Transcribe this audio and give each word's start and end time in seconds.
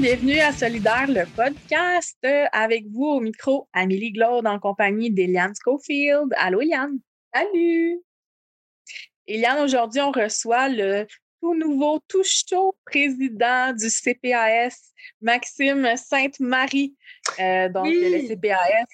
bienvenue 0.00 0.38
à 0.38 0.52
Solidaire, 0.52 1.08
le 1.08 1.24
podcast. 1.34 2.16
Avec 2.52 2.86
vous 2.86 3.04
au 3.04 3.20
micro, 3.20 3.68
Amélie 3.72 4.12
Glaude 4.12 4.46
en 4.46 4.60
compagnie 4.60 5.10
d'Eliane 5.10 5.54
Schofield. 5.60 6.32
Allô 6.36 6.60
Eliane? 6.60 7.00
Salut. 7.34 8.00
Eliane, 9.26 9.58
aujourd'hui, 9.60 10.00
on 10.00 10.12
reçoit 10.12 10.68
le 10.68 11.04
tout 11.40 11.54
nouveau, 11.54 11.98
tout 12.06 12.22
chaud 12.22 12.76
président 12.84 13.72
du 13.72 13.88
CPAS, 13.88 14.92
Maxime 15.20 15.96
Sainte-Marie. 15.96 16.94
Euh, 17.40 17.68
donc, 17.68 17.86
le 17.88 18.28
CPAS, 18.28 18.86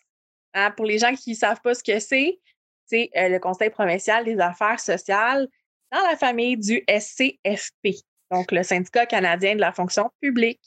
hein, 0.55 0.71
pour 0.71 0.87
les 0.87 0.99
gens 0.99 1.15
qui 1.15 1.33
ne 1.33 1.37
savent 1.37 1.61
pas 1.63 1.75
ce 1.75 1.85
que 1.85 1.99
c'est, 1.99 2.39
c'est 2.87 3.11
euh, 3.17 3.29
le 3.29 3.39
Conseil 3.41 3.69
provincial 3.69 4.25
des 4.25 4.39
affaires 4.39 4.81
sociales 4.81 5.49
dans 5.93 6.01
la 6.09 6.17
famille 6.17 6.57
du 6.57 6.83
SCFP 6.89 8.05
donc 8.31 8.51
le 8.53 8.63
syndicat 8.63 9.07
canadien 9.07 9.55
de 9.55 9.61
la 9.61 9.73
fonction 9.73 10.11
publique. 10.21 10.61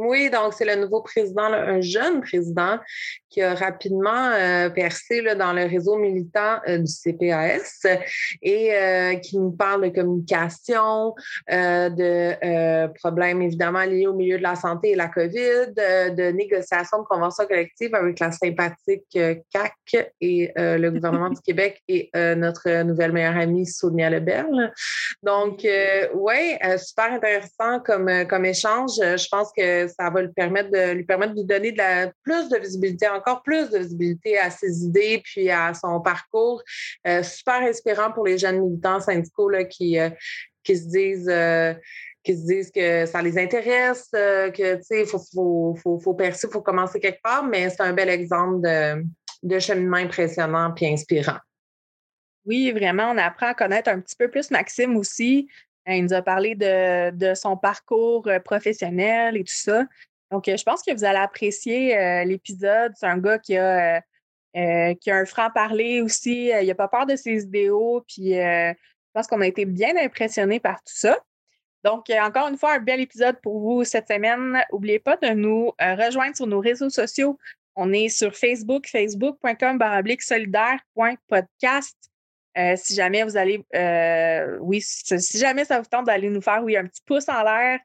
Oui, 0.00 0.30
donc 0.30 0.54
c'est 0.54 0.64
le 0.64 0.76
nouveau 0.76 1.02
président, 1.02 1.52
un 1.52 1.80
jeune 1.80 2.20
président 2.20 2.78
qui 3.30 3.42
a 3.42 3.54
rapidement 3.54 4.30
euh, 4.32 4.70
percé 4.70 5.22
dans 5.34 5.52
le 5.52 5.64
réseau 5.64 5.96
militant 5.96 6.60
euh, 6.68 6.78
du 6.78 6.92
CPAS 6.92 7.84
et 8.40 8.72
euh, 8.72 9.16
qui 9.16 9.38
nous 9.38 9.50
parle 9.50 9.82
de 9.82 9.88
communication, 9.88 11.14
de 11.48 12.86
problèmes 12.98 13.42
évidemment 13.42 13.82
liés 13.82 14.06
au 14.06 14.14
milieu 14.14 14.38
de 14.38 14.42
la 14.42 14.54
santé 14.54 14.90
et 14.90 14.94
la 14.94 15.08
COVID, 15.08 15.74
de 15.74 16.30
négociation 16.30 16.98
de 16.98 17.04
conventions 17.04 17.46
collectives 17.46 17.94
avec 17.94 18.20
la 18.20 18.30
sympathique 18.30 19.18
CAC 19.52 20.12
et 20.20 20.52
le 20.56 20.90
gouvernement 20.90 21.30
du 21.30 21.40
Québec 21.40 21.82
et 21.88 22.10
notre 22.14 22.82
nouvelle 22.82 23.12
meilleure 23.12 23.36
amie 23.36 23.66
Sonia 23.66 24.10
Lebel. 24.10 24.72
Donc, 25.22 25.66
oui, 26.14 26.56
super 26.78 27.12
intéressant 27.12 27.80
comme, 27.84 28.10
comme 28.28 28.44
échange. 28.44 28.92
Je 28.96 29.28
pense 29.28 29.50
que 29.56 29.87
ça 29.88 30.10
va 30.10 30.22
lui 30.22 30.32
permettre 30.32 30.70
de 30.70 30.92
lui 30.92 31.04
permettre 31.04 31.34
de 31.34 31.42
donner 31.42 31.74
plus 32.22 32.48
de 32.48 32.58
visibilité, 32.58 33.08
encore 33.08 33.42
plus 33.42 33.70
de 33.70 33.78
visibilité 33.78 34.38
à 34.38 34.50
ses 34.50 34.84
idées 34.84 35.20
puis 35.24 35.50
à 35.50 35.74
son 35.74 36.00
parcours. 36.00 36.62
Euh, 37.06 37.22
super 37.22 37.62
inspirant 37.62 38.12
pour 38.12 38.26
les 38.26 38.38
jeunes 38.38 38.60
militants 38.60 39.00
syndicaux 39.00 39.48
là, 39.48 39.64
qui, 39.64 39.98
euh, 39.98 40.10
qui 40.62 40.76
se 40.76 40.88
disent 40.88 41.30
euh, 41.30 41.74
qui 42.24 42.36
se 42.36 42.46
disent 42.46 42.70
que 42.70 43.06
ça 43.06 43.22
les 43.22 43.38
intéresse, 43.38 44.08
que 44.12 44.76
tu 44.76 44.82
sais, 44.82 45.00
il 45.02 45.06
faut, 45.06 45.20
faut, 45.32 45.74
faut, 45.82 45.98
faut 45.98 46.14
percer, 46.14 46.46
il 46.46 46.52
faut 46.52 46.60
commencer 46.60 47.00
quelque 47.00 47.22
part, 47.22 47.44
mais 47.44 47.70
c'est 47.70 47.80
un 47.80 47.92
bel 47.92 48.10
exemple 48.10 48.60
de, 48.60 49.02
de 49.44 49.58
cheminement 49.58 49.96
impressionnant 49.96 50.72
puis 50.74 50.86
inspirant. 50.86 51.38
Oui, 52.44 52.72
vraiment, 52.72 53.10
on 53.10 53.18
apprend 53.18 53.48
à 53.48 53.54
connaître 53.54 53.90
un 53.90 54.00
petit 54.00 54.16
peu 54.16 54.28
plus 54.30 54.50
Maxime 54.50 54.96
aussi. 54.96 55.48
Il 55.88 56.04
nous 56.04 56.12
a 56.12 56.22
parlé 56.22 56.54
de, 56.54 57.34
son 57.34 57.56
parcours 57.56 58.26
euh, 58.28 58.38
professionnel 58.40 59.36
et 59.36 59.44
tout 59.44 59.54
ça. 59.54 59.84
Donc, 60.30 60.46
euh, 60.48 60.56
je 60.56 60.62
pense 60.62 60.82
que 60.82 60.92
vous 60.92 61.04
allez 61.04 61.18
apprécier 61.18 61.96
euh, 61.96 62.24
l'épisode. 62.24 62.92
C'est 62.94 63.06
un 63.06 63.16
gars 63.18 63.38
qui 63.38 63.56
a, 63.56 64.02
qui 64.52 65.10
un 65.10 65.24
franc-parler 65.24 66.02
aussi. 66.02 66.48
il 66.48 66.66
n'a 66.66 66.74
pas 66.74 66.88
peur 66.88 67.06
de 67.06 67.16
ses 67.16 67.44
idéaux. 67.44 68.04
Puis, 68.06 68.32
je 68.32 68.74
pense 69.14 69.26
qu'on 69.26 69.40
a 69.40 69.46
été 69.46 69.64
bien 69.64 69.96
impressionnés 69.96 70.60
par 70.60 70.76
tout 70.78 70.94
ça. 70.94 71.16
Donc, 71.84 72.10
encore 72.10 72.48
une 72.48 72.58
fois, 72.58 72.74
un 72.74 72.80
bel 72.80 73.00
épisode 73.00 73.40
pour 73.40 73.60
vous 73.60 73.84
cette 73.84 74.08
semaine. 74.08 74.60
N'oubliez 74.72 74.98
pas 74.98 75.16
de 75.16 75.28
nous 75.28 75.72
rejoindre 75.78 76.36
sur 76.36 76.48
nos 76.48 76.60
réseaux 76.60 76.90
sociaux. 76.90 77.38
On 77.76 77.92
est 77.92 78.08
sur 78.08 78.34
Facebook, 78.34 78.88
facebook.com 78.88 79.78
solidaire.podcast. 80.18 81.96
Euh, 82.56 82.74
si 82.76 82.94
jamais 82.94 83.22
vous 83.22 83.36
allez, 83.36 83.64
euh, 83.74 84.58
oui, 84.60 84.80
si 84.80 85.38
jamais 85.38 85.64
ça 85.64 85.80
vous 85.80 85.86
tente 85.86 86.06
d'aller 86.06 86.28
nous 86.28 86.40
faire, 86.40 86.62
oui, 86.62 86.76
un 86.76 86.86
petit 86.86 87.02
pouce 87.04 87.28
en 87.28 87.42
l'air 87.42 87.78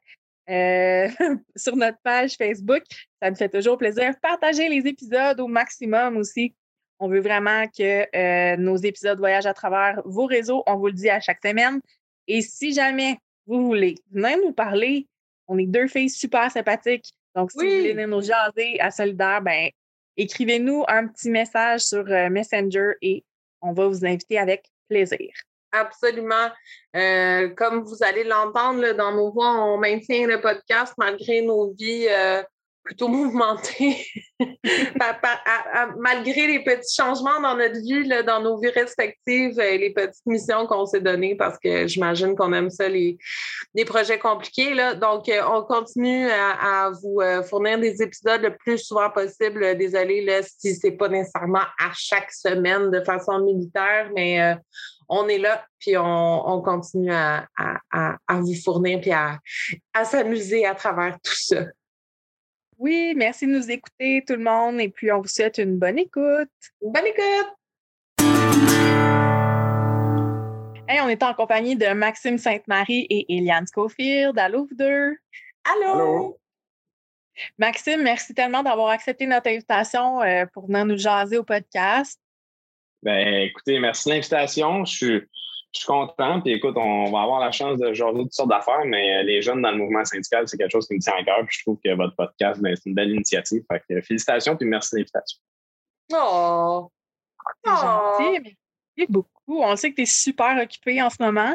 euh, 0.50 1.08
sur 1.56 1.76
notre 1.76 1.98
page 2.02 2.34
Facebook, 2.36 2.82
ça 3.22 3.30
me 3.30 3.36
fait 3.36 3.48
toujours 3.48 3.78
plaisir. 3.78 4.14
Partagez 4.20 4.68
les 4.68 4.88
épisodes 4.88 5.38
au 5.40 5.46
maximum 5.46 6.16
aussi. 6.16 6.54
On 6.98 7.08
veut 7.08 7.20
vraiment 7.20 7.66
que 7.66 8.56
nos 8.56 8.76
épisodes 8.76 9.18
voyagent 9.18 9.46
à 9.46 9.54
travers 9.54 10.00
vos 10.04 10.26
réseaux. 10.26 10.62
On 10.66 10.76
vous 10.76 10.86
le 10.86 10.92
dit 10.92 11.10
à 11.10 11.20
chaque 11.20 11.40
semaine. 11.44 11.80
Et 12.26 12.40
si 12.40 12.72
jamais 12.72 13.18
vous 13.46 13.66
voulez 13.66 13.96
venir 14.10 14.38
nous 14.38 14.52
parler, 14.52 15.06
on 15.46 15.58
est 15.58 15.66
deux 15.66 15.88
filles 15.88 16.08
super 16.08 16.50
sympathiques. 16.50 17.12
Donc, 17.34 17.50
si 17.50 17.58
vous 17.58 17.64
voulez 17.64 17.92
venir 17.92 18.08
nous 18.08 18.22
jaser 18.22 18.80
à 18.80 18.90
Solidaire, 18.90 19.42
ben, 19.42 19.68
écrivez-nous 20.16 20.84
un 20.86 21.08
petit 21.08 21.30
message 21.30 21.80
sur 21.80 22.04
Messenger 22.04 22.92
et 23.02 23.24
on 23.64 23.72
va 23.72 23.88
vous 23.88 24.04
inviter 24.04 24.38
avec 24.38 24.70
plaisir. 24.88 25.32
Absolument. 25.72 26.50
Euh, 26.94 27.48
comme 27.56 27.82
vous 27.82 28.02
allez 28.02 28.22
l'entendre 28.22 28.92
dans 28.92 29.12
nos 29.12 29.32
voix, 29.32 29.50
on 29.64 29.76
maintient 29.76 30.26
le 30.26 30.40
podcast 30.40 30.94
malgré 30.98 31.42
nos 31.42 31.72
vies 31.74 32.06
euh, 32.08 32.42
plutôt 32.84 33.08
mouvementées, 33.08 34.06
malgré 35.98 36.46
les 36.46 36.62
petits 36.62 36.94
changements 36.94 37.40
dans 37.40 37.56
notre 37.56 37.80
vie, 37.80 38.06
dans 38.24 38.42
nos 38.42 38.58
vies 38.58 38.70
respectives 38.70 39.58
et 39.58 39.78
les 39.78 39.90
petites 39.90 40.26
missions 40.26 40.66
qu'on 40.66 40.84
s'est 40.84 41.00
données, 41.00 41.34
parce 41.34 41.58
que 41.58 41.86
j'imagine 41.86 42.36
qu'on 42.36 42.52
aime 42.52 42.70
ça, 42.70 42.88
les, 42.88 43.16
projets 43.86 44.18
compliqués. 44.18 44.74
Là. 44.74 44.94
Donc, 44.94 45.28
euh, 45.28 45.42
on 45.48 45.62
continue 45.62 46.28
à, 46.30 46.90
vous 47.02 47.20
fournir 47.48 47.78
des 47.78 48.02
épisodes 48.02 48.42
le 48.42 48.56
plus 48.56 48.78
souvent 48.78 49.10
possible. 49.10 49.76
Désolée 49.76 50.24
là, 50.24 50.42
si 50.42 50.74
ce 50.74 50.86
n'est 50.86 50.96
pas 50.96 51.08
nécessairement 51.08 51.64
à 51.78 51.90
chaque 51.94 52.30
semaine 52.32 52.90
de 52.90 53.00
façon 53.00 53.40
militaire, 53.40 54.10
mais 54.14 54.56
on 55.08 55.28
est 55.28 55.38
là, 55.38 55.64
puis 55.78 55.96
on, 55.96 56.62
continue 56.62 57.12
à, 57.12 57.46
vous 58.30 58.54
fournir, 58.62 59.00
puis 59.00 59.12
à, 59.12 59.38
s'amuser 60.04 60.66
à 60.66 60.74
travers 60.74 61.16
tout 61.22 61.36
ça. 61.36 61.64
Oui, 62.78 63.14
merci 63.16 63.46
de 63.46 63.52
nous 63.52 63.70
écouter, 63.70 64.24
tout 64.26 64.34
le 64.34 64.42
monde, 64.42 64.80
et 64.80 64.88
puis 64.88 65.12
on 65.12 65.20
vous 65.20 65.28
souhaite 65.28 65.58
une 65.58 65.78
bonne 65.78 65.98
écoute. 65.98 66.48
Bonne 66.80 67.06
écoute! 67.06 67.54
on 71.04 71.08
est 71.08 71.22
en 71.22 71.34
compagnie 71.34 71.76
de 71.76 71.88
Maxime 71.88 72.38
Sainte-Marie 72.38 73.06
et 73.10 73.36
Eliane 73.36 73.66
Schofield. 73.72 74.38
Allô, 74.38 74.66
vous 74.66 74.76
deux? 74.76 75.16
Allô? 75.64 76.38
Maxime, 77.58 78.02
merci 78.02 78.32
tellement 78.32 78.62
d'avoir 78.62 78.88
accepté 78.88 79.26
notre 79.26 79.50
invitation 79.50 80.22
euh, 80.22 80.46
pour 80.46 80.66
venir 80.66 80.86
nous 80.86 80.96
jaser 80.96 81.36
au 81.36 81.44
podcast. 81.44 82.18
Ben, 83.02 83.42
écoutez, 83.42 83.78
merci 83.80 84.08
de 84.08 84.14
l'invitation. 84.14 84.84
Je 84.84 84.92
suis, 84.92 85.22
je 85.74 85.80
suis 85.80 85.86
content. 85.86 86.40
Puis 86.40 86.52
écoute, 86.52 86.76
on 86.76 87.10
va 87.10 87.22
avoir 87.22 87.40
la 87.40 87.50
chance 87.50 87.78
de 87.78 87.92
jaser 87.92 88.18
toutes 88.18 88.32
sortes 88.32 88.50
d'affaires, 88.50 88.84
mais 88.86 89.16
euh, 89.16 89.22
les 89.24 89.42
jeunes 89.42 89.60
dans 89.60 89.72
le 89.72 89.78
mouvement 89.78 90.04
syndical, 90.04 90.46
c'est 90.46 90.56
quelque 90.56 90.70
chose 90.70 90.86
qui 90.86 90.94
me 90.94 91.00
tient 91.00 91.14
à 91.18 91.24
cœur. 91.24 91.44
Puis 91.46 91.58
je 91.58 91.64
trouve 91.64 91.78
que 91.84 91.94
votre 91.94 92.14
podcast, 92.14 92.60
ben, 92.60 92.74
c'est 92.76 92.88
une 92.88 92.94
belle 92.94 93.10
initiative. 93.10 93.62
Fait 93.70 93.82
que 93.88 94.00
félicitations 94.00 94.56
puis 94.56 94.66
merci 94.66 94.94
de 94.94 95.00
l'invitation. 95.00 95.38
Oh! 96.12 96.90
C'est 97.64 97.70
gentil. 97.70 98.56
Merci 98.96 99.12
beaucoup. 99.12 99.62
On 99.62 99.76
sait 99.76 99.90
que 99.90 99.96
tu 99.96 100.02
es 100.02 100.06
super 100.06 100.62
occupé 100.62 101.02
en 101.02 101.10
ce 101.10 101.16
moment. 101.20 101.54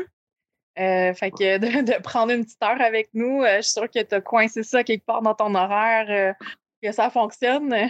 Euh, 0.77 1.13
fait 1.13 1.31
que 1.31 1.57
de, 1.57 2.01
prendre 2.01 2.31
une 2.31 2.45
petite 2.45 2.62
heure 2.62 2.81
avec 2.81 3.10
nous, 3.13 3.44
euh, 3.44 3.57
je 3.57 3.62
suis 3.62 3.71
sûre 3.74 3.89
que 3.89 4.01
tu 4.01 4.16
as 4.16 4.21
coincé 4.21 4.63
ça 4.63 4.83
quelque 4.83 5.06
part 5.06 5.21
dans 5.21 5.33
ton 5.33 5.56
horaire, 5.56 6.36
que 6.81 6.92
ça 6.92 7.10
fonctionne. 7.10 7.89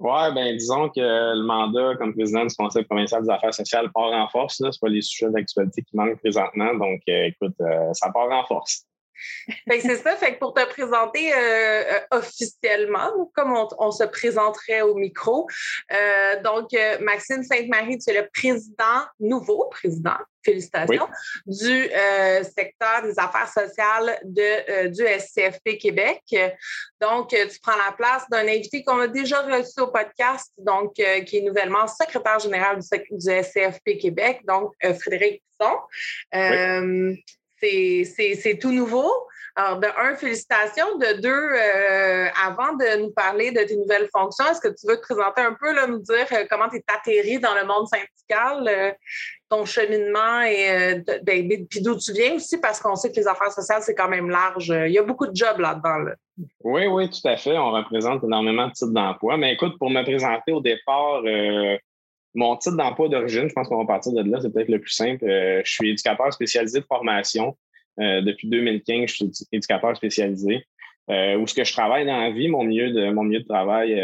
Oui, 0.00 0.32
ben 0.34 0.56
disons 0.56 0.88
que 0.88 0.98
le 0.98 1.42
mandat 1.44 1.94
comme 1.96 2.14
président 2.14 2.46
du 2.46 2.54
Conseil 2.54 2.84
provincial 2.84 3.22
des 3.22 3.28
affaires 3.28 3.52
sociales 3.52 3.90
part 3.92 4.10
en 4.12 4.28
force. 4.28 4.56
Ce 4.56 4.78
pas 4.80 4.88
les 4.88 5.02
sujets 5.02 5.30
d'actualité 5.30 5.82
qui 5.82 5.94
manquent 5.94 6.18
présentement. 6.20 6.72
Donc, 6.72 7.02
euh, 7.06 7.26
écoute, 7.26 7.54
euh, 7.60 7.92
ça 7.92 8.10
part 8.10 8.30
en 8.30 8.42
force. 8.46 8.86
C'est 9.68 9.96
ça. 9.96 10.16
Fait 10.16 10.34
que 10.34 10.38
pour 10.38 10.54
te 10.54 10.64
présenter 10.66 11.32
euh, 11.32 11.36
euh, 11.36 12.00
officiellement, 12.10 13.30
comme 13.34 13.54
on, 13.78 13.90
se 13.90 14.04
présenterait 14.04 14.82
au 14.82 14.94
micro, 14.94 15.46
euh, 15.92 16.42
donc 16.42 16.70
Maxime 17.00 17.42
Sainte-Marie, 17.42 17.98
tu 17.98 18.10
es 18.10 18.20
le 18.20 18.28
président, 18.32 19.04
nouveau 19.18 19.68
président, 19.70 20.16
félicitations, 20.44 21.08
du 21.46 21.90
secteur 22.54 23.02
des 23.02 23.18
affaires 23.18 23.48
sociales 23.52 24.18
de, 24.24 24.88
du 24.88 25.04
SCFP 25.04 25.78
Québec. 25.78 26.22
Donc, 27.00 27.28
tu 27.28 27.60
prends 27.62 27.76
la 27.76 27.92
place 27.92 28.24
d'un 28.30 28.48
invité 28.48 28.82
qu'on 28.84 29.00
a 29.00 29.06
déjà 29.06 29.42
reçu 29.42 29.80
au 29.80 29.88
podcast, 29.88 30.52
donc 30.58 30.94
qui 30.94 31.02
est 31.02 31.42
nouvellement 31.42 31.86
secrétaire 31.86 32.38
général 32.38 32.78
du, 32.78 32.86
du 33.10 33.42
SCFP 33.42 33.98
Québec, 33.98 34.40
donc 34.46 34.72
Frédéric 34.98 35.42
Pisson 35.58 35.76
c'est 37.60 38.58
tout 38.60 38.72
nouveau. 38.72 39.10
Alors, 39.56 39.80
de 39.80 39.86
un, 39.86 40.14
félicitations. 40.16 40.98
De 40.98 41.20
deux, 41.20 41.28
euh, 41.28 42.28
avant 42.46 42.74
de 42.74 43.02
nous 43.02 43.10
parler 43.10 43.50
de 43.50 43.60
tes 43.62 43.76
nouvelles 43.76 44.08
fonctions, 44.14 44.44
est-ce 44.50 44.60
que 44.60 44.68
tu 44.68 44.86
veux 44.86 44.96
te 44.96 45.02
présenter 45.02 45.40
un 45.40 45.56
peu, 45.58 45.74
là, 45.74 45.86
nous 45.86 45.98
dire 45.98 46.26
euh, 46.32 46.44
comment 46.48 46.68
tu 46.68 46.76
es 46.76 46.84
atterri 46.86 47.38
dans 47.40 47.54
le 47.54 47.66
monde 47.66 47.86
syndical, 47.88 48.68
euh, 48.68 48.92
ton 49.48 49.64
cheminement 49.64 50.42
et 50.42 51.02
ben, 51.24 51.66
puis 51.68 51.80
d'où 51.80 51.96
tu 51.96 52.12
viens 52.12 52.34
aussi, 52.34 52.58
parce 52.58 52.80
qu'on 52.80 52.94
sait 52.94 53.10
que 53.10 53.16
les 53.16 53.26
affaires 53.26 53.50
sociales, 53.50 53.82
c'est 53.82 53.96
quand 53.96 54.08
même 54.08 54.30
large. 54.30 54.68
Il 54.68 54.92
y 54.92 54.98
a 54.98 55.02
beaucoup 55.02 55.26
de 55.26 55.34
jobs 55.34 55.58
là-dedans. 55.58 56.12
Oui, 56.62 56.86
oui, 56.86 57.10
tout 57.10 57.28
à 57.28 57.36
fait. 57.36 57.58
On 57.58 57.72
représente 57.72 58.22
énormément 58.22 58.68
de 58.68 58.72
types 58.72 58.92
d'emploi. 58.92 59.36
Mais 59.36 59.54
écoute, 59.54 59.76
pour 59.78 59.90
me 59.90 60.02
présenter 60.04 60.52
au 60.52 60.60
départ, 60.60 61.22
mon 62.34 62.56
titre 62.56 62.76
d'emploi 62.76 63.08
d'origine, 63.08 63.48
je 63.48 63.52
pense 63.52 63.68
qu'on 63.68 63.78
va 63.78 63.86
partir 63.86 64.12
de 64.12 64.28
là, 64.28 64.40
c'est 64.40 64.52
peut-être 64.52 64.68
le 64.68 64.80
plus 64.80 64.92
simple. 64.92 65.24
je 65.24 65.70
suis 65.70 65.90
éducateur 65.90 66.32
spécialisé 66.32 66.80
de 66.80 66.84
formation. 66.84 67.56
Euh, 67.98 68.20
depuis 68.22 68.48
2015, 68.48 69.08
je 69.08 69.14
suis 69.14 69.30
éducateur 69.52 69.96
spécialisé. 69.96 70.64
où 71.08 71.46
ce 71.46 71.54
que 71.54 71.64
je 71.64 71.72
travaille 71.72 72.06
dans 72.06 72.18
la 72.18 72.30
vie, 72.30 72.48
mon 72.48 72.64
milieu 72.64 72.92
de, 72.92 73.10
mon 73.10 73.24
milieu 73.24 73.40
de 73.40 73.46
travail, 73.46 74.00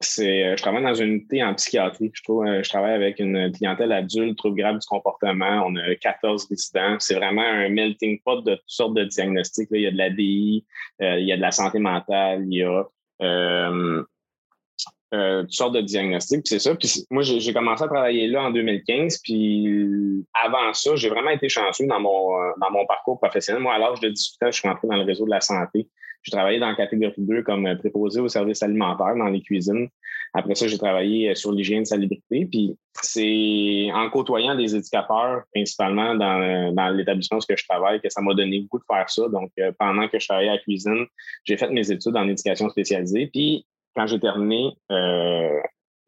c'est 0.00 0.56
je 0.56 0.62
travaille 0.62 0.82
dans 0.82 0.94
une 0.94 1.12
unité 1.12 1.42
en 1.44 1.54
psychiatrie. 1.54 2.10
Je, 2.14 2.22
trouve, 2.22 2.46
je 2.46 2.68
travaille 2.68 2.94
avec 2.94 3.18
une 3.18 3.52
clientèle 3.52 3.92
adulte, 3.92 4.36
trouble 4.38 4.56
grave 4.56 4.78
du 4.78 4.86
comportement. 4.86 5.64
On 5.66 5.76
a 5.76 5.94
14 5.96 6.48
résidents. 6.48 6.96
C'est 6.98 7.14
vraiment 7.14 7.42
un 7.42 7.68
melting 7.68 8.20
pot 8.24 8.40
de 8.42 8.54
toutes 8.54 8.64
sortes 8.66 8.94
de 8.94 9.04
diagnostics. 9.04 9.68
Il 9.70 9.82
y 9.82 9.86
a 9.86 9.90
de 9.90 9.98
la 9.98 10.10
DI, 10.10 10.64
il 11.00 11.24
y 11.24 11.32
a 11.32 11.36
de 11.36 11.42
la 11.42 11.50
santé 11.50 11.78
mentale, 11.78 12.44
il 12.48 12.58
y 12.58 12.62
a 12.62 12.84
euh, 13.22 14.02
toutes 15.12 15.52
sortes 15.52 15.74
de 15.74 15.80
diagnostics. 15.80 16.46
C'est 16.46 16.58
ça. 16.58 16.74
Puis 16.74 17.06
moi, 17.10 17.22
j'ai 17.22 17.52
commencé 17.52 17.84
à 17.84 17.88
travailler 17.88 18.26
là 18.26 18.44
en 18.44 18.50
2015. 18.50 19.20
Puis 19.22 20.24
avant 20.34 20.72
ça, 20.72 20.96
j'ai 20.96 21.08
vraiment 21.08 21.30
été 21.30 21.48
chanceux 21.48 21.86
dans 21.86 22.00
mon, 22.00 22.40
euh, 22.40 22.52
dans 22.60 22.70
mon 22.70 22.86
parcours 22.86 23.18
professionnel. 23.18 23.62
Moi, 23.62 23.74
à 23.74 23.78
l'âge 23.78 24.00
de 24.00 24.08
18 24.08 24.42
ans, 24.42 24.50
je 24.50 24.58
suis 24.58 24.68
rentré 24.68 24.88
dans 24.88 24.96
le 24.96 25.04
réseau 25.04 25.24
de 25.24 25.30
la 25.30 25.40
santé. 25.40 25.88
J'ai 26.22 26.32
travaillé 26.32 26.58
dans 26.58 26.74
catégorie 26.74 27.14
2 27.18 27.42
comme 27.42 27.68
préposé 27.78 28.20
au 28.20 28.26
service 28.26 28.62
alimentaire 28.62 29.14
dans 29.16 29.28
les 29.28 29.42
cuisines. 29.42 29.88
Après 30.34 30.56
ça, 30.56 30.66
j'ai 30.66 30.76
travaillé 30.76 31.34
sur 31.36 31.52
l'hygiène 31.52 31.84
salubrité. 31.84 32.46
Puis 32.50 32.76
c'est 33.00 33.88
en 33.94 34.10
côtoyant 34.10 34.56
des 34.56 34.74
éducateurs, 34.74 35.42
principalement 35.54 36.16
dans, 36.16 36.72
dans 36.72 36.88
l'établissement 36.88 37.38
où 37.38 37.40
je 37.48 37.64
travaille, 37.68 38.00
que 38.00 38.10
ça 38.10 38.20
m'a 38.22 38.34
donné 38.34 38.60
beaucoup 38.60 38.78
de 38.78 38.84
faire 38.92 39.08
ça. 39.08 39.28
Donc, 39.28 39.52
euh, 39.60 39.70
pendant 39.78 40.08
que 40.08 40.18
je 40.18 40.26
travaillais 40.26 40.50
à 40.50 40.54
la 40.54 40.58
cuisine, 40.58 41.06
j'ai 41.44 41.56
fait 41.56 41.70
mes 41.70 41.92
études 41.92 42.16
en 42.16 42.28
éducation 42.28 42.68
spécialisée. 42.70 43.28
Puis 43.32 43.64
quand 43.96 44.06
j'ai 44.06 44.20
terminé, 44.20 44.76
euh, 44.92 45.58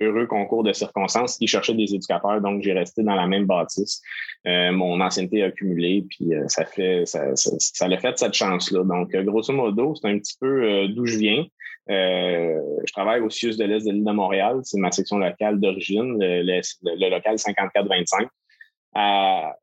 heureux 0.01 0.27
concours 0.27 0.63
de 0.63 0.73
circonstances, 0.73 1.39
ils 1.41 1.49
cherchaient 1.49 1.75
des 1.75 1.95
éducateurs, 1.95 2.41
donc 2.41 2.63
j'ai 2.63 2.73
resté 2.73 3.03
dans 3.03 3.15
la 3.15 3.27
même 3.27 3.47
bâtisse. 3.47 4.01
Euh, 4.47 4.71
mon 4.71 5.01
ancienneté 5.01 5.43
a 5.43 5.47
accumulé, 5.47 6.05
puis 6.09 6.35
euh, 6.35 6.45
ça 6.47 6.65
fait 6.65 7.05
ça, 7.07 7.35
ça, 7.35 7.51
ça 7.59 7.89
l'a 7.89 7.99
fait 7.99 8.17
cette 8.17 8.35
chance-là. 8.35 8.85
Donc, 8.85 9.11
grosso 9.11 9.53
modo, 9.53 9.95
c'est 9.97 10.09
un 10.09 10.19
petit 10.19 10.37
peu 10.39 10.87
d'où 10.89 11.07
je 11.07 11.19
viens. 11.19 11.45
je 11.89 12.93
travaille 12.93 13.23
au 13.23 13.31
CIUS 13.31 13.57
de 13.57 13.65
l'Est 13.65 13.87
de 13.87 13.93
l'île 13.93 14.05
de 14.05 14.13
Montréal, 14.13 14.61
c'est 14.63 14.79
ma 14.79 14.93
section 14.93 15.19
locale 15.19 15.59
d'origine, 15.59 16.19
le, 16.21 16.43
le, 16.43 17.11
local 17.11 17.39
5425. 17.39 18.29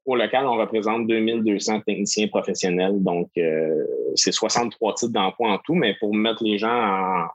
au 0.05 0.15
local, 0.15 0.47
on 0.47 0.57
représente 0.57 1.07
2200 1.07 1.81
techniciens 1.81 2.27
professionnels, 2.27 3.01
donc 3.01 3.29
c'est 4.15 4.33
63 4.33 4.95
titres 4.95 5.13
d'emploi 5.13 5.51
en 5.51 5.59
tout, 5.59 5.75
mais 5.75 5.95
pour 5.99 6.13
mettre 6.13 6.43
les 6.43 6.57
gens 6.57 6.67
en, 6.67 7.27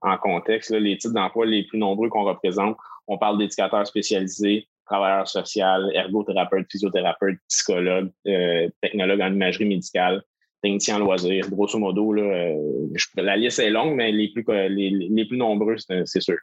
en 0.00 0.16
contexte. 0.16 0.70
les 0.70 0.96
types 0.96 1.12
d'emplois 1.12 1.46
les 1.46 1.64
plus 1.64 1.78
nombreux 1.78 2.08
qu'on 2.08 2.24
représente, 2.24 2.76
on 3.06 3.18
parle 3.18 3.38
d'éducateurs 3.38 3.86
spécialisés, 3.86 4.68
travailleurs 4.86 5.28
sociaux, 5.28 5.90
ergothérapeutes, 5.92 6.70
physiothérapeutes, 6.70 7.38
psychologues, 7.48 8.10
euh, 8.26 8.68
technologues 8.80 9.20
en 9.20 9.32
imagerie 9.32 9.66
médicale, 9.66 10.22
techniciens 10.62 10.96
en 10.96 11.00
loisirs. 11.00 11.50
Grosso 11.50 11.78
modo, 11.78 12.12
là, 12.12 12.22
euh, 12.22 12.88
la 13.16 13.36
liste 13.36 13.58
est 13.58 13.70
longue, 13.70 13.94
mais 13.94 14.12
les 14.12 14.28
plus, 14.28 14.44
les 14.68 15.24
plus 15.26 15.36
nombreux, 15.36 15.76
c'est 15.78 16.20
sûr. 16.20 16.38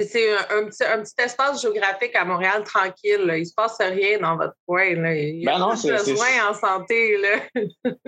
C'est 0.00 0.30
un, 0.32 0.64
petit, 0.66 0.84
un, 0.84 1.02
petit, 1.02 1.14
espace 1.18 1.60
géographique 1.60 2.14
à 2.14 2.24
Montréal 2.24 2.64
tranquille. 2.64 3.20
Il 3.20 3.40
ne 3.40 3.44
se 3.44 3.54
passe 3.54 3.76
rien 3.78 4.18
dans 4.18 4.36
votre 4.36 4.54
coin. 4.66 4.94
Là. 4.94 5.14
Il 5.14 5.42
y 5.42 5.48
a 5.48 5.52
ben 5.52 5.58
non, 5.58 5.70
besoin 5.70 6.48
en 6.48 6.54
santé. 6.54 7.18
Là. 7.18 7.62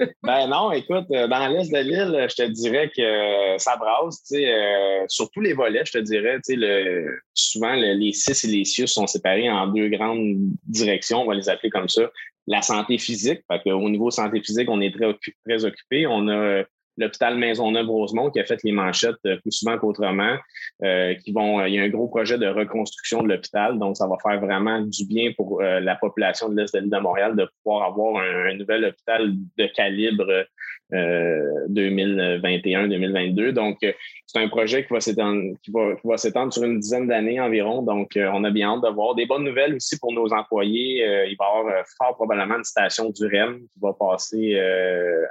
ben 0.22 0.46
non, 0.48 0.72
écoute, 0.72 1.06
euh, 1.12 1.28
dans 1.28 1.46
l'est 1.48 1.70
de 1.70 1.78
l'île, 1.78 2.26
je 2.30 2.34
te 2.34 2.48
dirais 2.48 2.90
que 2.96 3.58
ça 3.58 3.76
brasse. 3.76 4.32
Euh, 4.32 5.04
sur 5.08 5.30
tous 5.30 5.40
les 5.40 5.52
volets, 5.52 5.84
je 5.84 5.92
te 5.92 5.98
dirais, 5.98 6.38
le, 6.48 7.18
souvent 7.34 7.74
les 7.74 8.12
CIS 8.12 8.46
et 8.46 8.50
les 8.50 8.64
CIUS 8.64 8.86
sont 8.86 9.06
séparés 9.06 9.50
en 9.50 9.66
deux 9.66 9.88
grandes 9.88 10.36
directions, 10.64 11.22
on 11.22 11.26
va 11.26 11.34
les 11.34 11.48
appeler 11.48 11.70
comme 11.70 11.88
ça. 11.88 12.10
La 12.46 12.62
santé 12.62 12.98
physique, 12.98 13.42
au 13.66 13.88
niveau 13.88 14.10
santé 14.10 14.40
physique, 14.40 14.68
on 14.68 14.80
est 14.80 14.92
très, 14.92 15.14
très 15.46 15.64
occupé. 15.64 16.06
On 16.08 16.28
a 16.28 16.64
l'hôpital 16.96 17.36
Maisonneuve-Rosemont 17.38 18.30
qui 18.30 18.40
a 18.40 18.44
fait 18.44 18.60
les 18.64 18.72
manchettes 18.72 19.16
euh, 19.26 19.36
plus 19.38 19.52
souvent 19.52 19.78
qu'autrement. 19.78 20.36
Euh, 20.82 21.14
qui 21.14 21.32
vont, 21.32 21.60
euh, 21.60 21.68
il 21.68 21.74
y 21.74 21.78
a 21.78 21.82
un 21.82 21.88
gros 21.88 22.08
projet 22.08 22.38
de 22.38 22.46
reconstruction 22.46 23.22
de 23.22 23.28
l'hôpital, 23.28 23.78
donc 23.78 23.96
ça 23.96 24.06
va 24.06 24.16
faire 24.22 24.40
vraiment 24.40 24.80
du 24.80 25.06
bien 25.06 25.32
pour 25.36 25.62
la 25.62 25.96
population 25.96 26.48
de 26.48 26.56
l'Est 26.56 26.74
de 26.74 26.80
l'île 26.80 26.90
de 26.90 26.98
Montréal 26.98 27.36
de 27.36 27.48
pouvoir 27.62 27.88
avoir 27.88 28.22
un 28.22 28.54
nouvel 28.54 28.84
hôpital 28.84 29.32
de 29.56 29.66
calibre 29.66 30.46
2021-2022. 30.92 33.40
Euh, 33.40 33.52
donc, 33.52 33.78
euh, 33.82 33.92
c'est 34.26 34.38
un 34.38 34.48
projet 34.48 34.84
qui 34.84 34.92
va 34.92 35.00
s'étendre, 35.00 35.54
qui 35.62 35.70
va, 35.70 35.94
qui 35.96 36.06
va 36.06 36.16
s'étendre 36.16 36.52
sur 36.52 36.64
une 36.64 36.80
dizaine 36.80 37.08
d'années 37.08 37.40
environ. 37.40 37.82
Donc, 37.82 38.16
euh, 38.16 38.30
on 38.32 38.44
a 38.44 38.50
bien 38.50 38.74
hâte 38.74 38.82
de 38.82 38.88
voir 38.88 39.14
des 39.14 39.26
bonnes 39.26 39.44
nouvelles 39.44 39.74
aussi 39.74 39.98
pour 39.98 40.12
nos 40.12 40.32
employés. 40.32 41.04
il 41.28 41.36
va 41.38 41.44
y 41.44 41.58
avoir 41.58 41.84
fort 41.98 42.16
probablement 42.16 42.56
une 42.56 42.64
station 42.64 43.10
du 43.10 43.26
REM 43.26 43.60
qui 43.60 43.80
va 43.80 43.92
passer 43.94 44.58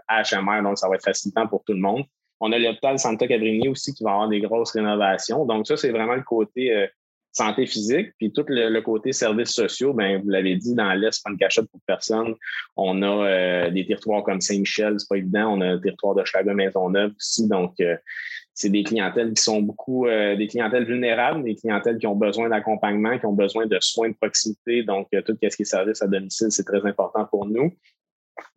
à 0.08 0.22
HMR, 0.24 0.64
donc 0.64 0.78
ça 0.78 0.88
va 0.90 0.96
être 0.96 1.04
facilitant 1.04 1.48
pour 1.48 1.64
tout 1.64 1.74
le 1.74 1.80
monde. 1.80 2.04
On 2.40 2.52
a 2.52 2.58
l'hôpital 2.58 2.98
Santa 2.98 3.28
Cabrini 3.28 3.70
aussi 3.70 3.94
qui 3.94 4.04
va 4.04 4.14
avoir 4.14 4.28
des 4.28 4.42
grosses 4.42 4.72
rénovations. 4.72 5.46
Donc, 5.46 5.68
ça, 5.68 5.78
c'est 5.78 5.92
vraiment 5.92 6.16
le 6.16 6.24
côté 6.24 6.88
santé 7.32 7.66
physique, 7.66 8.10
puis 8.18 8.32
tout 8.32 8.46
le, 8.48 8.80
côté 8.82 9.14
services 9.14 9.52
sociaux, 9.52 9.94
ben 9.94 10.22
vous 10.22 10.30
l'avez 10.30 10.56
dit, 10.56 10.76
dans 10.76 10.94
l'Est, 10.94 11.24
pas 11.24 11.32
une 11.32 11.38
cachette 11.38 11.66
pour 11.72 11.80
personne. 11.86 12.36
On 12.76 13.02
a 13.02 13.28
euh, 13.28 13.70
des 13.72 13.86
territoires 13.86 14.24
comme 14.24 14.42
Saint-Michel, 14.42 15.00
c'est 15.00 15.08
pas 15.08 15.18
évident. 15.18 15.58
On 15.58 15.62
a 15.62 15.68
un 15.68 15.80
territoire 15.80 16.16
de 16.16 16.26
Schlager 16.26 16.54
Maisonneuve 16.54 17.12
aussi. 17.16 17.48
Donc, 17.48 17.80
euh, 17.80 17.96
c'est 18.54 18.70
des 18.70 18.84
clientèles 18.84 19.34
qui 19.34 19.42
sont 19.42 19.62
beaucoup 19.62 20.08
euh, 20.08 20.36
des 20.36 20.48
clientèles 20.48 20.86
vulnérables, 20.86 21.44
des 21.44 21.56
clientèles 21.56 21.98
qui 21.98 22.08
ont 22.08 22.16
besoin 22.16 22.50
d'accompagnement, 22.50 23.18
qui 23.18 23.26
ont 23.26 23.34
besoin 23.34 23.66
de 23.66 23.78
soins 23.80 24.10
de 24.10 24.16
proximité. 24.16 24.84
Donc, 24.84 25.08
tout 25.26 25.38
ce 25.42 25.56
qui 25.56 25.62
est 25.62 25.66
service 25.66 26.02
à 26.02 26.08
domicile, 26.08 26.48
c'est 26.50 26.66
très 26.66 26.86
important 26.86 27.26
pour 27.26 27.46
nous. 27.46 27.74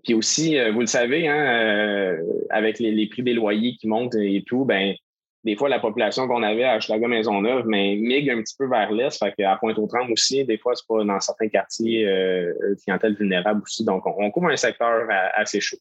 Puis 0.03 0.15
aussi, 0.15 0.57
vous 0.71 0.81
le 0.81 0.87
savez, 0.87 1.29
hein, 1.29 2.17
avec 2.51 2.79
les, 2.79 2.91
les, 2.93 3.07
prix 3.09 3.23
des 3.23 3.35
loyers 3.35 3.77
qui 3.77 3.87
montent 3.87 4.15
et 4.15 4.43
tout, 4.47 4.65
ben 4.65 4.95
des 5.45 5.57
fois, 5.57 5.69
la 5.69 5.79
population 5.79 6.27
qu'on 6.27 6.43
avait 6.43 6.65
à 6.65 6.79
Maison 6.79 7.09
Maisonneuve, 7.09 7.67
mais 7.67 7.97
migre 7.97 8.33
un 8.35 8.43
petit 8.43 8.57
peu 8.59 8.67
vers 8.67 8.91
l'est. 8.91 9.19
Fait 9.19 9.33
qu'à 9.37 9.57
Pointe-aux-Trembles 9.57 10.13
aussi, 10.13 10.45
des 10.45 10.57
fois, 10.59 10.75
c'est 10.75 10.87
pas 10.89 11.05
dans 11.05 11.21
certains 11.21 11.49
quartiers 11.49 12.07
euh, 12.07 12.53
clientèle 12.83 13.15
vulnérable 13.15 13.63
aussi. 13.63 13.85
Donc, 13.85 14.07
on, 14.07 14.31
couvre 14.31 14.49
un 14.49 14.57
secteur 14.57 15.07
assez 15.37 15.61
chaud. 15.61 15.77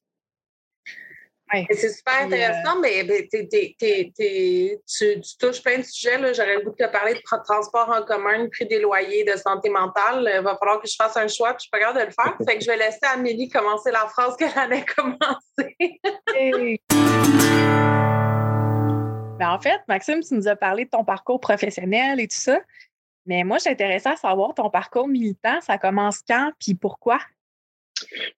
C'est 1.71 1.89
super 1.89 2.21
euh, 2.21 2.25
intéressant, 2.25 2.79
mais 2.79 3.05
tu, 3.27 5.21
touches 5.39 5.61
plein 5.61 5.77
de 5.77 5.83
sujets. 5.83 6.33
J'aurais 6.33 6.55
le 6.55 6.61
goût 6.61 6.71
de 6.71 6.85
te 6.85 6.91
parler 6.91 7.13
de 7.13 7.21
transport 7.21 7.89
en 7.89 8.03
commun, 8.03 8.47
prix 8.49 8.65
des 8.65 8.79
loyers, 8.79 9.23
de 9.23 9.37
santé 9.37 9.69
mentale. 9.69 10.29
Il 10.35 10.41
va 10.41 10.57
falloir 10.57 10.81
que 10.81 10.87
je 10.87 10.95
fasse 10.95 11.15
un 11.15 11.27
choix, 11.27 11.53
puis 11.53 11.59
je 11.59 11.63
suis 11.63 11.69
pas 11.69 11.79
capable 11.79 11.99
de 11.99 12.05
le 12.05 12.11
faire. 12.11 12.35
fait 12.47 12.57
que 12.57 12.63
je 12.63 12.67
vais 12.67 12.77
laisser 12.77 12.99
Amélie 13.03 13.49
commencer 13.49 13.91
la 13.91 14.07
phrase 14.07 14.35
qu'elle 14.35 14.57
allait 14.57 14.83
commencer. 14.95 15.77
Ben, 19.43 19.49
en 19.49 19.59
fait, 19.59 19.81
Maxime, 19.89 20.21
tu 20.21 20.35
nous 20.35 20.47
as 20.47 20.55
parlé 20.55 20.85
de 20.85 20.89
ton 20.89 21.03
parcours 21.03 21.41
professionnel 21.41 22.21
et 22.21 22.29
tout 22.29 22.39
ça. 22.39 22.61
Mais 23.25 23.43
moi, 23.43 23.57
intéressée 23.65 24.07
à 24.07 24.15
savoir 24.15 24.53
ton 24.53 24.69
parcours 24.69 25.09
militant. 25.09 25.59
Ça 25.59 25.77
commence 25.77 26.21
quand 26.25 26.51
puis 26.59 26.75
pourquoi? 26.75 27.19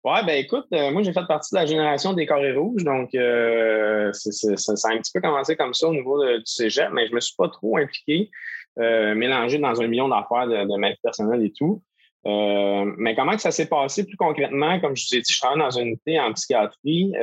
Oui, 0.04 0.20
ben 0.26 0.38
écoute, 0.38 0.66
euh, 0.74 0.92
moi 0.92 1.02
j'ai 1.02 1.14
fait 1.14 1.26
partie 1.28 1.56
de 1.56 1.60
la 1.60 1.66
génération 1.66 2.14
des 2.14 2.28
carrés 2.28 2.54
rouges, 2.54 2.84
donc 2.84 3.16
euh, 3.16 4.12
ça, 4.14 4.90
a 4.90 4.94
un 4.94 4.98
petit 4.98 5.12
peu 5.12 5.22
commencé 5.22 5.56
comme 5.56 5.74
ça 5.74 5.88
au 5.88 5.94
niveau 5.94 6.24
du 6.24 6.46
cégep, 6.46 6.90
mais 6.92 7.08
je 7.08 7.12
ne 7.12 7.16
me 7.16 7.20
suis 7.20 7.36
pas 7.36 7.50
trop 7.50 7.78
impliqué, 7.78 8.30
euh, 8.78 9.16
mélangé 9.16 9.58
dans 9.58 9.82
un 9.82 9.88
million 9.88 10.08
d'affaires 10.08 10.48
de, 10.48 10.78
ma 10.78 10.92
vie 10.92 11.00
personnelle 11.02 11.44
et 11.44 11.52
tout. 11.52 11.82
mais 12.26 13.16
comment 13.16 13.36
que 13.36 13.42
ça 13.42 13.52
s'est 13.52 13.68
passé 13.68 14.06
plus 14.06 14.18
concrètement? 14.18 14.80
Comme 14.82 14.96
je 14.96 15.08
vous 15.08 15.16
ai 15.16 15.22
dit, 15.22 15.34
je 15.34 15.40
travaille 15.40 15.60
dans 15.60 15.72
une 15.72 15.88
unité 15.88 16.20
en 16.20 16.32
psychiatrie. 16.34 17.14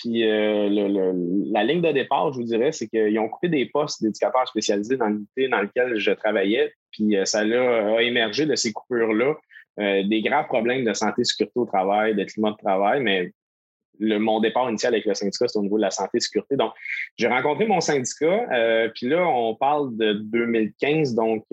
Puis 0.00 0.26
euh, 0.26 1.12
la 1.52 1.62
ligne 1.62 1.82
de 1.82 1.92
départ, 1.92 2.32
je 2.32 2.38
vous 2.38 2.44
dirais, 2.44 2.72
c'est 2.72 2.88
qu'ils 2.88 3.18
ont 3.18 3.28
coupé 3.28 3.48
des 3.48 3.66
postes 3.66 4.02
d'éducateurs 4.02 4.48
spécialisés 4.48 4.96
dans 4.96 5.08
l'unité 5.08 5.48
dans 5.48 5.60
laquelle 5.60 5.98
je 5.98 6.12
travaillais. 6.12 6.72
Puis 6.90 7.16
euh, 7.16 7.26
ça 7.26 7.40
a, 7.40 8.02
émergé 8.02 8.46
de 8.46 8.56
ces 8.56 8.72
coupures-là 8.72 9.34
euh, 9.78 10.02
des 10.04 10.22
graves 10.22 10.46
problèmes 10.46 10.84
de 10.84 10.94
santé, 10.94 11.22
sécurité 11.24 11.60
au 11.60 11.66
travail, 11.66 12.14
de 12.14 12.24
climat 12.24 12.52
de 12.52 12.56
travail, 12.56 13.02
mais 13.02 13.30
mon 14.00 14.40
départ 14.40 14.70
initial 14.70 14.94
avec 14.94 15.04
le 15.04 15.12
syndicat, 15.12 15.46
c'est 15.46 15.58
au 15.58 15.62
niveau 15.62 15.76
de 15.76 15.82
la 15.82 15.90
santé 15.90 16.16
et 16.16 16.20
sécurité. 16.20 16.56
Donc, 16.56 16.72
j'ai 17.18 17.28
rencontré 17.28 17.66
mon 17.66 17.82
syndicat, 17.82 18.88
puis 18.94 19.08
là, 19.10 19.28
on 19.28 19.54
parle 19.54 19.94
de 19.98 20.14
2015, 20.14 21.14
donc 21.14 21.44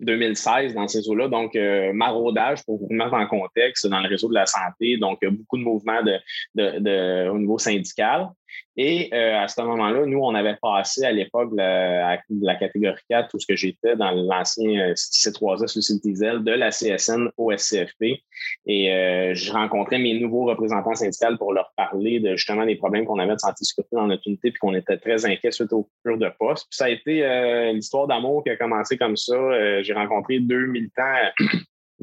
2016 0.00 0.74
dans 0.74 0.88
ces 0.88 1.08
eaux-là. 1.08 1.28
Donc, 1.28 1.56
euh, 1.56 1.92
maraudage, 1.92 2.64
pour 2.64 2.78
vous 2.78 2.88
mettre 2.90 3.14
en 3.14 3.26
contexte, 3.26 3.86
dans 3.86 4.00
le 4.00 4.08
réseau 4.08 4.28
de 4.28 4.34
la 4.34 4.46
santé. 4.46 4.96
Donc, 4.96 5.18
beaucoup 5.24 5.58
de 5.58 5.62
mouvements 5.62 6.02
de, 6.02 6.18
de, 6.54 7.28
au 7.28 7.38
niveau 7.38 7.58
syndical. 7.58 8.28
Et 8.76 9.10
euh, 9.12 9.40
à 9.40 9.46
ce 9.46 9.60
moment-là, 9.62 10.04
nous, 10.04 10.18
on 10.18 10.34
avait 10.34 10.56
passé 10.60 11.04
à 11.04 11.12
l'époque 11.12 11.52
de 11.52 11.58
la, 11.58 12.54
catégorie 12.56 13.00
4, 13.08 13.30
tout 13.30 13.38
ce 13.38 13.46
que 13.46 13.54
j'étais 13.54 13.94
dans 13.94 14.10
l'ancien 14.10 14.90
euh, 14.90 14.94
C3S, 14.94 15.76
le 15.76 16.00
Diesel, 16.00 16.42
de 16.42 16.50
la 16.50 16.70
CSN 16.70 17.28
au 17.36 17.52
SCFP. 17.56 18.20
Et 18.66 18.92
euh, 18.92 19.34
je 19.34 19.52
rencontrais 19.52 19.98
mes 19.98 20.18
nouveaux 20.18 20.46
représentants 20.46 20.94
syndicaux 20.94 21.36
pour 21.38 21.52
leur 21.52 21.72
parler 21.76 22.18
de 22.18 22.34
justement 22.34 22.66
des 22.66 22.76
problèmes 22.76 23.04
qu'on 23.04 23.18
avait 23.20 23.34
de 23.34 23.40
santé 23.40 23.64
sécurité 23.64 23.96
dans 23.96 24.08
notre 24.08 24.26
unité, 24.26 24.50
puis 24.50 24.58
qu'on 24.58 24.74
était 24.74 24.98
très 24.98 25.24
inquiets 25.24 25.52
suite 25.52 25.72
aux 25.72 25.84
coupures 25.84 26.18
de 26.18 26.30
poste. 26.38 26.66
Puis 26.68 26.76
ça 26.76 26.86
a 26.86 26.88
été 26.88 27.72
l'histoire 27.72 28.08
d'amour 28.08 28.42
qui 28.42 28.50
a 28.50 28.56
commencé 28.56 28.98
comme 28.98 29.16
ça. 29.16 29.82
J'ai 29.82 29.92
rencontré 29.92 30.40
deux 30.40 30.66
militants 30.66 31.02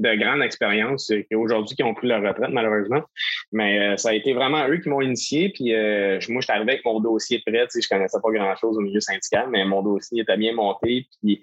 de 0.02 0.16
grande 0.16 0.42
expérience 0.42 1.12
aujourd'hui 1.34 1.76
qui 1.76 1.84
ont 1.84 1.94
pris 1.94 2.08
leur 2.08 2.22
retraite, 2.22 2.50
malheureusement. 2.52 3.02
Mais 3.52 3.96
ça 3.98 4.10
a 4.10 4.14
été 4.14 4.34
vraiment 4.34 4.68
eux 4.68 4.78
qui 4.78 4.90
m'ont 4.90 5.02
initié. 5.02 5.50
Puis 5.50 5.74
moi, 6.30 6.42
j'étais 6.42 6.54
arrivé 6.54 6.74
avec 6.74 6.86
mon 6.86 7.00
dossier 7.00 7.42
prêt. 7.46 7.68
Tu 7.68 7.80
sais, 7.80 7.82
je 7.82 7.90
connaissais 7.90 8.18
pas 8.22 8.32
grand-chose 8.32 8.78
au 8.78 8.82
milieu 8.82 9.00
syndical, 9.00 9.48
mais 9.50 9.64
mon 9.66 9.82
dossier 9.82 10.22
était 10.22 10.38
bien 10.38 10.54
monté. 10.54 11.08
Puis 11.22 11.42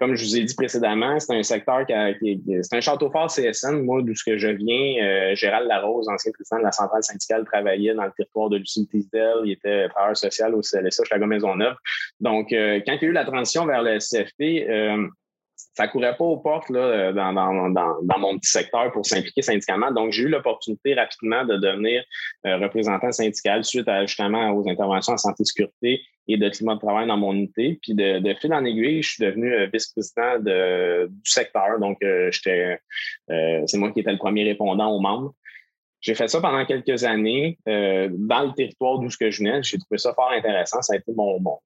comme 0.00 0.14
je 0.14 0.24
vous 0.24 0.36
ai 0.38 0.44
dit 0.44 0.54
précédemment, 0.54 1.20
c'est 1.20 1.36
un 1.36 1.42
secteur 1.42 1.84
qui, 1.86 2.42
c'est 2.62 2.74
un 2.74 2.80
château 2.80 3.10
fort 3.10 3.26
CSN. 3.26 3.82
Moi, 3.84 4.00
d'où 4.02 4.14
ce 4.14 4.24
que 4.24 4.38
je 4.38 4.48
viens, 4.48 5.04
euh, 5.04 5.34
Gérald 5.34 5.68
Larose, 5.68 6.08
ancien 6.08 6.32
président 6.32 6.58
de 6.58 6.64
la 6.64 6.72
centrale 6.72 7.02
syndicale, 7.02 7.44
travaillait 7.44 7.94
dans 7.94 8.06
le 8.06 8.12
territoire 8.16 8.48
de 8.48 8.56
Lucille 8.56 8.88
Tisdale. 8.88 9.42
Il 9.44 9.52
était 9.52 9.90
travailleur 9.90 10.16
social 10.16 10.54
au 10.54 10.62
CLSA 10.62 11.04
Chicago 11.04 11.26
Maisonneuve. 11.26 11.76
Donc, 12.18 12.50
euh, 12.54 12.80
quand 12.86 12.94
il 12.94 13.02
y 13.02 13.04
a 13.04 13.08
eu 13.08 13.12
la 13.12 13.26
transition 13.26 13.66
vers 13.66 13.82
le 13.82 13.98
CFP, 13.98 14.66
euh, 14.70 15.06
ça 15.74 15.88
courait 15.88 16.16
pas 16.16 16.24
aux 16.24 16.38
portes 16.38 16.70
là, 16.70 17.12
dans, 17.12 17.32
dans, 17.32 17.70
dans, 17.70 17.96
dans, 18.02 18.18
mon 18.18 18.38
petit 18.38 18.50
secteur 18.50 18.92
pour 18.92 19.04
s'impliquer 19.06 19.42
syndicalement. 19.42 19.90
Donc, 19.90 20.12
j'ai 20.12 20.24
eu 20.24 20.28
l'opportunité 20.28 20.94
rapidement 20.94 21.44
de 21.44 21.56
devenir 21.56 22.02
représentant 22.44 23.12
syndical 23.12 23.64
suite 23.64 23.88
justement 24.02 24.50
aux 24.50 24.68
interventions 24.68 25.14
en 25.14 25.18
santé 25.18 25.42
et 25.42 25.44
sécurité 25.44 26.02
et 26.32 26.36
de 26.36 26.48
climat 26.48 26.74
de 26.74 26.80
travail 26.80 27.06
dans 27.06 27.16
mon 27.16 27.32
unité. 27.32 27.78
Puis 27.82 27.94
de, 27.94 28.34
fil 28.40 28.52
en 28.52 28.64
aiguille, 28.64 29.02
je 29.02 29.10
suis 29.12 29.24
devenu 29.24 29.52
euh, 29.52 29.68
vice-président 29.72 30.38
du 30.38 31.30
secteur. 31.30 31.78
Donc, 31.80 31.98
euh, 32.02 32.30
j'étais, 32.30 32.78
euh, 33.30 33.62
c'est 33.66 33.78
moi 33.78 33.92
qui 33.92 34.00
étais 34.00 34.12
le 34.12 34.18
premier 34.18 34.44
répondant 34.44 34.90
aux 34.90 35.00
membres. 35.00 35.34
J'ai 36.00 36.14
fait 36.14 36.28
ça 36.28 36.40
pendant 36.40 36.64
quelques 36.64 37.04
années 37.04 37.58
dans 37.66 38.46
le 38.46 38.54
territoire 38.54 38.98
d'où 38.98 39.10
je 39.10 39.18
venais. 39.18 39.62
J'ai 39.62 39.76
trouvé 39.76 39.98
ça 39.98 40.14
fort 40.14 40.30
intéressant. 40.32 40.80
Ça 40.80 40.94
a 40.94 40.96
été 40.96 41.12
mon, 41.14 41.38
mon, 41.40 41.58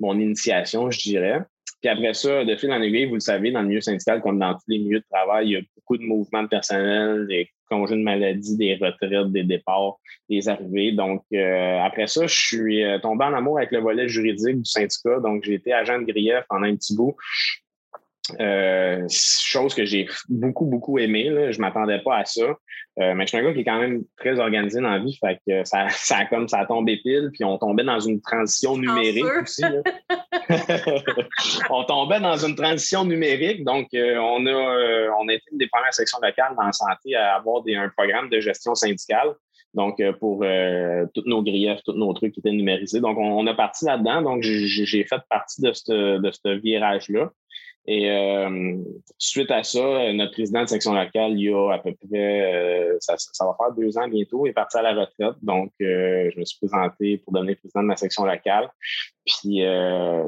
mon, 0.00 0.18
initiation, 0.18 0.90
je 0.90 0.98
dirais. 0.98 1.40
Puis 1.84 1.90
après 1.90 2.14
ça, 2.14 2.46
de 2.46 2.56
fil 2.56 2.72
en 2.72 2.80
aiguille, 2.80 3.04
vous 3.04 3.16
le 3.16 3.20
savez, 3.20 3.50
dans 3.50 3.60
le 3.60 3.68
milieu 3.68 3.82
syndical, 3.82 4.22
comme 4.22 4.38
dans 4.38 4.54
tous 4.54 4.64
les 4.68 4.78
milieux 4.78 5.00
de 5.00 5.04
travail, 5.10 5.48
il 5.48 5.52
y 5.52 5.56
a 5.56 5.60
beaucoup 5.76 5.98
de 5.98 6.02
mouvements 6.02 6.42
de 6.42 6.48
personnel, 6.48 7.26
des 7.26 7.50
congés 7.68 7.96
de 7.96 8.00
maladie, 8.00 8.56
des 8.56 8.76
retraites, 8.76 9.30
des 9.32 9.44
départs, 9.44 9.98
des 10.30 10.48
arrivées. 10.48 10.92
Donc, 10.92 11.24
euh, 11.34 11.78
après 11.82 12.06
ça, 12.06 12.26
je 12.26 12.34
suis 12.34 12.82
euh, 12.82 12.98
tombé 13.00 13.26
en 13.26 13.34
amour 13.34 13.58
avec 13.58 13.70
le 13.70 13.80
volet 13.80 14.08
juridique 14.08 14.56
du 14.56 14.64
syndicat. 14.64 15.20
Donc, 15.20 15.44
j'ai 15.44 15.56
été 15.56 15.74
agent 15.74 15.98
de 15.98 16.06
grief 16.06 16.40
pendant 16.48 16.64
un 16.64 16.74
petit 16.74 16.96
bout. 16.96 17.16
Euh, 18.40 19.06
chose 19.10 19.74
que 19.74 19.84
j'ai 19.84 20.08
beaucoup, 20.28 20.64
beaucoup 20.64 20.98
aimé. 20.98 21.28
Là. 21.28 21.52
Je 21.52 21.60
m'attendais 21.60 21.98
pas 21.98 22.18
à 22.18 22.24
ça. 22.24 22.56
Euh, 23.00 23.12
mais 23.14 23.24
je 23.24 23.28
suis 23.28 23.38
un 23.38 23.42
gars 23.42 23.52
qui 23.52 23.60
est 23.60 23.64
quand 23.64 23.80
même 23.80 24.04
très 24.16 24.38
organisé 24.38 24.80
dans 24.80 24.90
la 24.90 24.98
vie. 24.98 25.18
Fait 25.20 25.40
que 25.46 25.64
ça, 25.64 25.86
ça 25.90 26.18
a 26.18 26.26
comme 26.26 26.48
ça 26.48 26.60
a 26.60 26.66
tombé 26.66 26.98
pile, 26.98 27.30
puis 27.32 27.44
on 27.44 27.58
tombait 27.58 27.84
dans 27.84 28.00
une 28.00 28.20
transition 28.22 28.78
numérique 28.78 29.24
aussi. 29.42 29.62
on 31.70 31.84
tombait 31.84 32.20
dans 32.20 32.36
une 32.36 32.54
transition 32.54 33.04
numérique. 33.04 33.64
Donc, 33.64 33.88
euh, 33.94 34.16
on 34.16 34.46
a 34.46 35.10
on 35.20 35.28
a 35.28 35.34
été 35.34 35.44
une 35.52 35.58
des 35.58 35.68
premières 35.68 35.92
sections 35.92 36.18
locales 36.22 36.54
dans 36.56 36.64
la 36.64 36.72
santé 36.72 37.14
à 37.14 37.36
avoir 37.36 37.62
des, 37.62 37.76
un 37.76 37.90
programme 37.90 38.30
de 38.30 38.40
gestion 38.40 38.74
syndicale. 38.74 39.34
Donc, 39.74 40.00
pour 40.20 40.44
tous 41.14 41.24
nos 41.26 41.42
griefs, 41.42 41.80
tous 41.84 41.94
nos 41.94 42.12
trucs 42.12 42.32
qui 42.32 42.38
étaient 42.38 42.52
numérisés. 42.52 43.00
Donc, 43.00 43.18
on, 43.18 43.44
a 43.48 43.54
parti 43.54 43.84
là-dedans. 43.84 44.22
Donc, 44.22 44.42
j'ai 44.42 45.04
fait 45.04 45.20
partie 45.28 45.62
de 45.62 45.72
ce 45.72 46.18
de 46.18 46.30
ce 46.30 46.60
virage-là. 46.60 47.32
Et 47.86 48.10
euh, 48.10 48.76
suite 49.18 49.50
à 49.50 49.62
ça, 49.62 50.12
notre 50.14 50.32
président 50.32 50.62
de 50.62 50.68
section 50.68 50.94
locale, 50.94 51.32
il 51.32 51.40
y 51.40 51.52
a 51.52 51.74
à 51.74 51.78
peu 51.78 51.92
près, 51.92 52.54
euh, 52.54 52.96
ça, 53.00 53.14
ça, 53.18 53.44
va 53.44 53.54
faire 53.58 53.74
deux 53.74 53.98
ans 53.98 54.08
bientôt, 54.08 54.46
est 54.46 54.52
parti 54.52 54.78
à 54.78 54.82
la 54.82 54.94
retraite. 54.94 55.36
Donc, 55.42 55.70
euh, 55.82 56.30
je 56.32 56.40
me 56.40 56.44
suis 56.46 56.66
présenté 56.66 57.18
pour 57.18 57.34
devenir 57.34 57.56
président 57.58 57.82
de 57.82 57.88
ma 57.88 57.96
section 57.96 58.24
locale. 58.24 58.70
Puis, 59.26 59.62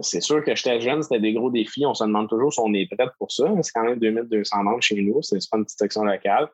c'est 0.03 0.21
sûr 0.21 0.45
que 0.45 0.55
j'étais 0.55 0.81
jeune, 0.81 1.03
c'était 1.03 1.21
des 1.21 1.33
gros 1.33 1.51
défis. 1.51 1.87
On 1.87 1.95
se 1.95 2.05
demande 2.05 2.29
toujours 2.29 2.53
si 2.53 2.61
on 2.61 2.73
est 2.75 2.87
prêt 2.95 3.09
pour 3.19 3.31
ça. 3.33 3.51
C'est 3.63 3.73
quand 3.73 3.85
même 3.85 3.99
2200 3.99 4.63
membres 4.63 4.83
chez 4.83 5.01
nous. 5.01 5.21
C'est 5.23 5.39
pas 5.51 5.59
une 5.59 5.65
petite 5.65 5.79
section 5.79 6.05
locale. 6.05 6.49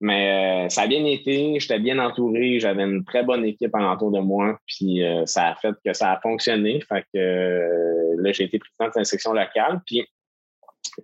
Mais 0.00 0.68
ça 0.70 0.82
a 0.82 0.86
bien 0.86 1.04
été, 1.04 1.58
j'étais 1.58 1.80
bien 1.80 1.98
entouré, 1.98 2.60
j'avais 2.60 2.84
une 2.84 3.04
très 3.04 3.24
bonne 3.24 3.44
équipe 3.44 3.74
alentour 3.74 4.12
de 4.12 4.20
moi, 4.20 4.56
puis 4.66 5.02
ça 5.24 5.48
a 5.48 5.54
fait 5.56 5.74
que 5.84 5.92
ça 5.92 6.12
a 6.12 6.20
fonctionné. 6.20 6.80
Fait 6.82 7.04
que 7.12 8.16
là, 8.18 8.32
j'ai 8.32 8.44
été 8.44 8.58
président 8.58 8.92
de 8.94 8.98
la 8.98 9.04
section 9.04 9.32
locale. 9.32 9.80
Puis 9.86 10.06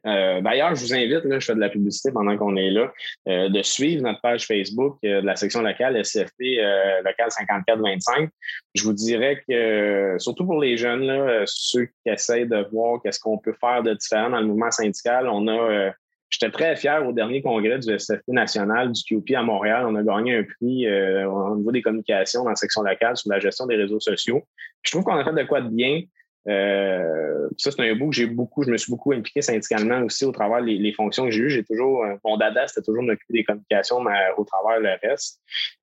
euh, 0.07 0.41
d'ailleurs, 0.41 0.75
je 0.75 0.81
vous 0.81 0.95
invite, 0.95 1.23
je 1.25 1.39
fais 1.45 1.55
de 1.55 1.61
la 1.61 1.69
publicité 1.69 2.13
pendant 2.13 2.37
qu'on 2.37 2.57
est 2.57 2.71
là, 2.71 2.93
euh, 3.29 3.49
de 3.49 3.63
suivre 3.63 4.03
notre 4.03 4.21
page 4.21 4.47
Facebook 4.47 4.99
euh, 5.05 5.21
de 5.21 5.27
la 5.27 5.37
section 5.37 5.63
locale 5.63 6.03
SFP 6.05 6.61
local 7.05 7.31
5425. 7.31 8.31
Je 8.75 8.85
vous 8.85 8.93
dirais 8.93 9.43
que, 9.49 10.17
surtout 10.19 10.47
pour 10.47 10.61
les 10.61 10.77
jeunes, 10.77 11.45
ceux 11.47 11.87
qui 11.87 11.93
essayent 12.07 12.49
de 12.49 12.67
voir 12.73 13.01
qu'est-ce 13.03 13.21
qu'on 13.21 13.39
peut 13.39 13.55
faire 13.61 13.83
de 13.83 13.95
différent 13.95 14.31
dans 14.31 14.41
le 14.41 14.47
mouvement 14.47 14.71
syndical, 14.71 15.29
on 15.29 15.49
a 15.49 15.93
J'étais 16.31 16.51
très 16.51 16.75
fier 16.75 17.07
au 17.07 17.13
dernier 17.13 17.43
congrès 17.43 17.79
du 17.79 17.97
SFP 17.97 18.27
national 18.29 18.91
du 18.91 19.03
QP 19.05 19.37
à 19.37 19.43
Montréal. 19.45 19.85
On 19.87 19.95
a 19.95 20.03
gagné 20.03 20.37
un 20.39 20.43
prix 20.43 20.89
au 21.25 21.57
niveau 21.57 21.71
des 21.71 21.81
communications 21.81 22.43
dans 22.43 22.51
la 22.51 22.57
section 22.57 22.83
locale 22.83 23.17
sur 23.17 23.31
la 23.31 23.39
gestion 23.39 23.67
des 23.67 23.77
réseaux 23.77 24.01
sociaux. 24.01 24.43
Je 24.83 24.91
trouve 24.91 25.05
qu'on 25.05 25.15
a 25.15 25.25
fait 25.25 25.33
de 25.33 25.47
quoi 25.47 25.61
de 25.61 25.69
bien. 25.69 26.03
Euh, 26.47 27.49
ça, 27.57 27.71
c'est 27.71 27.91
un 27.91 27.95
bout 27.95 28.11
que 28.11 28.17
j'ai 28.17 28.27
beaucoup, 28.27 28.63
je 28.63 28.71
me 28.71 28.77
suis 28.77 28.91
beaucoup 28.91 29.13
impliqué 29.13 29.41
syndicalement 29.43 30.03
aussi 30.03 30.25
au 30.25 30.33
travers 30.33 30.61
les 30.61 30.93
fonctions 30.93 31.25
que 31.25 31.31
j'ai 31.31 31.43
eues. 31.43 31.51
J'ai 31.51 31.65
toujours, 31.65 32.05
euh, 32.05 32.15
mon 32.25 32.37
dada, 32.37 32.67
c'était 32.67 32.83
toujours 32.83 33.03
m'occuper 33.03 33.33
des 33.33 33.45
communications, 33.45 34.01
mais 34.01 34.13
au 34.37 34.45
travers 34.45 34.81
le 34.81 34.91
reste. 35.03 35.41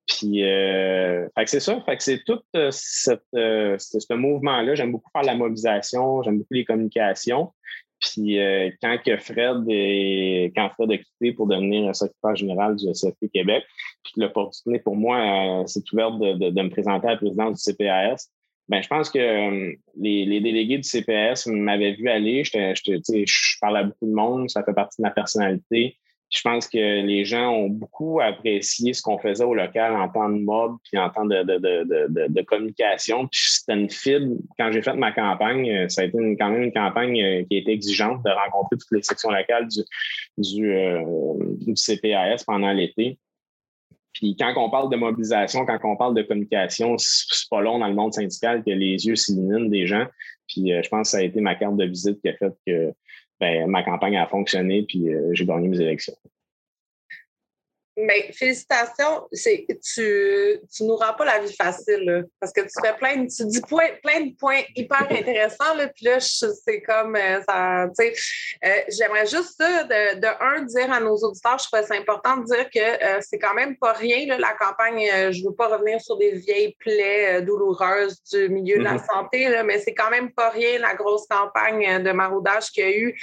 Puis, 0.08 0.44
euh, 0.44 1.28
c'est 1.46 1.60
ça. 1.60 1.82
Fait 1.86 1.98
que 1.98 2.04
c'est 2.04 2.24
tout 2.24 2.40
euh, 2.56 2.70
cette, 2.72 3.24
ce 3.34 4.14
mouvement-là. 4.14 4.76
J'aime 4.76 4.92
beaucoup 4.92 5.10
faire 5.12 5.24
la 5.24 5.36
mobilisation, 5.36 6.22
j'aime 6.24 6.40
beaucoup 6.40 6.54
les 6.54 6.66
communications. 6.66 7.52
Puis 8.00 8.40
quand 8.82 8.98
que 9.06 9.16
Fred 9.18 9.64
est, 9.70 10.52
quand 10.56 10.72
Fred 10.72 10.92
a 10.92 10.98
quitté 10.98 11.34
pour 11.34 11.46
devenir 11.46 11.96
secrétaire 11.96 12.36
général 12.36 12.76
du 12.76 12.92
SFP 12.92 13.30
Québec, 13.32 13.64
puis 14.04 14.14
l'opportunité 14.18 14.82
pour 14.82 14.96
moi 14.96 15.64
s'est 15.68 15.84
ouverte 15.94 16.18
de, 16.18 16.34
de, 16.34 16.50
de, 16.50 16.62
me 16.64 16.70
présenter 16.72 17.08
à 17.08 17.12
la 17.12 17.18
présidence 17.18 17.64
du 17.64 17.72
CPAS. 17.72 18.28
Ben, 18.72 18.82
je 18.82 18.88
pense 18.88 19.10
que 19.10 19.20
euh, 19.20 19.74
les, 19.98 20.40
délégués 20.40 20.78
du 20.78 20.88
CPS 20.88 21.48
m'avaient 21.48 21.92
vu 21.92 22.08
aller. 22.08 22.46
je 22.46 23.60
parle 23.60 23.78
à 23.78 23.84
beaucoup 23.84 24.06
de 24.06 24.14
monde, 24.14 24.50
ça 24.50 24.64
fait 24.64 24.74
partie 24.74 25.02
de 25.02 25.08
ma 25.08 25.12
personnalité. 25.12 25.98
Je 26.30 26.42
pense 26.42 26.70
que 26.70 26.78
les 26.78 27.26
gens 27.26 27.52
ont 27.52 27.68
beaucoup 27.68 28.22
apprécié 28.22 28.94
ce 28.94 29.02
qu'on 29.02 29.20
faisait 29.20 29.44
au 29.44 29.54
local 29.54 29.94
en 29.98 30.08
temps 30.08 30.30
de 30.30 30.40
mode 30.40 30.78
puis 30.86 30.98
en 30.98 31.10
temps 31.10 31.26
de, 31.26 31.44
de, 31.44 31.58
de, 31.58 32.28
de, 32.30 32.42
communication. 32.44 33.28
Puis 33.28 33.42
c'était 33.50 33.74
une 33.74 33.90
fibre. 33.90 34.38
Quand 34.58 34.72
j'ai 34.72 34.82
fait 34.82 34.94
ma 34.94 35.12
campagne, 35.12 35.70
euh, 35.70 35.90
ça 35.90 36.04
a 36.04 36.06
été 36.06 36.18
quand 36.40 36.52
même 36.52 36.64
une 36.64 36.72
campagne 36.72 37.22
euh, 37.22 37.44
qui 37.44 37.58
a 37.58 37.60
été 37.60 37.72
exigeante 37.74 38.24
de 38.24 38.30
rencontrer 38.30 38.78
toutes 38.78 38.92
les 38.92 39.04
sections 39.04 39.32
locales 39.32 39.68
du, 39.68 39.82
du, 40.38 40.74
du 41.66 41.74
CPAS 41.76 42.46
pendant 42.48 42.72
l'été. 42.72 43.20
Puis 44.22 44.36
quand 44.38 44.54
on 44.56 44.70
parle 44.70 44.92
de 44.92 44.98
mobilisation, 44.98 45.66
quand 45.66 45.80
on 45.84 45.96
parle 45.96 46.14
de 46.14 46.22
communication, 46.22 46.96
c'est 47.00 47.50
pas 47.50 47.60
long 47.60 47.80
dans 47.80 47.88
le 47.88 47.96
monde 47.96 48.14
syndical 48.14 48.64
que 48.64 48.70
les 48.70 49.08
yeux 49.08 49.16
s'illuminent 49.16 49.68
des 49.68 49.88
gens. 49.88 50.06
Puis 50.48 50.72
euh, 50.72 50.82
je 50.84 50.90
pense 50.90 51.08
que 51.08 51.12
ça 51.12 51.18
a 51.18 51.24
été 51.24 51.42
ma 51.42 51.56
carte 51.56 51.76
de 51.76 51.86
visite 51.86 52.22
qui 52.22 52.30
a 52.30 52.34
fait 52.34 52.54
que 52.68 52.94
ben, 53.40 53.68
ma 53.68 53.82
campagne 53.82 54.18
a 54.18 54.28
fonctionné 54.28 54.84
puis 54.84 55.12
euh, 55.12 55.32
j'ai 55.34 55.46
gagné 55.46 55.68
mes 55.68 55.82
élections. 55.82 56.14
Mais 58.02 58.32
félicitations, 58.34 59.28
c'est 59.32 59.66
tu, 59.68 60.60
tu 60.74 60.84
nous 60.84 60.96
rends 60.96 61.14
pas 61.14 61.26
la 61.26 61.40
vie 61.40 61.54
facile 61.56 62.26
parce 62.40 62.52
que 62.52 62.62
tu 62.62 62.72
fais 62.84 62.94
plein 62.96 63.18
de, 63.18 63.28
tu 63.28 63.46
dis 63.46 63.62
plein 63.62 64.22
de 64.22 64.36
points 64.38 64.62
hyper 64.76 65.08
intéressants 65.10 65.76
là, 65.76 65.88
puis 65.88 66.06
là 66.06 66.20
c'est 66.20 66.82
comme 66.82 67.16
euh, 67.16 67.42
ça, 67.48 67.88
tu 67.98 68.06
sais, 68.06 68.14
euh, 68.66 68.82
j'aimerais 68.90 69.26
juste 69.28 69.56
ça 69.58 69.84
de, 69.84 70.20
de, 70.20 70.28
un 70.40 70.64
dire 70.64 70.92
à 70.92 71.00
nos 71.00 71.16
auditeurs, 71.18 71.60
je 71.60 71.68
trouve 71.68 71.86
c'est 71.88 71.98
important 71.98 72.38
de 72.38 72.46
dire 72.46 72.70
que 72.70 72.80
euh, 72.80 73.20
c'est 73.22 73.40
quand 73.40 73.54
même 73.54 73.78
pas 73.78 73.94
rien 73.94 74.26
là, 74.28 74.38
la 74.38 74.54
campagne. 74.54 75.32
je 75.32 75.44
veux 75.44 75.54
pas 75.54 75.68
revenir 75.68 76.02
sur 76.02 76.18
des 76.18 76.32
vieilles 76.32 76.76
plaies 76.80 77.42
douloureuses 77.42 78.22
du 78.32 78.50
milieu 78.50 78.78
de 78.78 78.84
la 78.84 78.96
mm-hmm. 78.96 79.06
santé 79.06 79.50
là, 79.50 79.64
mais 79.64 79.80
c'est 79.80 79.94
quand 79.94 80.10
même 80.10 80.32
pas 80.32 80.50
rien 80.50 80.80
la 80.80 80.96
grosse 80.96 81.28
campagne 81.28 82.02
de 82.02 82.12
maraudage 82.12 82.72
qu'il 82.72 82.84
y 82.84 82.88
a 82.88 82.98
eu 82.98 83.20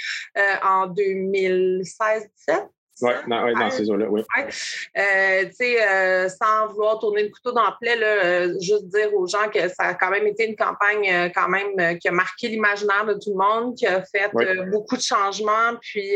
en 0.63 0.87
2016-17. 0.87 2.69
Oui, 3.01 3.11
ouais, 3.27 3.53
dans 3.53 3.69
ces 3.69 3.89
eaux-là, 3.89 4.07
oui. 4.09 4.21
Euh, 4.37 5.45
tu 5.45 5.51
sais, 5.53 5.87
euh, 5.87 6.29
sans 6.29 6.67
vouloir 6.67 6.99
tourner 6.99 7.23
le 7.23 7.29
couteau 7.29 7.51
dans 7.51 7.65
le 7.65 7.73
plaie, 7.79 7.95
là, 7.95 8.07
euh, 8.07 8.53
juste 8.59 8.87
dire 8.87 9.13
aux 9.13 9.27
gens 9.27 9.49
que 9.53 9.67
ça 9.69 9.83
a 9.83 9.93
quand 9.93 10.09
même 10.09 10.27
été 10.27 10.47
une 10.47 10.55
campagne 10.55 11.31
quand 11.33 11.47
même 11.47 11.97
qui 11.99 12.07
a 12.07 12.11
marqué 12.11 12.49
l'imaginaire 12.49 13.05
de 13.05 13.13
tout 13.13 13.31
le 13.31 13.37
monde, 13.37 13.75
qui 13.75 13.87
a 13.87 14.03
fait 14.03 14.31
beaucoup 14.69 14.97
de 14.97 15.01
changements. 15.01 15.75
Puis, 15.81 16.15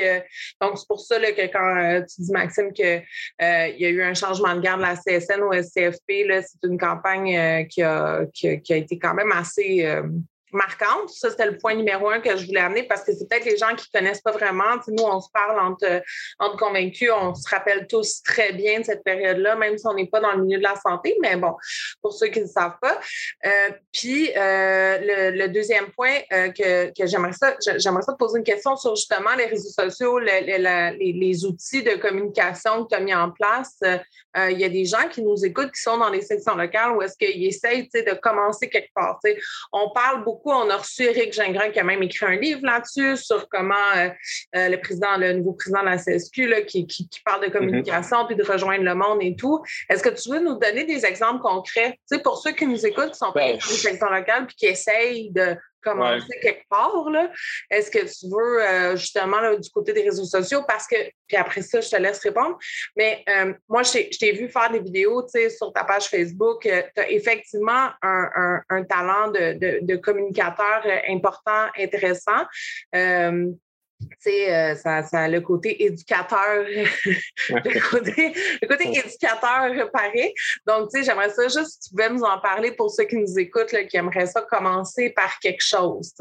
donc, 0.60 0.78
c'est 0.78 0.88
pour 0.88 1.00
ça 1.00 1.20
là, 1.20 1.32
que 1.32 1.42
quand 1.48 2.06
tu 2.08 2.22
dis, 2.22 2.32
Maxime, 2.32 2.74
qu'il 2.74 3.04
y 3.40 3.86
a 3.86 3.90
eu 3.90 4.02
un 4.04 4.14
changement 4.14 4.56
de 4.56 4.62
garde 4.62 4.82
de 4.82 4.86
la 4.86 4.96
CSN 4.96 5.42
au 5.42 5.54
SCFP, 5.54 6.42
c'est 6.42 6.68
une 6.68 6.78
campagne 6.78 7.68
qui 7.68 7.82
a, 7.82 8.26
qui, 8.34 8.50
a, 8.50 8.58
qui, 8.58 8.74
a, 8.74 8.78
été 8.78 9.00
quand 9.00 9.14
même 9.14 9.32
assez 9.32 9.86
marquante. 10.54 11.10
Ça, 11.10 11.30
c'était 11.30 11.46
le 11.46 11.58
point 11.58 11.76
numéro 11.76 12.10
un 12.10 12.20
que 12.20 12.36
je 12.38 12.46
voulais 12.46 12.62
amener 12.62 12.84
parce 12.84 13.04
que 13.04 13.14
c'est 13.14 13.28
peut-être 13.28 13.46
les 13.46 13.58
gens 13.58 13.76
qui 13.76 13.88
ne 13.94 14.00
connaissent 14.00 14.22
pas 14.22 14.32
vraiment. 14.32 14.76
nous, 14.88 15.04
on 15.04 15.20
se 15.20 15.30
parle 15.32 15.60
entre, 15.60 16.02
convaincus, 16.58 17.12
on 17.16 17.34
se 17.36 17.50
rappelle 17.50 17.88
tous 17.88 18.22
très 18.24 18.54
bien 18.54 18.80
de 18.80 18.86
cette 18.86 19.04
période-là, 19.04 19.56
même 19.56 19.78
si 19.78 19.86
on 19.88 19.94
n'est 19.94 20.08
pas 20.08 20.20
dans 20.20 20.34
le 20.34 20.44
milieu 20.44 20.58
de 20.58 20.64
la 20.64 20.76
santé, 20.76 21.18
mais 21.22 21.36
bon, 21.36 21.56
pour 22.02 22.14
ceux 22.14 22.28
qui 22.28 22.42
ne 22.42 22.48
savent 22.48 22.78
pas. 22.82 23.00
Euh, 23.46 23.70
puis, 23.92 24.32
euh, 24.36 25.32
le, 25.32 25.48
deuxième 25.48 25.92
point 25.92 26.20
euh, 26.32 26.50
que, 26.50 26.88
que 26.98 27.06
j'aimerais 27.06 27.34
ça, 27.34 27.56
j'aimerais 27.78 28.02
ça 28.02 28.14
te 28.14 28.18
poser 28.18 28.40
une 28.40 28.44
question 28.44 28.76
sur 28.76 28.96
justement 28.96 29.36
les 29.38 29.46
réseaux 29.46 29.70
sociaux, 29.70 30.20
les, 30.20 30.42
les, 30.98 31.46
outils 31.46 31.84
de 31.84 31.96
communication 31.96 32.84
que 32.84 32.90
tu 32.90 32.96
as 32.96 33.00
mis 33.00 33.14
en 33.14 33.32
place. 33.32 33.80
Il 34.36 34.60
y 34.60 34.66
a 34.66 34.70
des 34.70 34.86
gens 34.86 35.08
qui 35.10 35.22
nous 35.22 35.46
écoutent 35.46 35.72
qui 35.72 35.82
sont 35.82 35.98
dans 35.98 36.10
les 36.10 36.22
sections 36.22 36.56
locales 36.56 36.92
où 36.92 37.02
est-ce 37.02 37.18
qu'ils 37.18 37.46
essayent 37.46 37.88
de 37.94 38.14
commencer 38.14 38.70
quelque 38.70 38.92
part. 38.94 39.20
On 39.72 39.92
parle 39.92 40.24
beaucoup 40.24 40.43
on 40.52 40.70
a 40.70 40.78
reçu 40.78 41.04
Eric 41.04 41.34
Gingrin 41.34 41.70
qui 41.70 41.80
a 41.80 41.84
même 41.84 42.04
écrit 42.04 42.26
un 42.26 42.36
livre 42.36 42.62
là-dessus 42.64 43.18
sur 43.18 43.48
comment 43.50 43.76
euh, 43.96 44.10
euh, 44.56 44.70
le 44.70 44.78
président, 44.80 45.18
le 45.18 45.34
nouveau 45.34 45.54
président 45.54 45.82
de 45.82 45.86
la 45.86 45.98
CSQ 45.98 46.66
qui, 46.66 47.10
parle 47.26 47.42
de 47.42 47.48
mm-hmm. 47.48 47.52
communication 47.52 48.26
puis 48.26 48.36
de 48.36 48.44
rejoindre 48.44 48.84
le 48.84 48.96
monde 48.96 49.20
et 49.22 49.36
tout. 49.36 49.62
Est-ce 49.90 50.04
que 50.04 50.10
tu 50.10 50.30
veux 50.30 50.40
nous 50.40 50.58
donner 50.58 50.84
des 50.86 51.06
exemples 51.06 51.42
concrets? 51.42 52.00
Tu 52.12 52.20
pour 52.20 52.38
ceux 52.38 52.52
qui 52.52 52.68
nous 52.68 52.86
écoutent, 52.86 53.12
qui 53.12 53.18
sont 53.18 53.32
pas 53.32 53.40
ben, 53.40 53.58
dans 53.58 53.70
les 53.70 53.78
sections 53.78 54.10
locales 54.10 54.48
puis 54.48 54.56
qui 54.56 54.66
essayent 54.66 55.32
de 55.32 55.56
commencer 55.84 56.40
quelque 56.42 56.68
part. 56.70 57.10
Là. 57.10 57.32
Est-ce 57.70 57.92
que 57.92 58.00
tu 58.00 58.34
veux 58.34 58.62
euh, 58.62 58.96
justement 58.96 59.38
du 59.56 59.70
côté 59.70 59.94
des 59.94 60.04
réseaux 60.04 60.26
sociaux? 60.26 60.62
Parce 60.68 60.88
que, 60.88 60.96
puis 61.28 61.38
après 61.38 61.62
ça, 61.62 61.82
je 61.82 61.90
te 61.90 61.96
laisse 61.96 62.20
répondre. 62.20 62.58
Mais 62.96 63.24
euh, 63.30 63.54
moi, 63.70 63.84
je 63.84 64.18
t'ai 64.18 64.32
vu 64.32 64.50
faire 64.50 64.72
des 64.72 64.80
vidéos 64.80 65.26
sur 65.28 65.74
ta 65.74 65.84
page 65.84 66.08
Facebook. 66.08 66.66
Euh, 66.66 66.82
tu 66.96 67.02
as 67.02 67.10
effectivement 67.12 67.90
un, 68.02 68.84
talent 68.90 69.30
de, 69.32 69.80
de 69.82 69.96
communicateur 69.98 70.84
important, 71.08 71.68
intéressant. 71.78 72.44
Euh, 74.28 74.76
ça, 74.76 75.04
ça 75.04 75.20
a 75.22 75.28
le 75.28 75.42
côté 75.42 75.84
éducateur, 75.84 76.64
le, 77.50 77.90
côté, 77.90 78.34
le 78.62 78.68
côté 78.68 78.90
éducateur 78.90 79.92
pareil. 79.92 80.34
Donc, 80.66 80.90
tu 80.90 81.00
sais, 81.00 81.06
j'aimerais 81.06 81.30
ça 81.30 81.44
juste, 81.44 81.82
si 81.84 81.90
tu 81.90 81.96
pouvais 81.96 82.10
nous 82.10 82.24
en 82.24 82.40
parler 82.40 82.72
pour 82.72 82.90
ceux 82.92 83.06
qui 83.06 83.18
nous 83.18 83.40
écoutent, 83.40 83.72
là, 83.72 83.84
qui 83.84 83.98
aimeraient 83.98 84.28
ça 84.28 84.42
commencer 84.42 85.12
par 85.12 85.40
quelque 85.40 85.64
chose, 85.64 86.14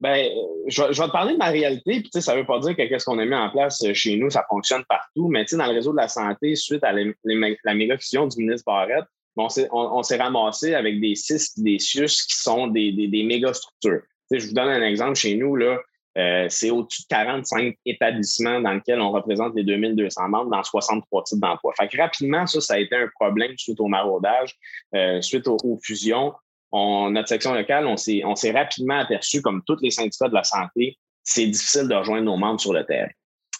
Ben, 0.00 0.28
je, 0.66 0.82
vais 0.82 0.92
te 0.92 1.12
parler 1.12 1.34
de 1.34 1.38
ma 1.38 1.48
réalité, 1.48 2.00
puis 2.00 2.22
ça 2.22 2.34
ne 2.34 2.40
veut 2.40 2.46
pas 2.46 2.58
dire 2.58 2.76
que 2.76 2.98
ce 2.98 3.04
qu'on 3.04 3.18
a 3.18 3.24
mis 3.24 3.34
en 3.34 3.50
place 3.50 3.82
euh, 3.84 3.94
chez 3.94 4.16
nous, 4.16 4.30
ça 4.30 4.44
fonctionne 4.48 4.84
partout, 4.84 5.28
mais 5.28 5.44
dans 5.50 5.66
le 5.66 5.72
réseau 5.72 5.92
de 5.92 5.98
la 5.98 6.08
santé, 6.08 6.54
suite 6.54 6.84
à 6.84 6.92
la 6.92 7.74
méga-fusion 7.74 8.26
du 8.26 8.38
ministre 8.38 8.64
Barrette, 8.66 9.06
on 9.36 10.02
s'est 10.02 10.16
ramassé 10.16 10.74
avec 10.74 11.00
des 11.00 11.14
CIS 11.14 11.54
des 11.56 11.78
CIUS 11.78 12.26
qui 12.28 12.36
sont 12.36 12.68
des, 12.68 12.92
des, 12.92 13.08
des 13.08 13.24
méga 13.24 13.52
structures. 13.52 14.02
je 14.30 14.46
vous 14.46 14.52
donne 14.52 14.68
un 14.68 14.82
exemple 14.82 15.16
chez 15.16 15.34
nous, 15.34 15.56
là, 15.56 15.78
euh, 16.16 16.46
c'est 16.48 16.70
au-dessus 16.70 17.02
de 17.02 17.08
45 17.08 17.74
établissements 17.86 18.60
dans 18.60 18.72
lesquels 18.72 19.00
on 19.00 19.10
représente 19.10 19.54
les 19.56 19.64
2200 19.64 20.28
membres 20.28 20.50
dans 20.50 20.62
63 20.62 21.24
types 21.24 21.40
d'emplois. 21.40 21.72
Fait 21.76 21.88
que 21.88 21.96
rapidement, 21.96 22.46
ça, 22.46 22.60
ça 22.60 22.74
a 22.74 22.78
été 22.78 22.94
un 22.94 23.08
problème 23.18 23.52
suite 23.56 23.80
au 23.80 23.88
maraudage, 23.88 24.54
euh, 24.94 25.20
suite 25.20 25.48
aux, 25.48 25.78
fusions. 25.82 26.32
On, 26.70 27.10
notre 27.10 27.28
section 27.28 27.54
locale, 27.54 27.86
on 27.86 27.96
s'est, 27.96 28.22
rapidement 28.52 28.98
aperçu, 28.98 29.42
comme 29.42 29.62
tous 29.66 29.78
les 29.80 29.90
syndicats 29.90 30.28
de 30.28 30.34
la 30.34 30.44
santé, 30.44 30.98
c'est 31.22 31.46
difficile 31.46 31.88
de 31.88 31.94
rejoindre 31.94 32.24
nos 32.24 32.36
membres 32.36 32.60
sur 32.60 32.72
le 32.72 32.84
terrain. 32.84 33.10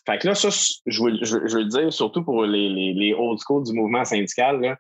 Fait 0.07 0.19
que 0.19 0.29
là, 0.29 0.35
ça, 0.35 0.51
je 0.87 1.03
veux, 1.03 1.19
je, 1.23 1.57
le 1.57 1.64
dire, 1.64 1.93
surtout 1.93 2.23
pour 2.23 2.45
les, 2.45 2.69
les, 2.69 2.93
les 2.93 3.14
old 3.14 3.38
school 3.40 3.64
du 3.64 3.73
mouvement 3.73 4.05
syndical, 4.05 4.77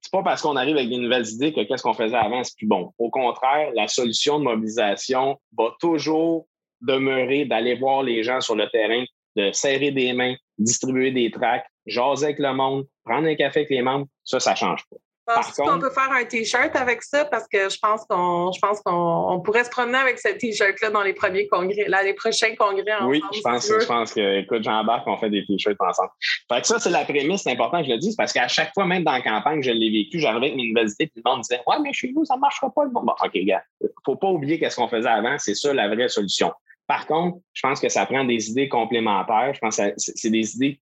c'est 0.00 0.12
pas 0.12 0.22
parce 0.22 0.42
qu'on 0.42 0.56
arrive 0.56 0.76
avec 0.76 0.88
des 0.88 0.96
nouvelles 0.96 1.28
idées 1.28 1.52
que 1.52 1.60
qu'est-ce 1.62 1.82
qu'on 1.82 1.94
faisait 1.94 2.16
avant, 2.16 2.42
c'est 2.44 2.56
plus 2.56 2.66
bon. 2.66 2.92
Au 2.98 3.10
contraire, 3.10 3.70
la 3.74 3.88
solution 3.88 4.38
de 4.38 4.44
mobilisation 4.44 5.38
va 5.56 5.74
toujours 5.80 6.46
demeurer, 6.80 7.44
d'aller 7.44 7.74
voir 7.74 8.02
les 8.02 8.22
gens 8.22 8.40
sur 8.40 8.54
le 8.54 8.68
terrain, 8.70 9.04
de 9.36 9.52
serrer 9.52 9.90
des 9.90 10.12
mains, 10.12 10.34
distribuer 10.58 11.10
des 11.10 11.30
tracts, 11.30 11.66
jaser 11.86 12.26
avec 12.26 12.38
le 12.38 12.52
monde, 12.52 12.86
prendre 13.04 13.28
un 13.28 13.34
café 13.34 13.60
avec 13.60 13.70
les 13.70 13.82
membres, 13.82 14.06
ça, 14.24 14.40
ça 14.40 14.52
ne 14.52 14.56
change 14.56 14.84
pas. 14.90 14.96
Penses-tu 15.34 15.62
qu'on 15.62 15.78
peut 15.78 15.90
faire 15.90 16.10
un 16.10 16.24
T-shirt 16.24 16.74
avec 16.74 17.02
ça? 17.02 17.24
Parce 17.24 17.46
que 17.46 17.68
je 17.68 17.78
pense 17.80 18.04
qu'on 18.08 18.50
je 18.52 18.58
pense 18.60 18.80
qu'on 18.80 19.40
pourrait 19.44 19.64
se 19.64 19.70
promener 19.70 19.98
avec 19.98 20.18
ce 20.18 20.28
T-shirt-là 20.28 20.90
dans 20.90 21.02
les 21.02 21.12
premiers 21.12 21.46
congrès, 21.46 21.86
là, 21.88 22.02
les 22.02 22.14
prochains 22.14 22.54
congrès 22.56 22.94
ensemble. 22.94 23.10
Oui, 23.10 23.22
je 23.32 23.40
pense, 23.40 23.68
je 23.68 23.86
pense 23.86 24.12
que, 24.12 24.40
écoute, 24.40 24.64
j'embarque, 24.64 25.06
on 25.06 25.16
fait 25.18 25.30
des 25.30 25.44
T-shirts 25.46 25.76
ensemble. 25.80 26.10
Fait 26.52 26.60
que 26.60 26.66
ça, 26.66 26.78
c'est 26.78 26.90
la 26.90 27.04
prémisse, 27.04 27.42
c'est 27.42 27.52
important 27.52 27.78
que 27.78 27.86
je 27.86 27.92
le 27.92 27.98
dise, 27.98 28.16
parce 28.16 28.32
qu'à 28.32 28.48
chaque 28.48 28.72
fois, 28.74 28.86
même 28.86 29.04
dans 29.04 29.12
la 29.12 29.22
campagne, 29.22 29.62
je 29.62 29.70
l'ai 29.70 29.90
vécu, 29.90 30.18
j'arrivais 30.18 30.52
avec 30.52 30.56
mes 30.56 30.82
idées, 30.82 31.06
puis 31.06 31.22
le 31.24 31.30
monde 31.30 31.42
disait 31.42 31.60
Ouais, 31.66 31.76
mais 31.82 31.92
chez 31.92 32.12
nous, 32.12 32.24
ça 32.24 32.34
ne 32.34 32.40
marchera 32.40 32.70
pas. 32.70 32.86
Bon, 32.86 33.02
OK, 33.02 33.38
gars, 33.44 33.62
faut 34.04 34.16
pas 34.16 34.28
oublier 34.28 34.58
qu'est-ce 34.58 34.76
qu'on 34.76 34.88
faisait 34.88 35.08
avant, 35.08 35.36
c'est 35.38 35.54
ça 35.54 35.72
la 35.72 35.88
vraie 35.88 36.08
solution. 36.08 36.52
Par 36.90 37.06
contre, 37.06 37.38
je 37.52 37.62
pense 37.62 37.78
que 37.78 37.88
ça 37.88 38.04
prend 38.04 38.24
des 38.24 38.50
idées 38.50 38.68
complémentaires. 38.68 39.54
Je 39.54 39.60
pense 39.60 39.76
que 39.76 39.92
c'est 39.96 40.28
des 40.28 40.56
idées. 40.56 40.80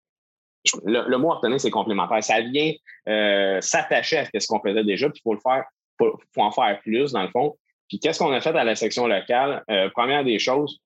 Le, 0.85 1.17
mot 1.17 1.33
obtenir, 1.33 1.59
c'est 1.59 1.71
complémentaire. 1.71 2.23
Ça 2.23 2.43
vient 2.43 2.75
euh, 3.09 3.59
s'attacher 3.63 4.19
à 4.19 4.27
ce 4.39 4.47
qu'on 4.47 4.61
faisait 4.61 4.85
déjà, 4.85 5.09
puis 5.09 5.21
il 5.21 5.23
faut 5.23 5.33
le 5.33 5.41
faire, 5.41 5.65
faut, 5.97 6.21
faut, 6.35 6.43
en 6.43 6.51
faire 6.51 6.79
plus, 6.83 7.13
dans 7.13 7.23
le 7.23 7.31
fond. 7.31 7.57
Puis 7.89 8.01
qu'est-ce 8.01 8.19
qu'on 8.19 8.33
a 8.33 8.43
fait 8.43 8.55
à 8.55 8.65
la 8.65 8.75
section 8.75 9.07
locale? 9.07 9.65
Euh, 9.71 9.89
première 9.95 10.25
des 10.25 10.39
choses, 10.39 10.79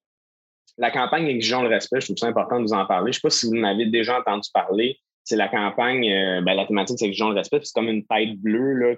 la 0.76 0.92
campagne 0.92 1.26
Exigeons 1.26 1.62
le 1.62 1.68
respect, 1.68 2.00
je 2.00 2.06
trouve 2.06 2.18
ça 2.18 2.28
important 2.28 2.58
de 2.58 2.62
vous 2.62 2.72
en 2.72 2.86
parler. 2.86 3.10
Je 3.10 3.18
ne 3.18 3.20
sais 3.20 3.20
pas 3.22 3.30
si 3.30 3.46
vous 3.46 3.56
en 3.56 3.64
avez 3.64 3.86
déjà 3.86 4.20
entendu 4.20 4.48
parler. 4.54 5.00
C'est 5.24 5.34
la 5.34 5.48
campagne, 5.48 6.08
euh, 6.08 6.42
ben, 6.42 6.54
la 6.54 6.64
thématique, 6.64 6.96
c'est 6.96 7.06
Exigeons 7.06 7.30
le 7.30 7.34
respect. 7.34 7.58
C'est 7.64 7.74
comme 7.74 7.88
une 7.88 8.06
tête 8.06 8.36
bleue 8.36 8.74
là, 8.74 8.94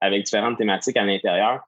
avec 0.00 0.24
différentes 0.24 0.58
thématiques 0.58 0.96
à 0.96 1.04
l'intérieur. 1.04 1.60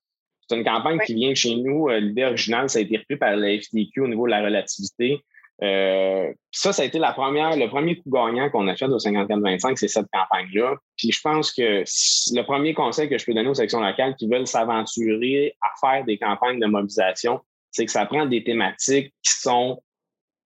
C'est 0.48 0.56
une 0.56 0.64
campagne 0.64 0.98
qui 1.04 1.14
vient 1.14 1.34
chez 1.34 1.56
nous. 1.56 1.88
Euh, 1.88 2.00
l'idée 2.00 2.24
originale, 2.24 2.70
ça 2.70 2.78
a 2.78 2.82
été 2.82 2.96
repris 2.96 3.16
par 3.16 3.36
la 3.36 3.58
FTQ 3.58 4.00
au 4.00 4.08
niveau 4.08 4.26
de 4.26 4.30
la 4.30 4.42
relativité. 4.42 5.22
Euh, 5.62 6.32
ça, 6.52 6.72
ça 6.72 6.82
a 6.82 6.84
été 6.84 6.98
la 6.98 7.12
première, 7.12 7.56
le 7.56 7.68
premier 7.68 7.96
coup 7.96 8.10
gagnant 8.10 8.48
qu'on 8.48 8.68
a 8.68 8.76
fait 8.76 8.86
au 8.86 8.98
54-25, 8.98 9.76
c'est 9.76 9.88
cette 9.88 10.06
campagne-là. 10.12 10.76
Puis 10.96 11.10
je 11.10 11.20
pense 11.20 11.52
que 11.52 11.82
le 11.82 12.42
premier 12.42 12.74
conseil 12.74 13.08
que 13.08 13.18
je 13.18 13.26
peux 13.26 13.34
donner 13.34 13.48
aux 13.48 13.54
sections 13.54 13.80
locales 13.80 14.14
qui 14.16 14.28
veulent 14.28 14.46
s'aventurer 14.46 15.54
à 15.60 15.68
faire 15.80 16.04
des 16.04 16.16
campagnes 16.16 16.60
de 16.60 16.66
mobilisation, 16.66 17.40
c'est 17.72 17.86
que 17.86 17.92
ça 17.92 18.06
prend 18.06 18.24
des 18.26 18.44
thématiques 18.44 19.12
qui 19.22 19.32
sont 19.32 19.82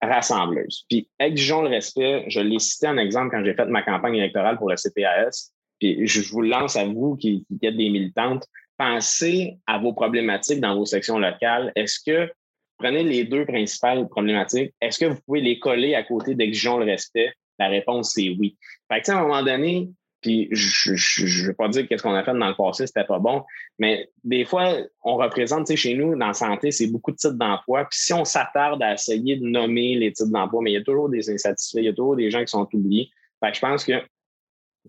rassembleuses. 0.01 0.85
Puis 0.89 1.09
exigeons 1.21 1.63
le 1.63 1.69
respect. 1.69 2.25
Je 2.29 2.41
l'ai 2.41 2.59
cité 2.59 2.89
en 2.89 2.97
exemple 2.97 3.31
quand 3.31 3.45
j'ai 3.45 3.55
fait 3.55 3.67
ma 3.67 3.83
campagne 3.83 4.17
électorale 4.17 4.57
pour 4.57 4.71
le 4.71 4.77
CPAS. 4.77 5.53
Puis 5.79 6.07
je 6.07 6.29
vous 6.31 6.41
le 6.41 6.49
lance 6.49 6.77
à 6.77 6.85
vous 6.85 7.17
qui, 7.17 7.45
qui 7.61 7.67
êtes 7.67 7.77
des 7.77 7.91
militantes 7.91 8.47
pensez 8.83 9.59
à 9.67 9.79
vos 9.79 9.93
problématiques 9.93 10.61
dans 10.61 10.75
vos 10.75 10.87
sections 10.87 11.19
locales? 11.19 11.73
Est-ce 11.77 12.01
que, 12.05 12.33
prenez 12.79 13.05
les 13.05 13.25
deux 13.25 13.47
principales 13.47 14.09
problématiques, 14.09 14.75
est-ce 14.81 14.99
que 14.99 15.05
vous 15.07 15.21
pouvez 15.25 15.41
les 15.41 15.61
coller 15.61 15.95
à 15.95 16.03
côté 16.03 16.35
d'exigeons 16.35 16.79
le 16.79 16.87
respect? 16.87 17.33
La 17.61 17.69
réponse, 17.69 18.13
c'est 18.15 18.31
oui. 18.31 18.57
Fait 18.93 19.01
que, 19.01 19.13
à 19.13 19.19
un 19.19 19.23
moment 19.23 19.43
donné, 19.43 19.89
puis 20.21 20.49
je 20.51 20.91
ne 20.91 21.47
veux 21.47 21.55
pas 21.55 21.69
dire 21.69 21.87
qu'est-ce 21.87 22.03
qu'on 22.03 22.15
a 22.15 22.25
fait 22.25 22.33
dans 22.33 22.49
le 22.49 22.57
passé, 22.57 22.87
c'était 22.87 23.05
pas 23.05 23.21
bon, 23.21 23.45
mais 23.79 24.09
des 24.25 24.45
fois, 24.45 24.77
on 25.05 25.17
représente, 25.17 25.73
chez 25.77 25.95
nous, 25.95 26.17
dans 26.17 26.29
la 26.29 26.33
santé, 26.33 26.73
c'est 26.73 26.89
beaucoup 26.89 27.13
de 27.13 27.17
titres 27.17 27.35
d'emploi. 27.35 27.85
Puis 27.85 28.01
si 28.01 28.13
on 28.13 28.25
s'attarde 28.25 28.83
à 28.83 28.95
essayer 28.95 29.37
de 29.37 29.47
nommer 29.47 29.95
les 29.95 30.13
titres 30.13 30.31
d'emploi, 30.31 30.61
mais 30.63 30.73
il 30.73 30.75
y 30.75 30.79
a 30.79 30.83
toujours 30.83 31.09
des 31.09 31.31
insatisfaits, 31.31 31.79
il 31.79 31.85
y 31.85 31.89
a 31.89 31.93
toujours 31.93 32.17
des 32.17 32.31
gens 32.31 32.41
qui 32.41 32.49
sont 32.49 32.69
oubliés. 32.73 33.11
Fait 33.39 33.51
que 33.51 33.57
je 33.57 33.61
pense 33.61 33.85
que 33.85 34.03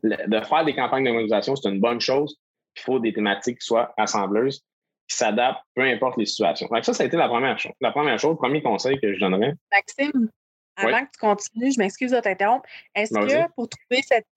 de 0.04 0.40
faire 0.42 0.66
des 0.66 0.74
campagnes 0.74 1.06
de 1.06 1.42
c'est 1.42 1.70
une 1.70 1.80
bonne 1.80 2.02
chose 2.02 2.40
il 2.76 2.82
faut 2.82 3.00
des 3.00 3.14
thématiques 3.14 3.60
qui 3.60 3.66
soient 3.66 3.94
rassembleuses, 3.98 4.64
qui 5.08 5.18
s'adaptent, 5.18 5.64
peu 5.76 5.82
importe 5.84 6.18
les 6.18 6.26
situations. 6.26 6.68
Donc 6.72 6.86
ça, 6.86 6.94
ça 6.94 7.04
a 7.04 7.06
été 7.06 7.18
la 7.18 7.28
première 7.28 7.58
chose. 7.60 7.74
La 7.82 7.92
première 7.92 8.20
chose, 8.20 8.32
le 8.32 8.38
premier 8.38 8.62
conseil 8.62 9.00
que 9.00 9.14
je 9.14 9.20
donnerais. 9.20 9.54
Maxime, 9.72 10.30
avant 10.76 11.06
que 11.06 11.12
tu 11.12 11.20
continues, 11.20 11.72
je 11.72 11.80
m'excuse 11.80 12.12
de 12.12 12.20
t'interrompre. 12.20 12.68
Est-ce 12.96 13.14
que 13.14 13.52
pour 13.56 13.70
trouver 13.70 14.02
cette, 14.02 14.28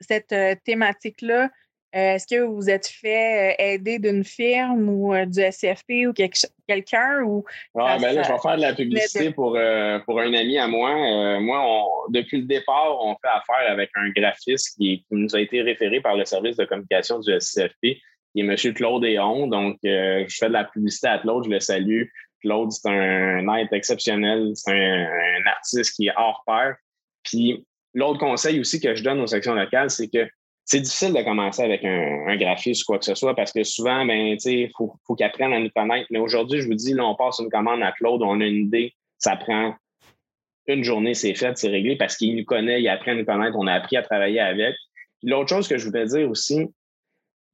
cette 0.00 0.32
euh, 0.32 0.54
thématique-là, 0.64 1.50
euh, 1.94 2.14
est-ce 2.14 2.26
que 2.26 2.40
vous 2.40 2.54
vous 2.54 2.70
êtes 2.70 2.86
fait 2.86 3.52
euh, 3.52 3.54
aider 3.58 3.98
d'une 3.98 4.24
firme 4.24 4.88
ou 4.88 5.12
euh, 5.12 5.26
du 5.26 5.40
SCFP 5.42 6.06
ou 6.08 6.14
quelqu'un? 6.66 7.22
Ou 7.22 7.44
ah, 7.78 7.98
ben 8.00 8.14
là, 8.14 8.22
je 8.22 8.32
vais 8.32 8.38
faire 8.38 8.56
de 8.56 8.62
la 8.62 8.74
publicité 8.74 9.30
pour, 9.30 9.58
pour 10.06 10.20
un 10.20 10.32
ami 10.32 10.58
à 10.58 10.68
moi. 10.68 11.38
moi, 11.40 11.86
depuis 12.08 12.38
le 12.38 12.46
départ, 12.46 12.98
on 13.04 13.14
fait 13.16 13.28
affaire 13.28 13.70
avec 13.70 13.90
un 13.94 14.08
graphiste 14.10 14.76
qui, 14.78 15.04
nous 15.10 15.36
a 15.36 15.40
été 15.40 15.60
référé 15.60 16.00
par 16.00 16.16
le 16.16 16.24
service 16.24 16.56
de 16.56 16.64
communication 16.64 17.18
du 17.20 17.38
SCFP, 17.38 17.80
qui 17.82 18.40
est 18.40 18.40
M. 18.40 18.56
Claude 18.74 19.04
Eon. 19.04 19.48
Donc, 19.48 19.76
je 19.82 20.34
fais 20.38 20.48
de 20.48 20.52
la 20.54 20.64
publicité 20.64 21.08
à 21.08 21.18
Claude, 21.18 21.44
je 21.44 21.50
le 21.50 21.60
salue. 21.60 22.04
Claude, 22.40 22.72
c'est 22.72 22.88
un 22.88 23.54
être 23.56 23.72
exceptionnel, 23.74 24.52
c'est 24.54 24.72
un, 24.72 25.04
un 25.04 25.46
artiste 25.46 25.94
qui 25.94 26.06
est 26.06 26.12
hors 26.16 26.42
pair. 26.46 26.74
Puis, 27.22 27.66
l'autre 27.92 28.18
conseil 28.18 28.60
aussi 28.60 28.80
que 28.80 28.94
je 28.94 29.04
donne 29.04 29.20
aux 29.20 29.26
sections 29.26 29.54
locales, 29.54 29.90
c'est 29.90 30.08
que 30.08 30.26
c'est 30.64 30.80
difficile 30.80 31.12
de 31.12 31.22
commencer 31.22 31.62
avec 31.62 31.84
un, 31.84 32.36
graphiste 32.36 32.82
ou 32.82 32.92
quoi 32.92 32.98
que 32.98 33.04
ce 33.04 33.14
soit 33.14 33.34
parce 33.34 33.52
que 33.52 33.64
souvent, 33.64 34.04
ben, 34.06 34.36
il 34.44 34.70
faut, 34.76 34.94
faut 35.06 35.14
qu'ils 35.14 35.26
apprennent 35.26 35.52
à 35.52 35.58
nous 35.58 35.70
connaître. 35.74 36.06
Mais 36.10 36.18
aujourd'hui, 36.18 36.60
je 36.60 36.68
vous 36.68 36.74
dis, 36.74 36.94
là, 36.94 37.04
on 37.04 37.14
passe 37.14 37.40
une 37.40 37.50
commande 37.50 37.82
à 37.82 37.92
Claude, 37.92 38.22
on 38.22 38.40
a 38.40 38.44
une 38.44 38.66
idée, 38.66 38.94
ça 39.18 39.36
prend 39.36 39.74
une 40.66 40.84
journée, 40.84 41.14
c'est 41.14 41.34
fait, 41.34 41.58
c'est 41.58 41.68
réglé 41.68 41.96
parce 41.96 42.16
qu'il 42.16 42.36
nous 42.36 42.44
connaît, 42.44 42.80
il 42.80 42.88
apprend 42.88 43.12
à 43.12 43.14
nous 43.14 43.24
connaître, 43.24 43.56
on 43.58 43.66
a 43.66 43.74
appris 43.74 43.96
à 43.96 44.02
travailler 44.02 44.40
avec. 44.40 44.74
L'autre 45.24 45.48
chose 45.48 45.68
que 45.68 45.78
je 45.78 45.86
voulais 45.86 46.06
dire 46.06 46.30
aussi, 46.30 46.68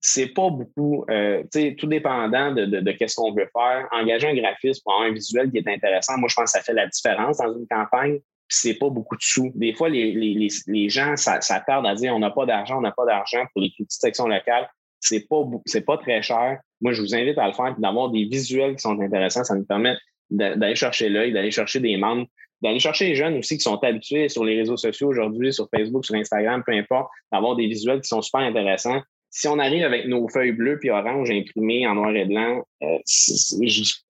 c'est 0.01 0.29
pas 0.29 0.51
beaucoup, 0.51 1.05
euh, 1.11 1.42
tout 1.77 1.87
dépendant 1.87 2.53
de, 2.53 2.66
de, 2.66 2.81
de 2.81 2.94
ce 3.07 3.16
qu'on 3.16 3.33
veut 3.33 3.49
faire. 3.53 3.88
Engager 3.90 4.29
un 4.29 4.35
graphiste 4.35 4.85
pour 4.85 4.92
avoir 4.92 5.09
un 5.09 5.12
visuel 5.12 5.51
qui 5.51 5.59
est 5.59 5.68
intéressant, 5.68 6.18
moi, 6.18 6.29
je 6.29 6.35
pense 6.35 6.53
que 6.53 6.59
ça 6.59 6.62
fait 6.62 6.75
la 6.75 6.87
différence 6.87 7.38
dans 7.38 7.53
une 7.53 7.66
campagne. 7.66 8.21
C'est 8.48 8.74
pas 8.74 8.88
beaucoup 8.88 9.16
de 9.16 9.22
sous. 9.22 9.52
Des 9.54 9.74
fois, 9.74 9.88
les, 9.88 10.12
les, 10.12 10.48
les, 10.66 10.88
gens 10.88 11.16
s'attardent 11.16 11.87
à 11.87 11.94
dire 11.94 12.14
on 12.14 12.18
n'a 12.18 12.30
pas 12.30 12.46
d'argent, 12.46 12.78
on 12.78 12.80
n'a 12.80 12.92
pas 12.92 13.04
d'argent 13.04 13.44
pour 13.52 13.62
les 13.62 13.70
petites 13.70 13.92
sections 13.92 14.26
locales. 14.26 14.68
C'est 15.00 15.28
pas 15.28 15.42
c'est 15.66 15.84
pas 15.84 15.98
très 15.98 16.22
cher. 16.22 16.58
Moi, 16.80 16.92
je 16.92 17.02
vous 17.02 17.14
invite 17.14 17.38
à 17.38 17.46
le 17.46 17.52
faire 17.52 17.74
d'avoir 17.78 18.11
des 18.11 18.24
visuels 18.24 18.76
qui 18.76 18.82
sont 18.82 18.98
intéressants. 19.00 19.44
Ça 19.44 19.54
nous 19.54 19.64
permet 19.64 19.96
d'aller 20.30 20.74
chercher 20.74 21.08
l'œil, 21.08 21.32
d'aller 21.32 21.50
chercher 21.50 21.80
des 21.80 21.96
membres, 21.96 22.26
d'aller 22.62 22.80
chercher 22.80 23.08
les 23.08 23.14
jeunes 23.14 23.37
aussi 23.38 23.56
qui 23.56 23.62
sont 23.62 23.76
habitués 23.76 24.28
sur 24.28 24.44
les 24.44 24.56
réseaux 24.56 24.76
sociaux 24.76 25.08
aujourd'hui, 25.08 25.52
sur 25.52 25.68
Facebook, 25.74 26.04
sur 26.04 26.14
Instagram, 26.14 26.62
peu 26.66 26.72
importe, 26.72 27.11
d'avoir 27.32 27.54
des 27.56 27.66
visuels 27.66 28.00
qui 28.00 28.08
sont 28.08 28.22
super 28.22 28.40
intéressants 28.40 29.00
si 29.30 29.48
on 29.48 29.58
arrive 29.58 29.84
avec 29.84 30.06
nos 30.06 30.28
feuilles 30.28 30.52
bleues 30.52 30.78
puis 30.78 30.90
oranges 30.90 31.30
imprimées 31.30 31.87
en 31.87 31.94
noir 31.94 32.14
et 32.14 32.24
blanc, 32.24 32.64
euh, 32.82 32.98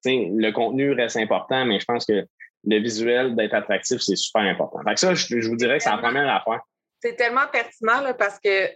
le 0.05 0.51
contenu 0.51 0.93
reste 0.93 1.17
important, 1.17 1.65
mais 1.65 1.81
je 1.81 1.85
pense 1.85 2.07
que 2.07 2.25
le 2.65 2.79
visuel 2.81 3.37
d'être 3.37 3.55
attractif, 3.55 4.01
c'est 4.01 4.17
super 4.17 4.43
important. 4.43 4.81
Fait 4.87 4.99
ça, 4.99 5.15
je, 5.15 5.49
vous 5.49 5.57
dirais 5.57 5.79
que 5.79 5.85
c'est 5.85 5.91
la 5.91 5.99
première 5.99 6.29
affaire. 6.29 6.61
C'est 7.01 7.15
tellement 7.15 7.47
pertinent 7.51 8.01
là, 8.01 8.15
parce 8.15 8.39
que 8.41 8.69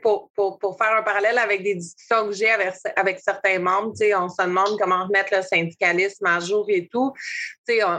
pour, 0.00 0.30
pour, 0.36 0.58
pour, 0.58 0.78
faire 0.78 0.94
un 0.96 1.02
parallèle 1.02 1.38
avec 1.38 1.62
des 1.62 1.74
discussions 1.74 2.26
que 2.28 2.32
j'ai 2.32 2.50
avec, 2.50 2.74
avec, 2.94 3.20
certains 3.20 3.58
membres, 3.58 3.92
on 4.16 4.28
se 4.28 4.42
demande 4.42 4.78
comment 4.78 5.04
remettre 5.04 5.34
le 5.34 5.42
syndicalisme 5.42 6.26
à 6.26 6.38
jour 6.38 6.66
et 6.68 6.88
tout. 6.88 7.12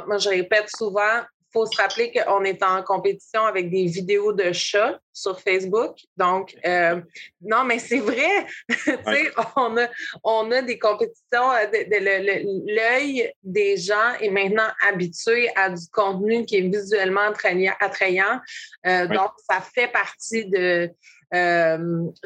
moi, 0.08 0.18
je 0.18 0.30
répète 0.30 0.70
souvent, 0.76 1.22
faut 1.54 1.66
se 1.66 1.80
rappeler 1.80 2.12
qu'on 2.12 2.44
est 2.44 2.64
en 2.64 2.82
compétition 2.84 3.46
avec 3.46 3.70
des 3.70 3.86
vidéos 3.86 4.34
de 4.34 4.52
chats 4.52 5.00
sur 5.14 5.40
Facebook. 5.40 5.98
Donc, 6.18 6.56
euh, 6.66 7.00
non, 7.42 7.64
mais 7.64 7.80
c'est 7.80 8.00
vrai. 8.00 8.48
on, 9.56 9.78
a, 9.78 9.88
on 10.24 10.52
a 10.52 10.62
des 10.64 10.80
compétitions. 10.80 11.52
Euh, 11.52 11.68
l'œil 12.68 13.32
des 13.44 13.78
gens 13.78 14.14
est 14.20 14.32
maintenant 14.32 14.68
habitué 14.86 15.50
à 15.56 15.70
du 15.70 15.88
contenu 15.92 16.46
qui 16.46 16.58
est 16.58 16.62
visuellement 16.62 17.32
attrayant. 17.80 18.40
Euh, 18.88 19.08
donc, 19.08 19.32
ça 19.50 19.62
fait 19.62 19.92
partie 19.92 20.46
de, 20.46 20.90
euh, 21.34 21.78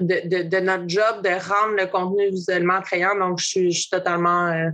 de, 0.02 0.60
notre 0.60 0.89
job 0.89 1.24
de 1.24 1.30
rendre 1.30 1.76
le 1.78 1.88
contenu 1.88 2.30
visuellement 2.30 2.76
attrayant. 2.76 3.17
Donc, 3.17 3.39
je 3.39 3.46
suis, 3.46 3.88
totalement. 3.89 4.48
Euh, 4.48 4.70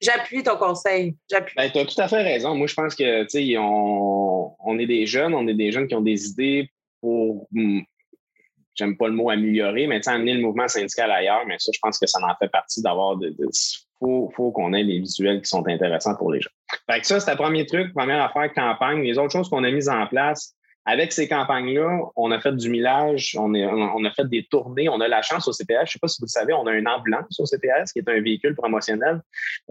j'appuie 0.00 0.42
ton 0.42 0.56
conseil. 0.56 1.14
Ben, 1.30 1.70
tu 1.70 1.78
as 1.78 1.84
tout 1.84 2.00
à 2.00 2.08
fait 2.08 2.22
raison. 2.22 2.54
Moi, 2.54 2.66
je 2.66 2.74
pense 2.74 2.94
que, 2.94 3.22
tu 3.24 3.28
sais, 3.28 3.56
on, 3.58 4.54
on, 4.58 4.78
est 4.78 4.86
des 4.86 5.06
jeunes, 5.06 5.34
on 5.34 5.46
est 5.46 5.54
des 5.54 5.72
jeunes 5.72 5.88
qui 5.88 5.94
ont 5.94 6.00
des 6.00 6.26
idées 6.26 6.70
pour. 7.00 7.48
Hmm, 7.52 7.80
j'aime 8.74 8.96
pas 8.96 9.08
le 9.08 9.14
mot 9.14 9.30
améliorer, 9.30 9.86
mais 9.86 10.06
amener 10.08 10.34
le 10.34 10.40
mouvement 10.40 10.68
syndical 10.68 11.10
ailleurs. 11.10 11.44
Mais 11.46 11.56
ça, 11.58 11.70
je 11.74 11.78
pense 11.82 11.98
que 11.98 12.06
ça 12.06 12.18
en 12.22 12.34
fait 12.36 12.48
partie 12.48 12.82
d'avoir 12.82 13.16
de, 13.16 13.34
faut, 13.98 14.30
faut 14.34 14.52
qu'on 14.52 14.72
ait 14.72 14.84
des 14.84 15.00
visuels 15.00 15.40
qui 15.42 15.48
sont 15.48 15.66
intéressants 15.66 16.14
pour 16.16 16.32
les 16.32 16.40
gens. 16.40 16.50
Fait 16.90 17.00
que 17.00 17.06
ça, 17.06 17.20
c'est 17.20 17.30
le 17.30 17.36
premier 17.36 17.66
truc, 17.66 17.92
première 17.92 18.22
affaire, 18.22 18.52
campagne. 18.54 19.02
Les 19.02 19.18
autres 19.18 19.32
choses 19.32 19.48
qu'on 19.48 19.64
a 19.64 19.70
mises 19.70 19.88
en 19.88 20.06
place, 20.06 20.54
avec 20.86 21.12
ces 21.12 21.26
campagnes-là, 21.26 21.98
on 22.14 22.30
a 22.30 22.40
fait 22.40 22.54
du 22.54 22.70
millage, 22.70 23.36
on, 23.36 23.52
on, 23.54 24.04
a 24.04 24.10
fait 24.12 24.28
des 24.28 24.46
tournées, 24.46 24.88
on 24.88 25.00
a 25.00 25.08
la 25.08 25.20
chance 25.20 25.48
au 25.48 25.52
CPS. 25.52 25.74
Je 25.74 25.80
ne 25.80 25.86
sais 25.86 25.98
pas 25.98 26.06
si 26.06 26.20
vous 26.20 26.26
le 26.26 26.30
savez, 26.30 26.52
on 26.52 26.64
a 26.66 26.72
une 26.72 26.86
ambulance 26.86 27.40
au 27.40 27.44
CPS 27.44 27.92
qui 27.92 27.98
est 27.98 28.08
un 28.08 28.20
véhicule 28.20 28.54
promotionnel. 28.54 29.20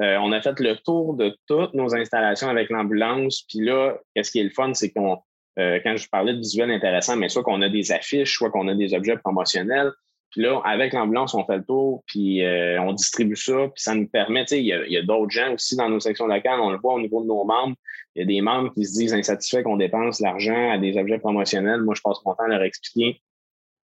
Euh, 0.02 0.18
on 0.18 0.34
a 0.34 0.42
fait 0.42 0.60
le 0.60 0.76
tour 0.76 1.14
de 1.14 1.34
toutes 1.48 1.74
nos 1.74 1.96
installations 1.96 2.50
avec 2.50 2.70
l'ambulance. 2.70 3.46
Puis 3.48 3.64
là, 3.66 3.98
qu'est-ce 4.14 4.30
qui 4.30 4.42
est 4.42 4.44
le 4.44 4.50
fun, 4.50 4.74
c'est 4.74 4.92
qu'on, 4.92 5.20
euh, 5.58 5.80
quand 5.84 5.96
je 5.96 6.10
parlais 6.10 6.34
de 6.34 6.40
visuel 6.40 6.70
intéressant, 6.70 7.16
mais 7.16 7.30
soit 7.30 7.44
qu'on 7.44 7.62
a 7.62 7.70
des 7.70 7.94
affiches, 7.94 8.34
soit 8.34 8.52
qu'on 8.52 8.68
a 8.68 8.76
des 8.76 8.94
objets 8.94 9.16
promotionnels. 9.16 9.92
Puis 10.32 10.42
là, 10.42 10.62
avec 10.66 10.94
l'ambulance, 10.94 11.34
on 11.34 11.46
fait 11.46 11.58
le 11.58 11.64
tour, 11.64 12.04
puis 12.08 12.44
euh, 12.44 12.82
on 12.82 12.94
distribue 12.94 13.36
ça, 13.36 13.54
puis 13.74 13.82
ça 13.82 13.96
nous 13.96 14.08
permet, 14.08 14.44
tu 14.44 14.56
sais, 14.56 14.60
il 14.62 14.66
y 14.66 14.98
a, 14.98 15.02
d'autres 15.02 15.32
gens 15.32 15.54
aussi 15.54 15.76
dans 15.78 15.90
nos 15.90 16.00
sections 16.00 16.28
locales, 16.28 16.60
on 16.60 16.72
le 16.72 16.78
voit 16.78 16.94
au 16.94 17.00
niveau 17.00 17.22
de 17.22 17.28
nos 17.28 17.46
membres, 17.46 17.76
il 18.16 18.20
y 18.20 18.24
a 18.24 18.26
des 18.26 18.42
membres 18.42 18.74
qui 18.74 18.86
se 18.86 18.94
disent 18.94 19.14
insatisfaits 19.14 19.64
qu'on 19.64 19.78
dépense 19.78 20.20
l'argent 20.20 20.72
à 20.72 20.78
des 20.78 20.98
objets 20.98 21.20
promotionnels. 21.20 21.82
Moi, 21.82 21.96
je 21.96 22.02
passe 22.02 22.18
mon 22.26 22.34
temps 22.34 22.46
à 22.46 22.48
leur 22.48 22.64
expliquer. 22.64 23.22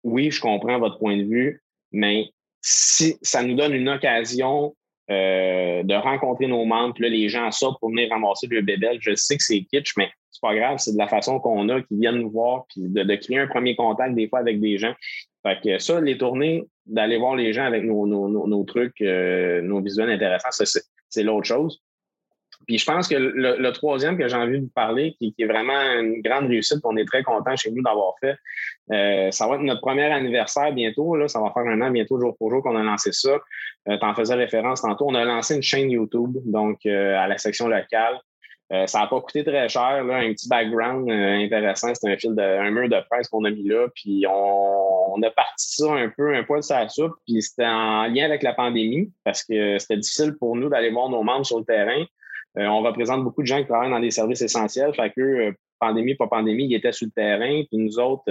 Oui, 0.04 0.32
je 0.32 0.42
comprends 0.42 0.80
votre 0.80 1.00
point 1.00 1.18
de 1.18 1.24
vue, 1.24 1.62
mais 1.92 2.30
si 2.62 3.18
ça 3.22 3.44
nous 3.44 3.56
donne 3.56 3.74
une 3.74 3.90
occasion 3.90 4.76
euh, 5.10 5.84
de 5.84 5.94
rencontrer 5.96 6.48
nos 6.48 6.66
membres, 6.66 6.94
puis 6.94 7.04
là, 7.04 7.10
les 7.10 7.30
gens 7.30 7.52
sortent 7.52 7.80
pour 7.80 7.90
venir 7.90 8.10
ramasser 8.10 8.48
le 8.48 8.62
bébé. 8.62 8.98
Je 9.00 9.16
sais 9.16 9.36
que 9.36 9.44
c'est 9.44 9.62
kitsch, 9.64 9.94
mais 9.98 10.10
c'est 10.32 10.42
pas 10.42 10.56
grave, 10.56 10.78
c'est 10.80 10.94
de 10.94 10.98
la 10.98 11.08
façon 11.08 11.40
qu'on 11.40 11.68
a, 11.70 11.82
qu'ils 11.82 12.00
viennent 12.00 12.20
nous 12.20 12.32
voir, 12.32 12.66
puis 12.70 12.84
de, 12.88 13.16
créer 13.16 13.40
un 13.40 13.48
premier 13.48 13.76
contact 13.76 14.16
des 14.16 14.30
fois 14.30 14.40
avec 14.40 14.60
des 14.60 14.78
gens. 14.78 14.94
Fait 15.44 15.60
que 15.62 15.78
ça, 15.80 16.00
les 16.00 16.18
tournées, 16.18 16.64
d'aller 16.86 17.18
voir 17.18 17.36
les 17.36 17.52
gens 17.52 17.66
avec 17.66 17.84
nos, 17.84 18.08
nos, 18.08 18.48
nos, 18.48 18.64
trucs, 18.64 19.02
euh, 19.02 19.62
nos 19.62 19.82
visuels 19.82 20.10
intéressants, 20.10 20.66
c'est 21.10 21.24
l'autre 21.24 21.48
chose. 21.48 21.82
Puis 22.68 22.78
je 22.78 22.86
pense 22.86 23.08
que 23.08 23.16
le, 23.16 23.72
troisième 23.72 24.18
que 24.18 24.28
j'ai 24.28 24.36
envie 24.36 24.60
de 24.60 24.64
vous 24.64 24.72
parler, 24.74 25.16
qui, 25.18 25.34
est 25.38 25.46
vraiment 25.46 25.82
une 26.00 26.22
grande 26.22 26.48
réussite, 26.48 26.80
qu'on 26.82 26.96
est 26.96 27.06
très 27.06 27.24
content 27.24 27.56
chez 27.56 27.72
nous 27.72 27.82
d'avoir 27.82 28.14
fait, 28.22 28.36
euh, 28.92 29.32
ça 29.32 29.48
va 29.48 29.56
être 29.56 29.62
notre 29.62 29.82
premier 29.82 30.06
anniversaire 30.06 30.72
bientôt. 30.72 31.16
Là, 31.16 31.28
ça 31.28 31.42
va 31.42 31.52
faire 31.52 31.64
un 31.64 31.82
an 31.82 31.90
bientôt, 31.90 32.20
jour 32.20 32.38
pour 32.38 32.52
jour, 32.52 32.62
qu'on 32.62 32.76
a 32.76 32.84
lancé 32.84 33.12
ça. 33.12 33.40
Euh, 33.90 33.98
tu 33.98 34.06
en 34.06 34.14
faisais 34.14 34.36
référence 34.36 34.84
tantôt. 34.84 35.06
On 35.08 35.16
a 35.16 35.26
lancé 35.26 35.56
une 35.56 35.64
chaîne 35.64 35.90
YouTube, 35.90 36.38
donc 36.46 36.86
à 36.86 37.28
la 37.28 37.38
section 37.38 37.68
locale. 37.68 38.20
Ça 38.86 39.00
n'a 39.00 39.08
pas 39.08 39.20
coûté 39.20 39.44
très 39.44 39.68
cher, 39.68 40.04
là, 40.04 40.18
un 40.18 40.32
petit 40.32 40.48
background 40.48 41.10
intéressant. 41.10 41.94
C'est 41.94 42.10
un 42.10 42.16
fil 42.18 42.36
de, 42.36 42.42
un 42.42 42.72
mur 42.72 42.88
de 42.88 43.02
presse 43.10 43.28
qu'on 43.28 43.44
a 43.44 43.50
mis 43.50 43.68
là. 43.68 43.88
Puis 43.94 44.26
on, 44.30 45.14
on, 45.16 45.22
a 45.24 45.30
parti 45.30 45.76
ça 45.76 45.92
un 45.92 46.10
peu, 46.10 46.34
un 46.34 46.44
poil 46.44 46.64
sur 46.64 46.76
la 46.76 46.88
soupe. 46.88 47.14
Puis 47.28 47.42
c'était 47.42 47.66
en 47.66 48.08
lien 48.08 48.26
avec 48.26 48.44
la 48.44 48.54
pandémie 48.54 49.12
parce 49.26 49.44
que 49.44 49.78
c'était 49.78 49.98
difficile 49.98 50.38
pour 50.40 50.56
nous 50.56 50.70
d'aller 50.70 50.90
voir 50.90 51.10
nos 51.10 51.22
membres 51.22 51.46
sur 51.46 51.60
le 51.60 51.66
terrain. 51.66 52.06
Euh, 52.58 52.66
on 52.66 52.82
représente 52.82 53.24
beaucoup 53.24 53.42
de 53.42 53.48
gens 53.48 53.60
qui 53.60 53.68
travaillent 53.68 53.90
dans 53.92 54.00
des 54.00 54.12
services 54.12 54.42
essentiels. 54.42 54.94
Fait 54.94 55.12
que 55.12 55.22
euh, 55.22 55.52
pandémie, 55.80 56.16
pas 56.16 56.28
pandémie, 56.28 56.66
ils 56.66 56.76
étaient 56.76 56.92
sur 56.92 57.08
le 57.08 57.12
terrain. 57.12 57.64
Puis 57.70 57.78
nous 57.78 57.98
autres, 58.00 58.24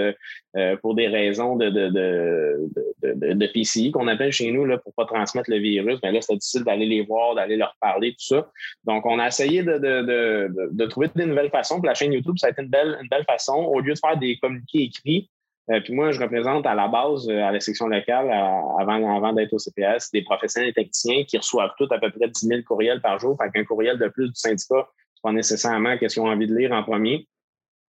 euh, 0.57 0.77
pour 0.79 0.95
des 0.95 1.09
raisons 1.09 1.57
de, 1.57 1.69
de, 1.69 1.89
de, 1.89 3.35
de, 3.35 3.47
PCI 3.47 3.91
qu'on 3.91 4.09
appelle 4.09 4.31
chez 4.31 4.51
nous 4.53 4.65
là, 4.65 4.79
pour 4.79 4.95
pas 4.95 5.05
transmettre 5.05 5.51
le 5.51 5.59
virus, 5.59 5.99
mais 6.03 6.11
ben 6.11 6.15
là, 6.15 6.21
c'était 6.21 6.37
difficile 6.37 6.65
d'aller 6.65 6.87
les 6.87 7.03
voir, 7.03 7.35
d'aller 7.35 7.57
leur 7.57 7.75
parler, 7.81 8.13
tout 8.13 8.37
ça. 8.37 8.51
Donc, 8.85 9.05
on 9.07 9.19
a 9.19 9.27
essayé 9.27 9.63
de, 9.63 9.79
de, 9.79 10.87
trouver 10.87 11.09
des 11.15 11.27
nouvelles 11.27 11.51
façons. 11.51 11.77
Pour 11.77 11.87
la 11.87 11.95
chaîne 11.95 12.13
YouTube, 12.13 12.37
ça 12.39 12.49
a 12.49 12.51
été 12.51 12.63
une 12.63 12.69
belle, 12.69 12.99
une 13.03 13.09
belle 13.09 13.25
façon. 13.25 13.55
Au 13.55 13.81
lieu 13.81 13.95
de 13.95 13.99
faire 13.99 14.17
des 14.17 14.37
communiqués 14.37 14.83
écrits, 14.83 15.31
euh, 15.71 15.81
puis 15.81 15.93
moi, 15.95 16.11
je 16.11 16.21
représente 16.21 16.67
à 16.67 16.75
la 16.75 16.89
base, 16.89 17.29
euh, 17.29 17.43
à 17.43 17.53
la 17.53 17.61
section 17.61 17.87
locale, 17.87 18.31
avant, 18.31 19.17
avant 19.17 19.33
d'être 19.33 19.53
au 19.53 19.59
CPS, 19.59 20.11
des 20.11 20.23
professionnels 20.23 20.71
et 20.71 20.73
techniciens 20.73 21.25
qui 21.25 21.37
reçoivent 21.37 21.73
tous 21.79 21.89
à 21.93 21.99
peu 21.99 22.11
près 22.11 22.29
10 22.29 22.47
000 22.47 22.63
courriels 22.63 23.01
par 23.01 23.19
jour. 23.19 23.37
Fait 23.41 23.51
qu'un 23.51 23.65
courriel 23.65 23.99
de 23.99 24.09
plus 24.09 24.29
du 24.29 24.35
syndicat, 24.35 24.89
c'est 25.15 25.23
pas 25.23 25.33
nécessairement 25.33 25.97
qu'est-ce 25.97 26.15
qu'ils 26.15 26.23
ont 26.23 26.29
envie 26.29 26.49
de 26.49 26.57
lire 26.57 26.73
en 26.73 26.83
premier. 26.83 27.29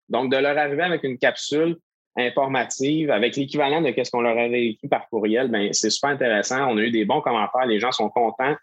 Donc, 0.08 0.30
de 0.30 0.36
leur 0.36 0.58
arriver 0.58 0.82
avec 0.82 1.04
une 1.04 1.16
capsule 1.16 1.76
informative, 2.16 3.10
avec 3.10 3.36
l'équivalent 3.36 3.80
de 3.80 3.92
ce 3.96 4.10
qu'on 4.10 4.20
leur 4.20 4.36
avait 4.36 4.66
écrit 4.66 4.88
par 4.88 5.08
courriel, 5.08 5.48
ben 5.48 5.72
c'est 5.72 5.90
super 5.90 6.10
intéressant. 6.10 6.66
On 6.68 6.76
a 6.76 6.80
eu 6.80 6.90
des 6.90 7.04
bons 7.04 7.20
commentaires, 7.20 7.66
les 7.66 7.78
gens 7.78 7.92
sont 7.92 8.10
contents. 8.10 8.56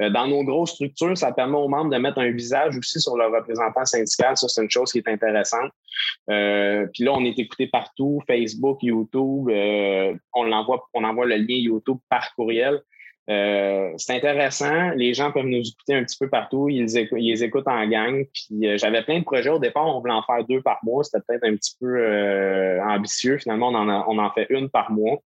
Euh, 0.00 0.10
dans 0.10 0.26
nos 0.26 0.42
grosses 0.44 0.72
structures, 0.72 1.16
ça 1.16 1.32
permet 1.32 1.56
aux 1.56 1.68
membres 1.68 1.90
de 1.90 1.98
mettre 1.98 2.18
un 2.18 2.30
visage 2.30 2.76
aussi 2.76 3.00
sur 3.00 3.16
leur 3.16 3.30
représentant 3.32 3.84
syndical. 3.84 4.36
Ça, 4.36 4.48
c'est 4.48 4.62
une 4.62 4.70
chose 4.70 4.90
qui 4.90 4.98
est 4.98 5.08
intéressante. 5.08 5.70
Euh, 6.30 6.86
puis 6.92 7.04
là, 7.04 7.12
on 7.12 7.24
est 7.24 7.38
écouté 7.38 7.68
partout, 7.68 8.20
Facebook, 8.26 8.78
YouTube. 8.82 9.48
Euh, 9.50 10.14
on 10.34 10.50
envoie, 10.50 10.88
on 10.94 11.04
envoie 11.04 11.26
le 11.26 11.36
lien 11.36 11.56
YouTube 11.56 11.98
par 12.08 12.34
courriel. 12.34 12.80
c'est 13.26 14.16
intéressant. 14.16 14.90
Les 14.96 15.14
gens 15.14 15.30
peuvent 15.32 15.46
nous 15.46 15.62
écouter 15.66 15.94
un 15.94 16.04
petit 16.04 16.18
peu 16.18 16.28
partout. 16.28 16.68
Ils, 16.68 16.98
écoutent, 16.98 17.20
les 17.20 17.44
écoutent 17.44 17.68
en 17.68 17.86
gang. 17.86 18.24
Puis 18.34 18.78
j'avais 18.78 19.02
plein 19.02 19.20
de 19.20 19.24
projets 19.24 19.50
au 19.50 19.60
départ. 19.60 19.86
On 19.86 20.00
voulait 20.00 20.12
en 20.12 20.22
faire 20.22 20.44
deux 20.44 20.60
par 20.60 20.78
mois. 20.82 21.04
C'était 21.04 21.24
peut-être 21.26 21.44
un 21.44 21.56
petit 21.56 21.76
peu 21.80 22.80
ambitieux. 22.82 23.38
Finalement, 23.38 23.68
on 23.68 23.74
en, 23.76 24.04
on 24.08 24.18
en 24.18 24.30
fait 24.32 24.46
une 24.50 24.68
par 24.68 24.90
mois 24.90 25.20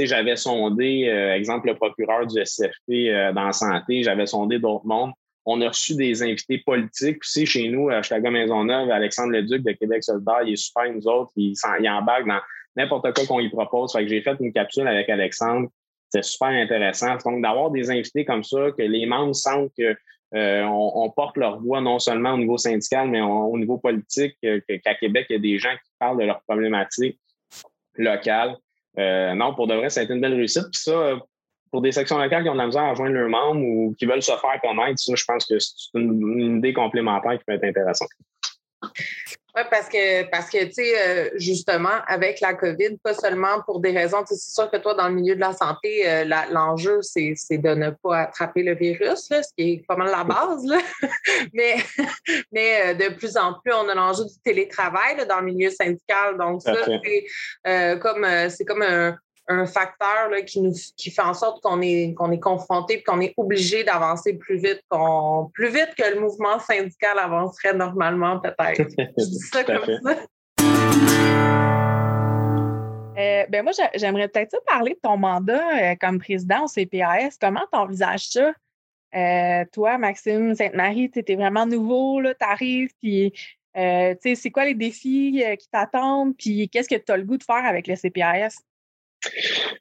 sais, 0.00 0.06
j'avais 0.06 0.36
sondé, 0.36 1.08
euh, 1.08 1.34
exemple, 1.34 1.68
le 1.68 1.74
procureur 1.74 2.26
du 2.26 2.44
SCFP 2.44 3.08
euh, 3.08 3.32
dans 3.32 3.44
la 3.44 3.52
santé, 3.52 4.02
j'avais 4.02 4.26
sondé 4.26 4.58
d'autres 4.58 4.86
mondes. 4.86 5.12
On 5.44 5.60
a 5.60 5.68
reçu 5.68 5.96
des 5.96 6.22
invités 6.22 6.58
politiques 6.58 7.18
aussi 7.22 7.46
chez 7.46 7.68
nous, 7.68 7.88
à 7.88 8.02
Chicago 8.02 8.30
Maisonneuve, 8.30 8.90
Alexandre 8.90 9.32
Leduc 9.32 9.62
de 9.62 9.72
Québec 9.72 10.04
Solidaire, 10.04 10.42
il 10.46 10.52
est 10.52 10.56
super, 10.56 10.92
nous 10.92 11.06
autres, 11.08 11.32
il, 11.36 11.54
il 11.80 11.88
embarque 11.88 12.26
dans 12.26 12.40
n'importe 12.76 13.12
quoi 13.14 13.26
qu'on 13.26 13.40
lui 13.40 13.50
propose. 13.50 13.92
Que 13.92 14.06
j'ai 14.06 14.22
fait 14.22 14.36
une 14.40 14.52
capsule 14.52 14.86
avec 14.86 15.08
Alexandre. 15.08 15.68
C'était 16.08 16.22
super 16.22 16.48
intéressant. 16.48 17.16
Donc, 17.24 17.42
d'avoir 17.42 17.70
des 17.70 17.90
invités 17.90 18.24
comme 18.24 18.44
ça, 18.44 18.70
que 18.76 18.82
les 18.82 19.06
membres 19.06 19.34
sentent 19.34 19.72
que 19.76 19.96
euh, 20.34 21.08
porte 21.16 21.36
leur 21.36 21.60
voix 21.60 21.80
non 21.80 21.98
seulement 21.98 22.32
au 22.32 22.38
niveau 22.38 22.56
syndical, 22.56 23.08
mais 23.08 23.20
au 23.20 23.58
niveau 23.58 23.78
politique, 23.78 24.36
qu'à 24.40 24.94
Québec, 24.94 25.26
il 25.28 25.32
y 25.32 25.36
a 25.36 25.38
des 25.40 25.58
gens 25.58 25.72
qui 25.72 25.90
parlent 25.98 26.18
de 26.18 26.24
leurs 26.24 26.42
problématiques 26.42 27.18
locales. 27.96 28.56
Euh, 28.98 29.34
non, 29.34 29.54
pour 29.54 29.66
de 29.66 29.74
vrai, 29.74 29.90
ça 29.90 30.00
a 30.00 30.02
été 30.04 30.12
une 30.12 30.20
belle 30.20 30.34
réussite. 30.34 30.66
Puis 30.72 30.82
ça, 30.82 31.18
pour 31.70 31.80
des 31.80 31.92
sections 31.92 32.18
locales 32.18 32.42
qui 32.42 32.48
ont 32.50 32.54
de 32.54 32.58
la 32.58 32.66
misère 32.66 32.82
à 32.82 32.90
rejoindre 32.90 33.14
leurs 33.14 33.28
membres 33.28 33.62
ou 33.62 33.94
qui 33.98 34.04
veulent 34.04 34.22
se 34.22 34.32
faire 34.32 34.60
connaître, 34.62 34.98
ça, 34.98 35.14
je 35.14 35.24
pense 35.24 35.46
que 35.46 35.58
c'est 35.58 35.98
une, 35.98 36.58
idée 36.58 36.72
complémentaire 36.72 37.38
qui 37.38 37.44
peut 37.44 37.54
être 37.54 37.64
intéressante. 37.64 38.10
Oui, 39.54 39.62
parce 39.70 39.88
que, 39.90 40.22
parce 40.30 40.48
que 40.48 40.64
tu 40.64 40.72
sais, 40.72 40.94
euh, 40.96 41.30
justement, 41.34 42.00
avec 42.06 42.40
la 42.40 42.54
COVID, 42.54 42.96
pas 43.04 43.12
seulement 43.12 43.60
pour 43.66 43.80
des 43.80 43.90
raisons, 43.90 44.24
c'est 44.26 44.38
sûr 44.38 44.70
que 44.70 44.78
toi, 44.78 44.94
dans 44.94 45.08
le 45.08 45.14
milieu 45.14 45.34
de 45.34 45.40
la 45.40 45.52
santé, 45.52 46.08
euh, 46.08 46.24
l'enjeu, 46.50 47.00
c'est 47.02 47.34
de 47.50 47.74
ne 47.74 47.90
pas 47.90 48.20
attraper 48.20 48.62
le 48.62 48.74
virus, 48.74 49.28
là, 49.28 49.42
ce 49.42 49.50
qui 49.54 49.72
est 49.72 49.86
pas 49.86 49.96
mal 49.96 50.10
la 50.10 50.24
base. 50.24 50.64
Là. 50.64 50.78
mais 51.52 51.76
mais 52.50 52.80
euh, 52.80 52.94
de 52.94 53.14
plus 53.14 53.36
en 53.36 53.54
plus, 53.60 53.74
on 53.74 53.88
a 53.90 53.94
l'enjeu 53.94 54.24
du 54.24 54.40
télétravail 54.42 55.16
là, 55.18 55.26
dans 55.26 55.40
le 55.40 55.52
milieu 55.52 55.70
syndical. 55.70 56.38
Donc, 56.38 56.62
ça, 56.62 56.74
c'est 56.86 57.98
comme, 58.00 58.26
c'est 58.48 58.64
comme 58.64 58.82
un, 58.82 59.18
un 59.52 59.66
facteur 59.66 60.28
là, 60.30 60.42
qui, 60.42 60.60
nous, 60.60 60.72
qui 60.96 61.10
fait 61.10 61.22
en 61.22 61.34
sorte 61.34 61.62
qu'on 61.62 61.80
est, 61.80 62.14
qu'on 62.14 62.32
est 62.32 62.40
confronté 62.40 62.94
et 62.94 63.02
qu'on 63.02 63.20
est 63.20 63.34
obligé 63.36 63.84
d'avancer 63.84 64.34
plus 64.34 64.58
vite, 64.58 64.80
qu'on, 64.88 65.50
plus 65.54 65.68
vite 65.68 65.90
que 65.96 66.14
le 66.14 66.20
mouvement 66.20 66.58
syndical 66.58 67.18
avancerait 67.18 67.74
normalement, 67.74 68.40
peut-être. 68.40 68.88
Je 68.98 69.24
dis 69.24 69.38
ça 69.52 69.64
comme 69.64 69.84
ça. 70.04 70.16
Euh, 73.18 73.44
ben 73.48 73.62
moi, 73.62 73.72
j'aimerais 73.94 74.28
peut-être 74.28 74.56
parler 74.66 74.92
de 74.94 75.00
ton 75.02 75.16
mandat 75.16 75.92
euh, 75.92 75.94
comme 76.00 76.18
président 76.18 76.64
au 76.64 76.68
CPAS. 76.68 77.36
Comment 77.40 77.64
tu 77.70 77.78
envisages 77.78 78.28
ça? 78.28 78.52
Euh, 79.14 79.64
toi, 79.72 79.98
Maxime 79.98 80.54
Sainte-Marie, 80.54 81.10
tu 81.10 81.18
étais 81.18 81.34
vraiment 81.34 81.66
nouveau, 81.66 82.22
tu 82.22 82.32
arrives, 82.40 82.90
puis 83.00 83.32
c'est 83.74 84.50
quoi 84.50 84.64
les 84.64 84.74
défis 84.74 85.44
qui 85.58 85.68
t'attendent, 85.68 86.34
puis 86.36 86.68
qu'est-ce 86.70 86.88
que 86.88 86.94
tu 86.94 87.12
as 87.12 87.16
le 87.16 87.24
goût 87.24 87.36
de 87.36 87.44
faire 87.44 87.64
avec 87.64 87.86
le 87.86 87.94
CPAS? 87.94 88.62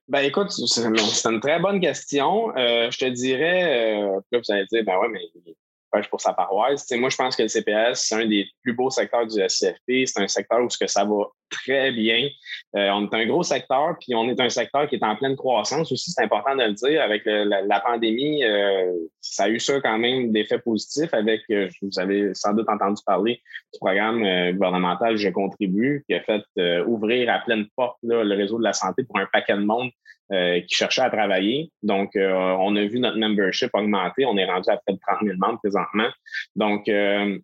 Ben 0.08 0.22
écoute, 0.22 0.52
c'est 0.52 1.30
une 1.30 1.40
très 1.40 1.60
bonne 1.60 1.80
question. 1.80 2.56
Euh, 2.58 2.92
je 2.92 2.98
te 2.98 3.06
dirais, 3.06 4.00
euh, 4.00 4.20
là, 4.32 4.40
vous 4.40 4.52
allez 4.52 4.66
dire, 4.66 4.84
ben 4.84 4.98
ouais, 4.98 5.10
mais 5.10 6.04
pour 6.10 6.22
sa 6.22 6.34
paroisse. 6.34 6.90
moi, 6.92 7.10
je 7.10 7.18
pense 7.18 7.36
que 7.36 7.44
le 7.44 7.50
CPS, 7.50 8.06
c'est 8.08 8.16
un 8.16 8.26
des 8.26 8.48
plus 8.64 8.74
beaux 8.74 8.90
secteurs 8.90 9.28
du 9.28 9.42
SCFP. 9.42 10.06
C'est 10.06 10.22
un 10.22 10.28
secteur 10.28 10.62
où 10.62 10.70
ce 10.70 10.78
que 10.78 10.88
ça 10.88 11.04
va 11.04 11.26
très 11.52 11.92
bien. 11.92 12.30
Euh, 12.76 12.90
on 12.92 13.08
est 13.08 13.14
un 13.14 13.26
gros 13.28 13.44
secteur, 13.44 13.96
puis 14.00 14.16
on 14.16 14.28
est 14.30 14.40
un 14.40 14.50
secteur 14.50 14.88
qui 14.88 14.96
est 14.96 15.04
en 15.04 15.16
pleine 15.16 15.36
croissance 15.36 15.92
aussi. 15.92 16.12
C'est 16.12 16.24
important 16.24 16.56
de 16.56 16.64
le 16.64 16.74
dire. 16.74 17.02
Avec 17.02 17.24
la, 17.26 17.80
pandémie, 17.80 18.44
euh, 18.44 18.92
ça 19.20 19.44
a 19.44 19.50
eu 19.50 19.60
ça 19.60 19.80
quand 19.82 19.98
même 19.98 20.32
d'effets 20.32 20.60
positifs 20.60 21.14
avec, 21.14 21.42
euh, 21.52 21.70
vous 21.82 22.00
avez 22.00 22.34
sans 22.34 22.54
doute 22.54 22.70
entendu 22.70 23.02
parler 23.06 23.42
du 23.74 23.80
programme 23.80 24.52
gouvernemental 24.54 25.18
Je 25.18 25.30
contribue, 25.30 26.04
qui 26.08 26.16
a 26.16 26.22
fait 26.22 26.44
ouvrir 26.86 27.30
à 27.30 27.40
pleine 27.40 27.66
porte 27.76 27.98
le 28.04 28.36
réseau 28.36 28.58
de 28.58 28.64
la 28.64 28.74
santé 28.74 29.04
pour 29.04 29.20
un 29.20 29.28
paquet 29.32 29.54
de 29.54 29.64
monde 29.64 29.92
qui 30.30 30.76
cherchaient 30.76 31.02
à 31.02 31.10
travailler. 31.10 31.72
Donc, 31.84 32.12
on 32.16 32.76
a 32.76 32.86
vu 32.86 33.00
notre 33.00 33.18
membership 33.18 33.70
augmenter. 33.74 34.26
On 34.26 34.38
est 34.38 34.46
rendu 34.46 34.70
à 34.70 34.78
près 34.78 34.94
de 34.94 35.00
30 35.06 35.20
000 35.24 35.38
membres 35.38 35.60
présentement. 35.60 36.10
Donc, 36.56 36.88
euh, 36.88 37.38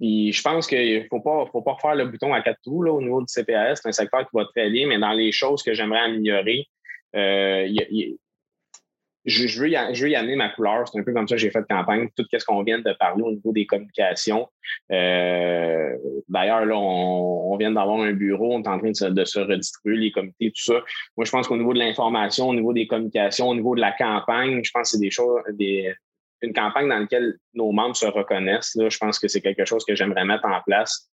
écoute, 0.00 0.34
je 0.34 0.42
pense 0.42 0.66
qu'il 0.66 1.02
ne 1.02 1.08
faut 1.08 1.20
pas, 1.20 1.46
faut 1.52 1.62
pas 1.62 1.76
faire 1.80 1.94
le 1.94 2.06
bouton 2.06 2.32
à 2.32 2.40
quatre 2.40 2.60
trous 2.62 2.82
là, 2.82 2.92
au 2.92 3.00
niveau 3.00 3.20
du 3.20 3.26
CPAS. 3.32 3.76
C'est 3.76 3.88
un 3.88 3.92
secteur 3.92 4.20
qui 4.20 4.36
va 4.36 4.44
très 4.54 4.70
bien, 4.70 4.86
mais 4.86 4.98
dans 4.98 5.12
les 5.12 5.32
choses 5.32 5.62
que 5.62 5.74
j'aimerais 5.74 6.00
améliorer, 6.00 6.66
il 7.14 8.18
je, 9.24 9.60
veux 9.60 9.68
y, 9.68 9.78
je, 9.92 10.04
veux 10.04 10.10
y, 10.10 10.16
amener 10.16 10.36
ma 10.36 10.48
couleur. 10.48 10.88
C'est 10.88 10.98
un 10.98 11.02
peu 11.02 11.12
comme 11.12 11.28
ça 11.28 11.34
que 11.34 11.40
j'ai 11.40 11.50
fait 11.50 11.60
de 11.60 11.66
campagne. 11.66 12.08
Tout 12.16 12.24
ce 12.32 12.44
qu'on 12.44 12.62
vient 12.62 12.78
de 12.78 12.92
parler 12.98 13.22
au 13.22 13.32
niveau 13.32 13.52
des 13.52 13.66
communications. 13.66 14.48
Euh, 14.90 15.96
d'ailleurs, 16.28 16.64
là, 16.64 16.76
on, 16.76 17.56
vient 17.56 17.72
d'avoir 17.72 18.00
un 18.00 18.12
bureau, 18.12 18.54
on 18.54 18.62
est 18.62 18.68
en 18.68 18.78
train 18.78 18.90
de 18.90 19.24
se, 19.24 19.38
redistribuer 19.38 19.96
les 19.96 20.10
comités, 20.10 20.50
tout 20.50 20.62
ça. 20.62 20.80
Moi, 21.16 21.24
je 21.24 21.30
pense 21.30 21.46
qu'au 21.46 21.56
niveau 21.56 21.74
de 21.74 21.78
l'information, 21.78 22.48
au 22.48 22.54
niveau 22.54 22.72
des 22.72 22.86
communications, 22.86 23.48
au 23.48 23.54
niveau 23.54 23.74
de 23.74 23.80
la 23.80 23.92
campagne, 23.92 24.60
je 24.64 24.70
pense 24.72 24.90
que 24.90 24.96
c'est 24.96 25.00
des 25.00 25.10
choses, 25.10 25.42
des, 25.52 25.92
une 26.42 26.52
campagne 26.52 26.88
dans 26.88 26.98
laquelle 26.98 27.36
nos 27.54 27.72
membres 27.72 27.96
se 27.96 28.06
reconnaissent. 28.06 28.74
Là, 28.74 28.88
je 28.88 28.98
pense 28.98 29.18
que 29.18 29.28
c'est 29.28 29.40
quelque 29.40 29.64
chose 29.64 29.84
que 29.84 29.94
j'aimerais 29.94 30.24
mettre 30.24 30.46
en 30.46 30.60
place 30.62 31.10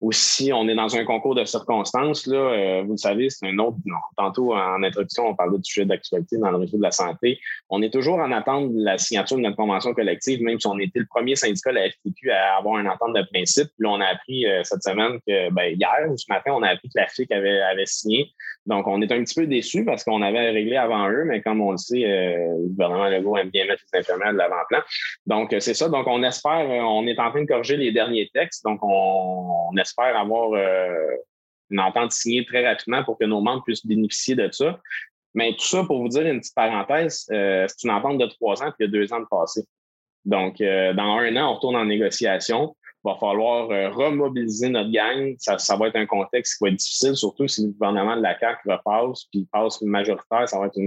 aussi, 0.00 0.50
on 0.52 0.66
est 0.66 0.74
dans 0.74 0.96
un 0.96 1.04
concours 1.04 1.34
de 1.34 1.44
circonstances. 1.44 2.26
Là, 2.26 2.38
euh, 2.38 2.82
vous 2.82 2.92
le 2.92 2.96
savez, 2.96 3.28
c'est 3.28 3.46
un 3.46 3.58
autre. 3.58 3.76
Non, 3.84 3.98
tantôt, 4.16 4.54
en 4.54 4.82
introduction, 4.82 5.28
on 5.28 5.34
parlait 5.34 5.58
du 5.58 5.64
sujet 5.64 5.84
d'actualité 5.84 6.38
dans 6.38 6.50
le 6.50 6.56
réseau 6.56 6.78
de 6.78 6.82
la 6.82 6.90
santé. 6.90 7.38
On 7.68 7.82
est 7.82 7.92
toujours 7.92 8.18
en 8.18 8.32
attente 8.32 8.72
de 8.72 8.82
la 8.82 8.96
signature 8.96 9.36
de 9.36 9.42
notre 9.42 9.56
convention 9.56 9.92
collective, 9.92 10.42
même 10.42 10.58
si 10.58 10.66
on 10.66 10.78
était 10.78 11.00
le 11.00 11.06
premier 11.06 11.36
syndicat, 11.36 11.72
la 11.72 11.90
FTQ, 11.90 12.30
à 12.30 12.56
avoir 12.56 12.78
une 12.78 12.88
entente 12.88 13.14
de 13.14 13.22
principe. 13.30 13.68
Puis 13.76 13.84
là, 13.84 13.90
on 13.90 14.00
a 14.00 14.06
appris 14.06 14.46
euh, 14.46 14.62
cette 14.64 14.82
semaine 14.82 15.18
que, 15.26 15.50
ben, 15.50 15.76
hier 15.78 16.10
ou 16.10 16.16
ce 16.16 16.26
matin, 16.30 16.52
on 16.54 16.62
a 16.62 16.68
appris 16.68 16.88
que 16.88 16.98
la 16.98 17.06
FIC 17.06 17.30
avait, 17.30 17.60
avait 17.60 17.86
signé. 17.86 18.32
Donc, 18.64 18.86
on 18.86 19.02
est 19.02 19.12
un 19.12 19.22
petit 19.22 19.34
peu 19.34 19.46
déçus 19.46 19.84
parce 19.84 20.04
qu'on 20.04 20.22
avait 20.22 20.50
réglé 20.50 20.76
avant 20.76 21.10
eux, 21.10 21.24
mais 21.24 21.42
comme 21.42 21.60
on 21.60 21.72
le 21.72 21.78
sait, 21.78 22.04
euh, 22.04 22.56
le 22.62 22.68
gouvernement 22.68 23.08
Legault 23.08 23.36
aime 23.36 23.50
bien 23.50 23.66
mettre 23.66 23.82
les 23.92 24.00
infirmières 24.00 24.32
de 24.32 24.38
l'avant-plan. 24.38 24.80
Donc, 25.26 25.54
c'est 25.58 25.74
ça. 25.74 25.88
Donc, 25.88 26.06
on 26.06 26.22
espère, 26.22 26.66
on 26.68 27.06
est 27.06 27.18
en 27.18 27.30
train 27.30 27.42
de 27.42 27.46
corriger 27.46 27.76
les 27.76 27.92
derniers 27.92 28.30
textes. 28.32 28.64
Donc, 28.64 28.80
on, 28.82 29.68
on 29.70 29.76
espère 29.76 29.89
espère 29.90 30.16
avoir 30.16 30.52
euh, 30.52 31.16
une 31.70 31.80
entente 31.80 32.12
signée 32.12 32.44
très 32.44 32.66
rapidement 32.66 33.04
pour 33.04 33.18
que 33.18 33.24
nos 33.24 33.40
membres 33.40 33.62
puissent 33.64 33.86
bénéficier 33.86 34.34
de 34.34 34.50
ça. 34.50 34.78
Mais 35.34 35.52
tout 35.52 35.66
ça, 35.66 35.84
pour 35.84 36.00
vous 36.00 36.08
dire 36.08 36.26
une 36.26 36.40
petite 36.40 36.54
parenthèse, 36.54 37.26
euh, 37.30 37.66
c'est 37.68 37.86
une 37.86 37.94
entente 37.94 38.18
de 38.18 38.26
trois 38.26 38.62
ans 38.62 38.72
puis 38.76 38.80
il 38.80 38.84
y 38.86 38.88
a 38.88 38.90
deux 38.90 39.12
ans 39.12 39.20
de 39.20 39.26
passé. 39.30 39.64
Donc, 40.24 40.60
euh, 40.60 40.92
dans 40.92 41.18
un 41.18 41.36
an, 41.36 41.50
on 41.50 41.54
retourne 41.54 41.76
en 41.76 41.84
négociation. 41.84 42.76
Il 43.02 43.10
va 43.10 43.16
falloir 43.16 43.68
remobiliser 43.96 44.68
notre 44.68 44.90
gang. 44.90 45.34
Ça, 45.38 45.76
va 45.76 45.88
être 45.88 45.96
un 45.96 46.04
contexte 46.04 46.58
qui 46.58 46.64
va 46.64 46.68
être 46.68 46.76
difficile, 46.76 47.16
surtout 47.16 47.48
si 47.48 47.62
le 47.62 47.72
gouvernement 47.72 48.14
de 48.14 48.20
la 48.20 48.38
CAQ 48.38 48.60
repasse, 48.68 49.24
puis 49.32 49.48
passe 49.50 49.80
majoritaire. 49.80 50.46
Ça 50.46 50.58
va 50.58 50.66
être 50.66 50.78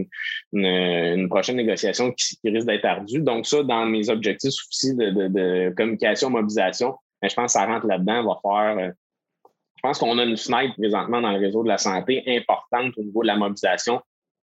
une, 0.52 1.28
prochaine 1.28 1.56
négociation 1.56 2.12
qui, 2.12 2.38
risque 2.44 2.68
d'être 2.68 2.86
ardue. 2.86 3.22
Donc, 3.22 3.48
ça, 3.48 3.64
dans 3.64 3.88
mes 3.88 4.12
objectifs 4.12 4.54
aussi 4.70 4.96
de, 4.96 5.10
de 5.10 5.74
communication, 5.76 6.30
mobilisation, 6.30 6.94
mais 7.24 7.30
je 7.30 7.36
pense 7.36 7.54
que 7.54 7.60
ça 7.60 7.66
rentre 7.66 7.88
là-dedans, 7.88 8.24
va 8.26 8.40
faire. 8.42 8.78
Euh, 8.78 8.92
je 9.78 9.82
pense 9.82 9.98
qu'on 9.98 10.18
a 10.18 10.24
une 10.24 10.36
fenêtre 10.36 10.76
présentement 10.76 11.22
dans 11.22 11.32
le 11.32 11.40
réseau 11.40 11.64
de 11.64 11.70
la 11.70 11.78
santé 11.78 12.22
importante 12.28 12.94
au 12.98 13.04
niveau 13.04 13.22
de 13.22 13.28
la 13.28 13.38
mobilisation. 13.38 14.02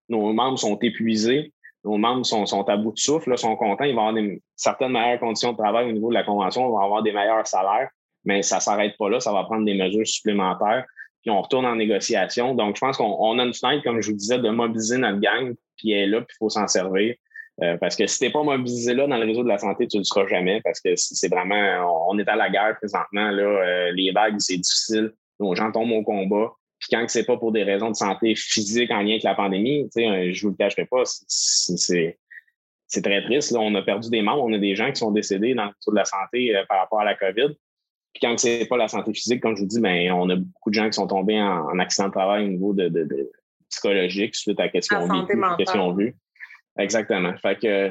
Nos 0.08 0.32
membres 0.32 0.58
sont 0.58 0.78
épuisés, 0.78 1.52
nos 1.84 1.98
membres 1.98 2.24
sont, 2.24 2.68
à 2.68 2.76
bout 2.78 2.92
de 2.92 2.98
souffle, 2.98 3.36
sont 3.36 3.54
contents, 3.56 3.84
ils 3.84 3.94
vont 3.94 4.08
avoir 4.08 4.24
certaines 4.56 4.92
meilleures 4.92 5.20
conditions 5.20 5.52
de 5.52 5.58
travail 5.58 5.90
au 5.90 5.92
niveau 5.92 6.08
de 6.08 6.14
la 6.14 6.24
convention, 6.24 6.66
ils 6.66 6.70
vont 6.70 6.78
avoir 6.78 7.02
des 7.02 7.12
meilleurs 7.12 7.46
salaires, 7.46 7.90
mais 8.24 8.42
ça 8.42 8.56
ne 8.56 8.60
s'arrête 8.60 8.96
pas 8.98 9.10
là, 9.10 9.20
ça 9.20 9.32
va 9.32 9.44
prendre 9.44 9.64
des 9.64 9.74
mesures 9.74 10.06
supplémentaires, 10.06 10.84
puis 11.20 11.30
on 11.30 11.40
retourne 11.40 11.66
en 11.66 11.76
négociation. 11.76 12.54
Donc, 12.54 12.76
je 12.76 12.80
pense 12.80 12.96
qu'on 12.96 13.38
a 13.38 13.44
une 13.44 13.54
fenêtre, 13.54 13.84
comme 13.84 14.00
je 14.00 14.10
vous 14.10 14.16
disais, 14.16 14.38
de 14.38 14.48
mobiliser 14.48 14.96
notre 14.96 15.20
gang, 15.20 15.54
puis 15.76 15.92
elle 15.92 16.00
est 16.00 16.06
là, 16.06 16.20
puis 16.22 16.34
il 16.34 16.38
faut 16.38 16.48
s'en 16.48 16.66
servir. 16.66 17.14
Euh, 17.62 17.77
parce 17.77 17.94
que 17.94 18.07
si 18.07 18.18
tu 18.18 18.25
n'es 18.25 18.31
pas 18.31 18.42
mobilisé 18.42 18.94
là 18.94 19.07
dans 19.07 19.18
le 19.18 19.27
réseau 19.27 19.42
de 19.42 19.49
la 19.49 19.59
santé, 19.59 19.87
tu 19.87 19.99
ne 19.99 20.01
le 20.01 20.05
seras 20.05 20.27
jamais 20.27 20.61
parce 20.62 20.81
que 20.81 20.94
c'est 20.96 21.29
vraiment, 21.29 22.09
on 22.09 22.18
est 22.18 22.29
à 22.29 22.37
la 22.37 22.49
guerre 22.49 22.77
présentement. 22.79 23.31
Là, 23.31 23.42
euh, 23.42 23.92
les 23.92 24.12
vagues, 24.12 24.37
c'est 24.38 24.57
difficile. 24.57 25.12
Nos 25.38 25.55
gens 25.55 25.70
tombent 25.70 25.92
au 25.92 26.03
combat. 26.03 26.53
Puis 26.79 26.88
quand 26.90 27.05
c'est 27.09 27.25
pas 27.25 27.37
pour 27.37 27.53
des 27.53 27.62
raisons 27.62 27.90
de 27.90 27.96
santé 27.96 28.35
physique 28.35 28.90
en 28.90 29.03
lien 29.03 29.11
avec 29.11 29.23
la 29.25 29.35
pandémie, 29.35 29.85
tu 29.85 30.03
sais, 30.03 30.07
euh, 30.07 30.33
je 30.33 30.42
vous 30.42 30.51
le 30.51 30.57
cacherai 30.57 30.87
pas, 30.87 31.03
c'est 31.05 32.16
très 33.03 33.23
triste. 33.25 33.51
Là. 33.51 33.61
On 33.61 33.75
a 33.75 33.83
perdu 33.83 34.09
des 34.09 34.23
membres, 34.23 34.42
on 34.44 34.53
a 34.55 34.59
des 34.59 34.75
gens 34.75 34.90
qui 34.90 34.96
sont 34.96 35.11
décédés 35.11 35.55
dans 35.55 35.64
le 35.64 35.68
réseau 35.68 35.90
de 35.90 35.96
la 35.96 36.07
santé 36.07 36.55
par 36.68 36.79
rapport 36.79 37.01
à 37.01 37.05
la 37.05 37.14
COVID. 37.14 37.55
Puis 38.12 38.20
quand 38.23 38.38
c'est 38.38 38.66
pas 38.66 38.79
la 38.79 38.88
santé 38.88 39.12
physique, 39.12 39.42
comme 39.42 39.55
je 39.55 39.61
vous 39.61 39.68
dis, 39.68 39.81
ben, 39.81 40.11
on 40.12 40.29
a 40.31 40.37
beaucoup 40.37 40.70
de 40.70 40.75
gens 40.75 40.87
qui 40.87 40.94
sont 40.94 41.07
tombés 41.07 41.40
en, 41.40 41.79
accident 41.79 42.09
de 42.09 42.12
travail 42.12 42.46
au 42.46 42.49
niveau 42.49 42.73
de, 42.73 42.88
de, 42.88 43.31
psychologique 43.68 44.35
suite 44.35 44.59
à 44.59 44.68
ce 44.68 44.88
qu'ils 44.88 45.81
ont 45.81 45.92
vu. 45.94 46.16
Exactement. 46.80 47.34
Fait 47.42 47.56
que 47.56 47.90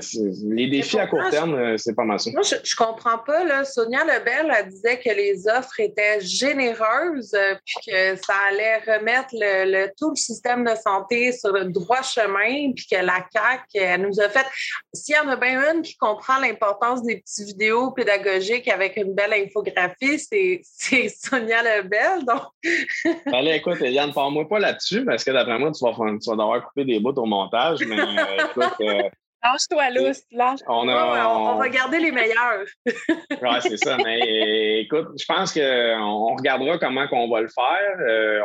les 0.54 0.68
défis 0.68 1.00
à 1.00 1.08
court 1.08 1.30
terme, 1.30 1.54
euh, 1.54 1.78
c'est 1.78 1.96
pas 1.96 2.04
mal 2.04 2.20
ça. 2.20 2.32
Moi, 2.32 2.42
je, 2.42 2.56
je 2.64 2.76
comprends 2.76 3.20
pas. 3.20 3.44
Là. 3.44 3.64
Sonia 3.64 4.04
Lebel 4.04 4.52
elle 4.58 4.70
disait 4.70 5.00
que 5.00 5.10
les 5.10 5.48
offres 5.48 5.80
étaient 5.80 6.20
généreuses 6.22 7.34
euh, 7.36 7.56
puis 7.66 7.92
que 7.92 8.16
ça 8.16 8.34
allait 8.50 8.78
remettre 8.78 9.30
le, 9.34 9.88
tout 9.98 10.10
le 10.10 10.16
système 10.16 10.64
de 10.64 10.76
santé 10.76 11.32
sur 11.32 11.54
le 11.54 11.66
droit 11.66 12.02
chemin 12.02 12.72
puis 12.76 12.88
que 12.92 12.98
la 12.98 13.26
CAQ, 13.32 13.64
elle 13.76 14.02
nous 14.02 14.20
a 14.20 14.30
fait. 14.30 14.46
S'il 14.94 15.16
y 15.16 15.20
en 15.20 15.30
a 15.30 15.36
bien 15.36 15.74
une 15.74 15.82
qui 15.82 15.96
comprend 15.98 16.40
l'importance 16.40 17.04
des 17.04 17.18
petites 17.18 17.46
vidéos 17.46 17.92
pédagogiques 17.92 18.68
avec 18.68 18.98
une 18.98 19.14
belle 19.14 19.34
infographie, 19.34 20.20
c'est 20.20 21.10
Sonia 21.10 21.62
Lebel. 21.62 22.26
Donc... 22.26 22.42
Allez, 23.34 23.56
écoute, 23.56 23.80
Yann, 23.82 24.12
parle-moi 24.14 24.48
pas 24.48 24.60
là-dessus 24.60 25.06
parce 25.06 25.24
que 25.24 25.32
d'après 25.32 25.60
moi, 25.60 25.72
tu 25.72 25.84
vas, 25.86 25.92
tu 25.92 26.30
vas 26.30 26.36
devoir 26.36 26.66
couper 26.66 26.86
des 26.86 27.00
bouts 27.00 27.14
au 27.18 27.26
montage. 27.26 27.80
Mais 27.86 28.00
euh, 28.00 28.46
écoute, 28.50 28.79
Lâche-toi, 29.44 29.90
Lousse. 29.92 30.24
Lâche 30.32 30.60
on, 30.68 30.88
on, 30.90 31.56
va 31.56 31.70
garder 31.70 32.00
les 32.00 32.12
meilleurs. 32.12 32.66
oui, 32.86 33.58
c'est 33.62 33.78
ça. 33.78 33.98
Mais 33.98 34.82
écoute, 34.82 35.08
je 35.18 35.26
pense 35.26 35.54
qu'on 35.54 36.36
regardera 36.36 36.78
comment 36.78 37.08
on 37.12 37.30
va 37.30 37.42
le 37.42 37.48
faire. 37.48 37.98
Euh, 38.02 38.42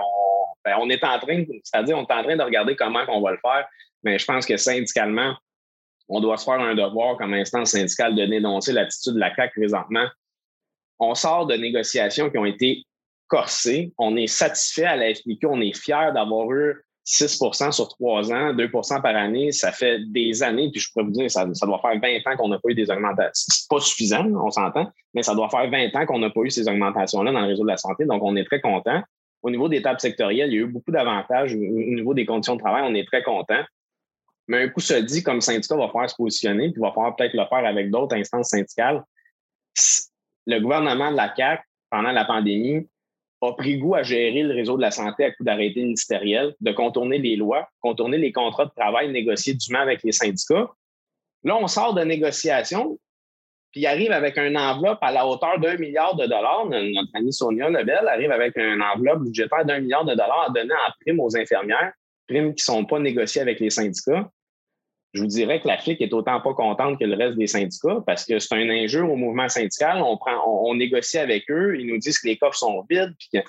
ben, 0.64 0.76
on, 0.78 0.88
est 0.90 1.02
en 1.02 1.18
train, 1.18 1.44
c'est-à-dire, 1.64 1.98
on 1.98 2.06
est 2.06 2.12
en 2.12 2.22
train 2.22 2.36
de 2.36 2.42
regarder 2.42 2.76
comment 2.76 3.02
on 3.08 3.20
va 3.20 3.32
le 3.32 3.38
faire. 3.38 3.66
Mais 4.04 4.18
je 4.18 4.24
pense 4.24 4.46
que 4.46 4.56
syndicalement, 4.56 5.34
on 6.08 6.20
doit 6.20 6.36
se 6.36 6.44
faire 6.44 6.60
un 6.60 6.74
devoir 6.74 7.16
comme 7.16 7.34
instance 7.34 7.70
syndicale 7.70 8.14
de 8.14 8.26
dénoncer 8.26 8.72
l'attitude 8.72 9.14
de 9.14 9.20
la 9.20 9.30
CAC 9.30 9.52
présentement. 9.54 10.06
On 11.00 11.14
sort 11.14 11.46
de 11.46 11.56
négociations 11.56 12.30
qui 12.30 12.38
ont 12.38 12.44
été 12.44 12.84
corsées. 13.26 13.92
On 13.98 14.16
est 14.16 14.28
satisfait 14.28 14.84
à 14.84 14.96
la 14.96 15.12
FPQ. 15.12 15.46
On 15.46 15.60
est 15.60 15.76
fiers 15.76 16.12
d'avoir 16.14 16.50
eu 16.52 16.84
6% 17.06 17.72
sur 17.72 17.88
trois 17.88 18.32
ans, 18.32 18.54
2% 18.54 19.02
par 19.02 19.16
année, 19.16 19.52
ça 19.52 19.72
fait 19.72 19.98
des 20.10 20.42
années, 20.42 20.70
puis 20.70 20.80
je 20.80 20.90
pourrais 20.90 21.04
vous 21.04 21.10
dire, 21.10 21.30
ça, 21.30 21.44
doit 21.44 21.78
faire 21.78 22.00
20 22.00 22.32
ans 22.32 22.36
qu'on 22.36 22.48
n'a 22.48 22.58
pas 22.58 22.70
eu 22.70 22.74
des 22.74 22.90
augmentations. 22.90 23.30
C'est 23.34 23.68
pas 23.68 23.80
suffisant, 23.80 24.24
on 24.26 24.50
s'entend, 24.50 24.90
mais 25.12 25.22
ça 25.22 25.34
doit 25.34 25.50
faire 25.50 25.70
20 25.70 25.94
ans 25.96 26.06
qu'on 26.06 26.18
n'a 26.18 26.30
pas 26.30 26.40
eu 26.40 26.50
ces 26.50 26.66
augmentations-là 26.66 27.32
dans 27.32 27.40
le 27.40 27.48
réseau 27.48 27.62
de 27.62 27.68
la 27.68 27.76
santé, 27.76 28.06
donc 28.06 28.22
on 28.22 28.36
est 28.36 28.44
très 28.44 28.60
content. 28.60 29.02
Au 29.42 29.50
niveau 29.50 29.68
des 29.68 29.82
tables 29.82 30.00
sectorielles, 30.00 30.48
il 30.50 30.54
y 30.54 30.58
a 30.58 30.62
eu 30.62 30.66
beaucoup 30.66 30.90
d'avantages. 30.90 31.52
Au 31.52 31.58
niveau 31.58 32.14
des 32.14 32.24
conditions 32.24 32.56
de 32.56 32.62
travail, 32.62 32.82
on 32.86 32.94
est 32.94 33.04
très 33.04 33.22
content. 33.22 33.62
Mais 34.48 34.62
un 34.62 34.68
coup 34.68 34.80
se 34.80 34.94
dit, 34.94 35.22
comme 35.22 35.42
syndicat 35.42 35.76
va 35.76 35.88
falloir 35.88 36.08
se 36.08 36.16
positionner, 36.16 36.70
puis 36.70 36.80
va 36.80 36.92
falloir 36.92 37.14
peut-être 37.14 37.34
le 37.34 37.44
faire 37.46 37.66
avec 37.66 37.90
d'autres 37.90 38.16
instances 38.16 38.48
syndicales. 38.48 39.02
Le 40.46 40.60
gouvernement 40.60 41.10
de 41.12 41.16
la 41.16 41.28
CAC, 41.28 41.62
pendant 41.90 42.12
la 42.12 42.24
pandémie, 42.24 42.88
a 43.46 43.56
pris 43.56 43.78
goût 43.78 43.94
à 43.94 44.02
gérer 44.02 44.42
le 44.42 44.54
réseau 44.54 44.76
de 44.76 44.82
la 44.82 44.90
santé 44.90 45.24
à 45.24 45.30
coup 45.30 45.44
d'arrêté 45.44 45.82
ministériel, 45.82 46.54
de 46.60 46.72
contourner 46.72 47.18
les 47.18 47.36
lois, 47.36 47.68
contourner 47.80 48.18
les 48.18 48.32
contrats 48.32 48.66
de 48.66 48.72
travail 48.76 49.10
négociés 49.12 49.54
dûment 49.54 49.80
avec 49.80 50.02
les 50.02 50.12
syndicats. 50.12 50.70
Là, 51.44 51.56
on 51.56 51.66
sort 51.66 51.94
de 51.94 52.02
négociations, 52.02 52.98
puis 53.70 53.82
il 53.82 53.86
arrive 53.86 54.12
avec 54.12 54.38
une 54.38 54.56
enveloppe 54.56 54.98
à 55.02 55.12
la 55.12 55.26
hauteur 55.26 55.58
d'un 55.58 55.76
milliard 55.76 56.16
de 56.16 56.26
dollars. 56.26 56.66
Notre 56.66 57.10
amie 57.14 57.32
Sonia 57.32 57.68
Lebel 57.68 58.06
arrive 58.08 58.30
avec 58.30 58.56
une 58.56 58.82
enveloppe 58.82 59.24
budgétaire 59.24 59.64
d'un 59.64 59.80
milliard 59.80 60.04
de 60.04 60.12
dollars 60.12 60.46
à 60.48 60.52
donner 60.52 60.74
en 60.74 60.92
prime 61.00 61.20
aux 61.20 61.36
infirmières, 61.36 61.92
primes 62.28 62.54
qui 62.54 62.62
ne 62.62 62.74
sont 62.74 62.84
pas 62.84 62.98
négociées 62.98 63.42
avec 63.42 63.60
les 63.60 63.70
syndicats 63.70 64.30
je 65.14 65.20
vous 65.20 65.28
dirais 65.28 65.60
que 65.60 65.68
la 65.68 65.78
FIC 65.78 66.00
est 66.00 66.12
autant 66.12 66.40
pas 66.40 66.54
contente 66.54 66.98
que 66.98 67.04
le 67.04 67.14
reste 67.14 67.38
des 67.38 67.46
syndicats 67.46 68.02
parce 68.04 68.24
que 68.24 68.40
c'est 68.40 68.54
un 68.56 68.68
injure 68.68 69.10
au 69.10 69.14
mouvement 69.14 69.48
syndical. 69.48 70.02
On, 70.02 70.74
négocie 70.74 71.18
avec 71.18 71.48
eux, 71.50 71.78
ils 71.78 71.86
nous 71.86 71.98
disent 71.98 72.18
que 72.18 72.26
les 72.26 72.36
coffres 72.36 72.58
sont 72.58 72.84
vides, 72.90 73.14
puis, 73.16 73.28
que, 73.32 73.48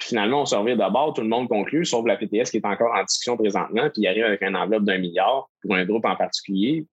finalement, 0.00 0.42
on 0.42 0.46
se 0.46 0.54
revient 0.54 0.76
d'abord, 0.76 1.12
tout 1.12 1.22
le 1.22 1.28
monde 1.28 1.48
conclut, 1.48 1.84
sauf 1.84 2.06
la 2.06 2.16
PTS 2.16 2.50
qui 2.50 2.58
est 2.58 2.66
encore 2.66 2.94
en 2.94 3.02
discussion 3.02 3.36
présentement, 3.36 3.90
puis 3.90 4.02
il 4.02 4.06
arrive 4.06 4.24
avec 4.24 4.42
un 4.44 4.54
enveloppe 4.54 4.84
d'un 4.84 4.98
milliard 4.98 5.48
pour 5.60 5.74
un 5.74 5.84
groupe 5.84 6.04
en 6.04 6.14
particulier. 6.14 6.86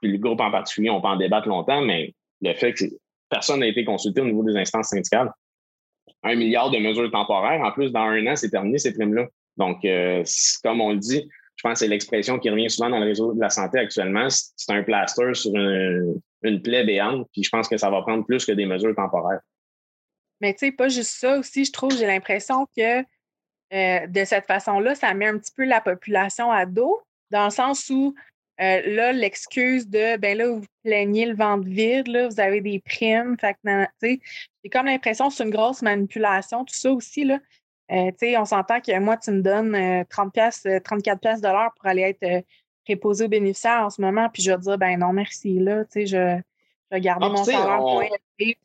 Puis 0.00 0.12
le 0.12 0.18
groupe 0.18 0.40
en 0.40 0.52
particulier, 0.52 0.90
on 0.90 1.00
peut 1.00 1.08
en 1.08 1.16
débattre 1.16 1.48
longtemps, 1.48 1.80
mais 1.80 2.14
le 2.42 2.54
fait 2.54 2.72
que 2.72 2.84
personne 3.28 3.60
n'a 3.60 3.66
été 3.66 3.84
consulté 3.84 4.20
au 4.20 4.26
niveau 4.26 4.44
des 4.44 4.56
instances 4.56 4.90
syndicales. 4.90 5.32
Un 6.22 6.36
milliard 6.36 6.70
de 6.70 6.78
mesures 6.78 7.10
temporaires. 7.10 7.60
En 7.62 7.72
plus, 7.72 7.90
dans 7.90 8.00
un 8.00 8.26
an, 8.28 8.36
c'est 8.36 8.50
terminé 8.50 8.78
ces 8.78 8.92
primes-là. 8.92 9.26
Donc, 9.56 9.84
euh, 9.84 10.22
comme 10.62 10.80
on 10.80 10.92
le 10.92 10.98
dit, 10.98 11.28
je 11.56 11.62
pense 11.62 11.72
que 11.74 11.78
c'est 11.80 11.88
l'expression 11.88 12.38
qui 12.38 12.50
revient 12.50 12.70
souvent 12.70 12.90
dans 12.90 12.98
le 12.98 13.06
réseau 13.06 13.32
de 13.32 13.40
la 13.40 13.50
santé 13.50 13.78
actuellement. 13.78 14.28
C'est 14.28 14.72
un 14.72 14.82
plaster 14.82 15.34
sur 15.34 15.54
une, 15.54 16.62
plaie 16.62 16.84
béante, 16.84 17.28
puis 17.32 17.42
je 17.42 17.48
pense 17.48 17.66
que 17.66 17.76
ça 17.76 17.90
va 17.90 18.02
prendre 18.02 18.24
plus 18.24 18.44
que 18.44 18.52
des 18.52 18.66
mesures 18.66 18.94
temporaires. 18.94 19.40
Mais 20.40 20.52
tu 20.52 20.60
sais, 20.60 20.72
pas 20.72 20.88
juste 20.88 21.12
ça 21.18 21.38
aussi, 21.38 21.64
je 21.64 21.72
trouve, 21.72 21.96
j'ai 21.96 22.06
l'impression 22.06 22.66
que 22.76 23.00
euh, 23.72 24.06
de 24.06 24.24
cette 24.24 24.46
façon-là, 24.46 24.94
ça 24.94 25.12
met 25.14 25.26
un 25.26 25.38
petit 25.38 25.52
peu 25.56 25.64
la 25.64 25.80
population 25.80 26.52
à 26.52 26.66
dos, 26.66 27.00
dans 27.30 27.46
le 27.46 27.50
sens 27.50 27.90
où 27.90 28.14
euh, 28.60 28.82
là, 28.86 29.12
l'excuse 29.12 29.88
de 29.88 30.16
ben 30.18 30.38
là, 30.38 30.48
vous 30.48 30.64
plaignez 30.82 31.26
le 31.26 31.34
ventre 31.34 31.68
vide, 31.68 32.08
là, 32.08 32.28
vous 32.28 32.40
avez 32.40 32.60
des 32.60 32.80
primes. 32.80 33.36
Fait 33.38 33.54
que, 33.54 33.86
j'ai 34.02 34.70
comme 34.70 34.86
l'impression 34.86 35.28
que 35.28 35.34
c'est 35.34 35.44
une 35.44 35.50
grosse 35.50 35.82
manipulation, 35.82 36.64
tout 36.64 36.74
ça 36.74 36.92
aussi. 36.92 37.24
Là. 37.24 37.38
Euh, 37.92 38.10
on 38.38 38.44
s'entend 38.44 38.80
que 38.80 38.98
moi, 38.98 39.16
tu 39.16 39.30
me 39.30 39.42
donnes 39.42 40.04
30 40.08 40.32
pièces, 40.32 40.66
34 40.84 41.20
pièces 41.20 41.40
de 41.40 41.48
l'heure 41.48 41.72
pour 41.76 41.86
aller 41.86 42.02
être 42.02 42.22
euh, 42.24 42.40
préposé 42.84 43.24
aux 43.24 43.28
bénéficiaires 43.28 43.82
en 43.84 43.90
ce 43.90 44.00
moment, 44.00 44.28
puis 44.32 44.42
je 44.42 44.50
vais 44.50 44.58
dire, 44.58 44.78
ben 44.78 44.98
non, 44.98 45.12
merci, 45.12 45.58
là, 45.58 45.84
tu 45.84 45.90
sais, 45.90 46.06
je, 46.06 46.40
vais 46.90 47.00
garder 47.00 47.26
ah, 47.26 47.30
mon 47.30 47.44
salaire 47.44 47.84
on... 47.84 48.00
puis 48.36 48.56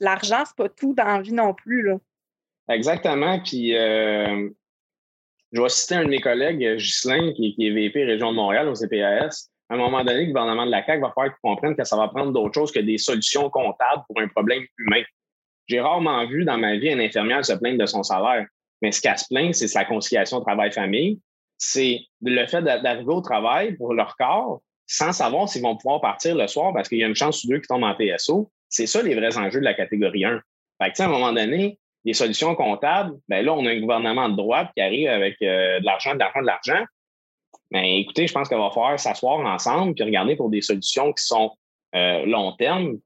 l'argent, 0.00 0.42
c'est 0.46 0.56
pas 0.56 0.68
tout 0.68 0.94
dans 0.94 1.04
la 1.04 1.20
vie 1.20 1.32
non 1.32 1.54
plus, 1.54 1.82
là. 1.82 1.98
Exactement, 2.68 3.40
puis 3.40 3.76
euh, 3.76 4.48
je 5.52 5.60
vais 5.60 5.68
citer 5.68 5.96
un 5.96 6.04
de 6.04 6.08
mes 6.08 6.20
collègues, 6.20 6.76
Ghislain, 6.76 7.32
qui, 7.34 7.54
qui, 7.54 7.66
est 7.66 7.70
VP 7.70 8.04
Région 8.04 8.30
de 8.30 8.36
Montréal 8.36 8.68
au 8.68 8.74
CPAS. 8.74 9.48
À 9.68 9.74
un 9.74 9.78
moment 9.78 10.04
donné, 10.04 10.20
le 10.20 10.26
gouvernement 10.26 10.66
de 10.66 10.70
la 10.70 10.84
CAQ 10.84 11.00
va 11.00 11.12
falloir 11.12 11.34
comprendre 11.42 11.76
que 11.76 11.84
ça 11.84 11.96
va 11.96 12.08
prendre 12.08 12.32
d'autres 12.32 12.54
choses 12.54 12.72
que 12.72 12.80
des 12.80 12.98
solutions 12.98 13.48
comptables 13.50 14.04
pour 14.06 14.20
un 14.20 14.28
problème 14.28 14.64
humain. 14.78 15.02
J'ai 15.66 15.80
rarement 15.80 16.26
vu 16.26 16.44
dans 16.44 16.58
ma 16.58 16.76
vie 16.76 16.88
une 16.88 17.00
infirmière 17.00 17.44
se 17.44 17.52
plaindre 17.52 17.78
de 17.78 17.86
son 17.86 18.02
salaire. 18.02 18.46
Mais 18.80 18.92
ce 18.92 19.00
qu'elle 19.00 19.18
se 19.18 19.26
plaint, 19.28 19.54
c'est 19.54 19.72
la 19.74 19.84
conciliation 19.84 20.40
travail-famille. 20.40 21.20
C'est 21.56 22.00
le 22.22 22.46
fait 22.46 22.62
d'arriver 22.62 23.12
au 23.12 23.20
travail 23.20 23.76
pour 23.76 23.94
leur 23.94 24.16
corps 24.16 24.60
sans 24.86 25.12
savoir 25.12 25.48
s'ils 25.48 25.62
vont 25.62 25.76
pouvoir 25.76 26.00
partir 26.00 26.34
le 26.34 26.46
soir 26.48 26.72
parce 26.74 26.88
qu'il 26.88 26.98
y 26.98 27.04
a 27.04 27.06
une 27.06 27.14
chance 27.14 27.38
sur 27.38 27.50
deux 27.50 27.60
qui 27.60 27.68
tombent 27.68 27.84
en 27.84 27.94
TSO. 27.94 28.50
C'est 28.68 28.86
ça 28.86 29.02
les 29.02 29.14
vrais 29.14 29.38
enjeux 29.38 29.60
de 29.60 29.64
la 29.64 29.74
catégorie 29.74 30.24
1. 30.24 30.40
Fait 30.82 30.92
que, 30.92 31.02
à 31.02 31.06
un 31.06 31.08
moment 31.08 31.32
donné, 31.32 31.78
les 32.04 32.14
solutions 32.14 32.54
comptables, 32.54 33.14
ben 33.28 33.44
là, 33.44 33.52
on 33.54 33.64
a 33.64 33.70
un 33.70 33.80
gouvernement 33.80 34.28
de 34.28 34.36
droite 34.36 34.70
qui 34.76 34.82
arrive 34.82 35.08
avec 35.08 35.36
euh, 35.42 35.78
de 35.78 35.84
l'argent, 35.84 36.14
de 36.14 36.18
l'argent, 36.18 36.40
de 36.40 36.46
l'argent. 36.46 36.84
Mais 37.70 38.00
écoutez, 38.00 38.26
je 38.26 38.32
pense 38.32 38.48
qu'il 38.48 38.58
va 38.58 38.70
falloir 38.70 38.98
s'asseoir 38.98 39.38
ensemble 39.40 39.94
puis 39.94 40.04
regarder 40.04 40.36
pour 40.36 40.50
des 40.50 40.60
solutions 40.60 41.12
qui 41.12 41.24
sont 41.24 41.52
euh, 41.94 42.26
long 42.26 42.52
terme, 42.52 42.98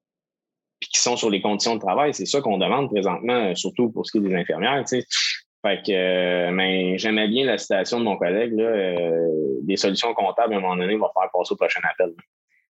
puis 0.80 0.90
qui 0.90 1.00
sont 1.00 1.16
sur 1.16 1.30
les 1.30 1.40
conditions 1.40 1.74
de 1.74 1.80
travail. 1.80 2.14
C'est 2.14 2.26
ça 2.26 2.40
qu'on 2.40 2.58
demande 2.58 2.90
présentement, 2.90 3.54
surtout 3.54 3.90
pour 3.90 4.06
ce 4.06 4.12
qui 4.12 4.18
est 4.18 4.28
des 4.28 4.34
infirmières. 4.34 4.84
Fait 4.88 5.82
que 5.82 5.90
euh, 5.90 6.50
mais 6.52 6.96
j'aimais 6.98 7.28
bien 7.28 7.44
la 7.44 7.58
citation 7.58 7.98
de 7.98 8.04
mon 8.04 8.16
collègue. 8.16 8.52
Là, 8.54 8.64
euh, 8.64 9.58
des 9.62 9.76
solutions 9.76 10.12
comptables, 10.14 10.54
à 10.54 10.58
un 10.58 10.60
moment 10.60 10.76
donné, 10.76 10.96
va 10.96 11.10
faire 11.12 11.30
passer 11.32 11.52
au 11.52 11.56
prochain 11.56 11.80
appel. 11.90 12.14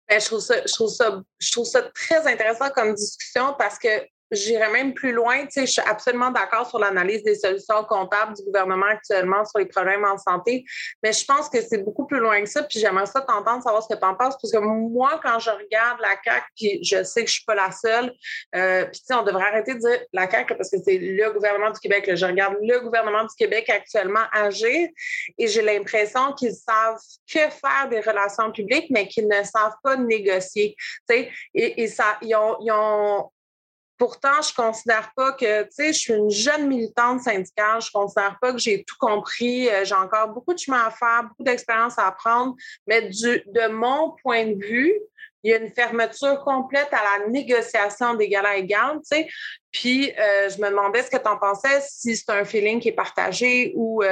Ben, 0.09 0.21
je, 0.21 0.27
trouve 0.27 0.41
ça, 0.41 0.55
je, 0.65 0.73
trouve 0.73 0.89
ça, 0.89 1.21
je 1.41 1.53
trouve 1.53 1.67
ça 1.67 1.83
très 1.83 2.27
intéressant 2.27 2.71
comme 2.71 2.95
discussion 2.95 3.55
parce 3.59 3.79
que 3.79 3.89
J'irais 4.33 4.71
même 4.71 4.93
plus 4.93 5.13
loin. 5.13 5.43
Tu 5.43 5.53
sais, 5.53 5.67
je 5.67 5.73
suis 5.73 5.83
absolument 5.83 6.31
d'accord 6.31 6.69
sur 6.69 6.79
l'analyse 6.79 7.23
des 7.23 7.37
solutions 7.37 7.85
comptables 7.85 8.35
du 8.35 8.43
gouvernement 8.43 8.87
actuellement 8.87 9.45
sur 9.45 9.61
les 9.61 9.67
problèmes 9.67 10.05
en 10.05 10.19
santé, 10.19 10.65
mais 11.03 11.13
je 11.13 11.25
pense 11.25 11.49
que 11.49 11.61
c'est 11.61 11.79
beaucoup 11.79 12.07
plus 12.07 12.19
loin 12.19 12.41
que 12.41 12.49
ça. 12.49 12.65
Puis 12.65 12.81
j'aimerais 12.81 13.07
ça 13.07 13.21
t'entendre, 13.21 13.63
savoir 13.63 13.83
ce 13.83 13.95
que 13.95 13.99
tu 13.99 14.05
en 14.05 14.15
penses, 14.15 14.35
parce 14.41 14.53
que 14.53 14.59
moi, 14.59 15.21
quand 15.23 15.39
je 15.39 15.51
regarde 15.51 16.01
la 16.01 16.17
CAQ, 16.25 16.47
puis 16.57 16.85
je 16.85 17.05
sais 17.05 17.23
que 17.23 17.29
je 17.29 17.35
suis 17.35 17.45
pas 17.45 17.55
la 17.55 17.71
seule, 17.71 18.13
euh, 18.57 18.85
puis 18.87 19.01
tu 19.01 19.07
sais, 19.07 19.15
on 19.15 19.23
devrait 19.23 19.45
arrêter 19.45 19.75
de 19.75 19.79
dire 19.79 20.01
la 20.13 20.29
CAQ 20.29 20.57
parce 20.57 20.71
que 20.71 20.79
c'est 20.85 20.99
le 20.99 21.33
gouvernement 21.33 21.71
du 21.71 21.79
Québec. 21.79 22.11
je 22.15 22.27
regarde 22.27 22.57
le 22.61 22.81
gouvernement 22.81 23.23
du 23.23 23.35
Québec 23.39 23.71
actuellement 23.71 24.25
agir 24.33 24.89
et 25.39 25.47
j'ai 25.47 25.63
l'impression 25.63 26.33
qu'ils 26.33 26.55
savent 26.55 26.99
que 27.33 27.51
faire 27.51 27.89
des 27.91 28.01
relations 28.01 28.51
publiques, 28.51 28.87
mais 28.91 29.07
qu'ils 29.07 29.29
ne 29.29 29.43
savent 29.45 29.77
pas 29.83 29.97
négocier. 29.97 30.75
Tu 31.09 31.17
sais, 31.17 31.31
et, 31.55 31.83
et 31.83 31.87
ça, 31.89 32.19
ils 32.23 32.35
ont, 32.35 32.57
ils 32.61 32.73
ont 32.73 33.31
Pourtant, 33.99 34.43
je 34.43 34.55
considère 34.55 35.11
pas 35.17 35.33
que, 35.33 35.63
tu 35.63 35.69
sais, 35.71 35.93
je 35.93 35.99
suis 35.99 36.13
une 36.13 36.31
jeune 36.31 36.67
militante 36.67 37.23
syndicale, 37.23 37.81
je 37.81 37.91
considère 37.91 38.37
pas 38.41 38.53
que 38.53 38.59
j'ai 38.59 38.85
tout 38.85 38.97
compris. 38.99 39.69
Euh, 39.69 39.85
j'ai 39.85 39.95
encore 39.95 40.29
beaucoup 40.29 40.53
de 40.53 40.59
chemin 40.59 40.85
à 40.87 40.91
faire, 40.91 41.25
beaucoup 41.29 41.43
d'expérience 41.43 41.99
à 41.99 42.09
apprendre, 42.09 42.55
mais 42.87 43.09
du, 43.09 43.43
de 43.47 43.69
mon 43.69 44.15
point 44.23 44.47
de 44.47 44.63
vue, 44.63 44.93
il 45.43 45.51
y 45.51 45.55
a 45.55 45.59
une 45.59 45.71
fermeture 45.71 46.41
complète 46.41 46.89
à 46.93 47.21
la 47.21 47.29
négociation 47.29 48.15
d'égal 48.15 48.45
à 48.45 48.57
égal, 48.57 48.97
tu 48.97 49.01
sais. 49.05 49.29
Puis, 49.71 50.11
euh, 50.11 50.51
je 50.51 50.61
me 50.61 50.69
demandais 50.69 51.03
ce 51.03 51.11
que 51.11 51.17
tu 51.17 51.29
en 51.29 51.39
pensais, 51.39 51.81
si 51.89 52.17
c'est 52.17 52.31
un 52.31 52.45
feeling 52.45 52.81
qui 52.81 52.89
est 52.89 52.93
partagé 52.93 53.73
ou... 53.77 54.03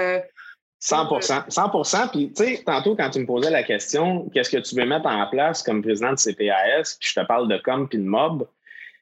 100 0.78 1.12
euh, 1.12 1.40
100 1.48 2.08
Puis, 2.08 2.32
tu 2.32 2.44
sais, 2.44 2.62
tantôt, 2.64 2.94
quand 2.94 3.10
tu 3.10 3.18
me 3.18 3.26
posais 3.26 3.50
la 3.50 3.62
question, 3.62 4.28
qu'est-ce 4.32 4.50
que 4.50 4.58
tu 4.58 4.76
veux 4.76 4.86
mettre 4.86 5.06
en 5.06 5.26
place 5.28 5.62
comme 5.62 5.82
président 5.82 6.12
de 6.12 6.18
CPAS, 6.18 6.96
puis 7.00 7.10
je 7.10 7.20
te 7.20 7.26
parle 7.26 7.48
de 7.48 7.58
com 7.58 7.88
puis 7.88 7.98
de 7.98 8.04
mob, 8.04 8.46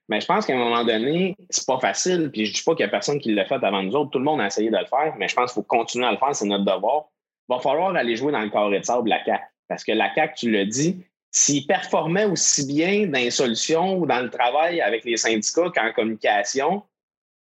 mais 0.09 0.21
je 0.21 0.27
pense 0.27 0.47
qu'à 0.47 0.55
un 0.55 0.59
moment 0.59 0.85
donné, 0.85 1.37
c'est 1.49 1.67
pas 1.67 1.79
facile. 1.79 2.31
Puis 2.33 2.47
je 2.47 2.55
dis 2.55 2.63
pas 2.63 2.75
qu'il 2.75 2.85
y 2.85 2.89
a 2.89 2.91
personne 2.91 3.21
qui 3.21 3.33
l'a 3.33 3.45
fait 3.45 3.63
avant 3.63 3.83
nous 3.83 3.95
autres. 3.95 4.11
Tout 4.11 4.19
le 4.19 4.25
monde 4.25 4.41
a 4.41 4.47
essayé 4.47 4.71
de 4.71 4.77
le 4.77 4.87
faire, 4.87 5.15
mais 5.19 5.29
je 5.29 5.35
pense 5.35 5.53
qu'il 5.53 5.63
faut 5.63 5.67
continuer 5.67 6.07
à 6.07 6.13
le 6.13 6.19
faire, 6.19 6.35
c'est 6.35 6.47
notre 6.47 6.65
devoir. 6.65 7.07
Il 7.49 7.55
va 7.55 7.61
falloir 7.61 7.95
aller 7.95 8.17
jouer 8.17 8.33
dans 8.33 8.41
le 8.41 8.51
carré 8.51 8.79
de 8.79 8.85
sable 8.85 9.09
la 9.09 9.21
CAC. 9.21 9.43
Parce 9.69 9.85
que 9.85 9.93
la 9.93 10.11
CAC, 10.11 10.35
tu 10.35 10.51
l'as 10.51 10.65
dit, 10.65 11.05
s'il 11.31 11.67
performait 11.67 12.25
aussi 12.25 12.67
bien 12.67 13.07
dans 13.07 13.19
les 13.19 13.31
solutions 13.31 13.97
ou 13.97 14.07
dans 14.07 14.21
le 14.21 14.31
travail 14.31 14.81
avec 14.81 15.05
les 15.05 15.17
syndicats 15.17 15.71
qu'en 15.75 15.93
communication, 15.93 16.83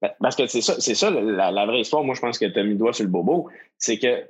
ben, 0.00 0.10
parce 0.20 0.36
que 0.36 0.46
c'est 0.46 0.60
ça, 0.60 0.78
ça 0.78 1.10
la, 1.10 1.66
vraie 1.66 1.80
histoire. 1.80 2.04
Moi, 2.04 2.14
je 2.14 2.20
pense 2.20 2.38
que 2.38 2.44
tu 2.44 2.58
as 2.58 2.62
mis 2.62 2.72
le 2.72 2.76
doigt 2.76 2.92
sur 2.92 3.04
le 3.04 3.10
bobo. 3.10 3.48
C'est 3.78 3.98
que, 3.98 4.24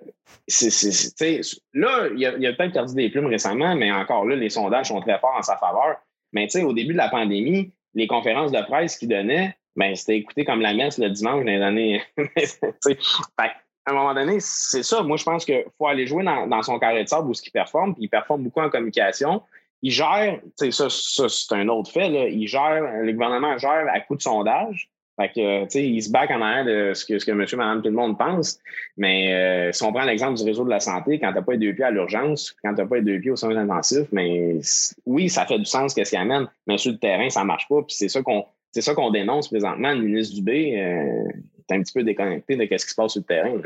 c'est, 0.46 1.40
là, 1.74 2.08
il 2.16 2.24
a, 2.24 2.30
a 2.30 2.52
peut-être 2.52 2.72
perdu 2.72 2.94
des 2.94 3.10
plumes 3.10 3.26
récemment, 3.26 3.74
mais 3.74 3.90
encore 3.90 4.24
là, 4.24 4.36
les 4.36 4.48
sondages 4.48 4.88
sont 4.88 5.00
très 5.00 5.18
forts 5.18 5.36
en 5.36 5.42
sa 5.42 5.56
faveur. 5.56 5.96
Mais 6.32 6.46
tu 6.46 6.58
sais, 6.58 6.62
au 6.62 6.72
début 6.72 6.92
de 6.92 6.98
la 6.98 7.08
pandémie, 7.08 7.72
les 7.94 8.06
conférences 8.06 8.52
de 8.52 8.60
presse 8.62 8.96
qu'il 8.96 9.08
donnait, 9.08 9.56
ben, 9.76 9.94
c'était 9.94 10.16
écouté 10.16 10.44
comme 10.44 10.60
la 10.60 10.74
messe 10.74 10.98
le 10.98 11.10
dimanche 11.10 11.44
dans 11.44 11.50
les 11.50 11.62
années. 11.62 12.02
à 13.38 13.90
un 13.90 13.92
moment 13.94 14.14
donné, 14.14 14.38
c'est 14.40 14.82
ça. 14.82 15.02
Moi, 15.02 15.16
je 15.16 15.24
pense 15.24 15.44
qu'il 15.44 15.64
faut 15.78 15.86
aller 15.86 16.06
jouer 16.06 16.24
dans, 16.24 16.62
son 16.62 16.78
carré 16.78 17.04
de 17.04 17.08
sable 17.08 17.28
où 17.28 17.34
ce 17.34 17.42
qu'il 17.42 17.52
performe, 17.52 17.94
puis 17.94 18.04
il 18.04 18.08
performe 18.08 18.42
beaucoup 18.42 18.60
en 18.60 18.70
communication. 18.70 19.42
Il 19.82 19.92
gère, 19.92 20.40
ça, 20.56 20.90
ça 20.90 21.28
c'est 21.28 21.54
un 21.54 21.68
autre 21.68 21.90
fait, 21.90 22.08
là, 22.08 22.28
il 22.28 22.46
gère, 22.48 22.82
le 23.02 23.12
gouvernement 23.12 23.56
gère 23.58 23.86
à 23.92 24.00
coup 24.00 24.16
de 24.16 24.22
sondage. 24.22 24.90
Fait 25.18 25.28
que, 25.30 25.64
tu 25.64 25.70
sais, 25.70 25.86
il 25.86 26.00
se 26.00 26.10
back 26.10 26.30
en 26.30 26.40
arrière 26.40 26.64
de 26.64 26.94
ce 26.94 27.04
que, 27.04 27.18
ce 27.18 27.26
que 27.26 27.32
monsieur, 27.32 27.56
madame, 27.56 27.82
tout 27.82 27.88
le 27.88 27.96
monde 27.96 28.16
pense. 28.16 28.60
Mais 28.96 29.34
euh, 29.34 29.72
si 29.72 29.82
on 29.82 29.92
prend 29.92 30.04
l'exemple 30.04 30.38
du 30.38 30.44
réseau 30.44 30.64
de 30.64 30.70
la 30.70 30.78
santé, 30.78 31.18
quand 31.18 31.32
t'as 31.32 31.42
pas 31.42 31.52
les 31.52 31.58
deux 31.58 31.74
pieds 31.74 31.84
à 31.84 31.90
l'urgence, 31.90 32.54
quand 32.62 32.74
t'as 32.74 32.86
pas 32.86 32.96
les 32.96 33.02
deux 33.02 33.18
pieds 33.18 33.32
aux 33.32 33.36
soins 33.36 33.56
intensifs, 33.56 34.06
mais 34.12 34.60
oui, 35.06 35.28
ça 35.28 35.44
fait 35.44 35.58
du 35.58 35.64
sens 35.64 35.92
qu'est-ce 35.92 36.10
qu'il 36.10 36.20
amène, 36.20 36.46
mais 36.68 36.78
sur 36.78 36.92
le 36.92 36.98
terrain, 36.98 37.28
ça 37.30 37.42
marche 37.42 37.66
pas. 37.68 37.82
Puis 37.82 37.96
c'est 37.96 38.08
ça 38.08 38.22
qu'on 38.22 38.44
c'est 38.70 38.82
ça 38.82 38.94
qu'on 38.94 39.10
dénonce 39.10 39.48
présentement. 39.48 39.92
Le 39.92 40.02
ministre 40.02 40.36
Dubé 40.36 40.80
euh, 40.80 41.28
est 41.68 41.74
un 41.74 41.82
petit 41.82 41.92
peu 41.92 42.04
déconnecté 42.04 42.54
de 42.54 42.62
ce 42.62 42.84
qui 42.84 42.90
se 42.90 42.94
passe 42.94 43.12
sur 43.12 43.20
le 43.22 43.26
terrain. 43.26 43.60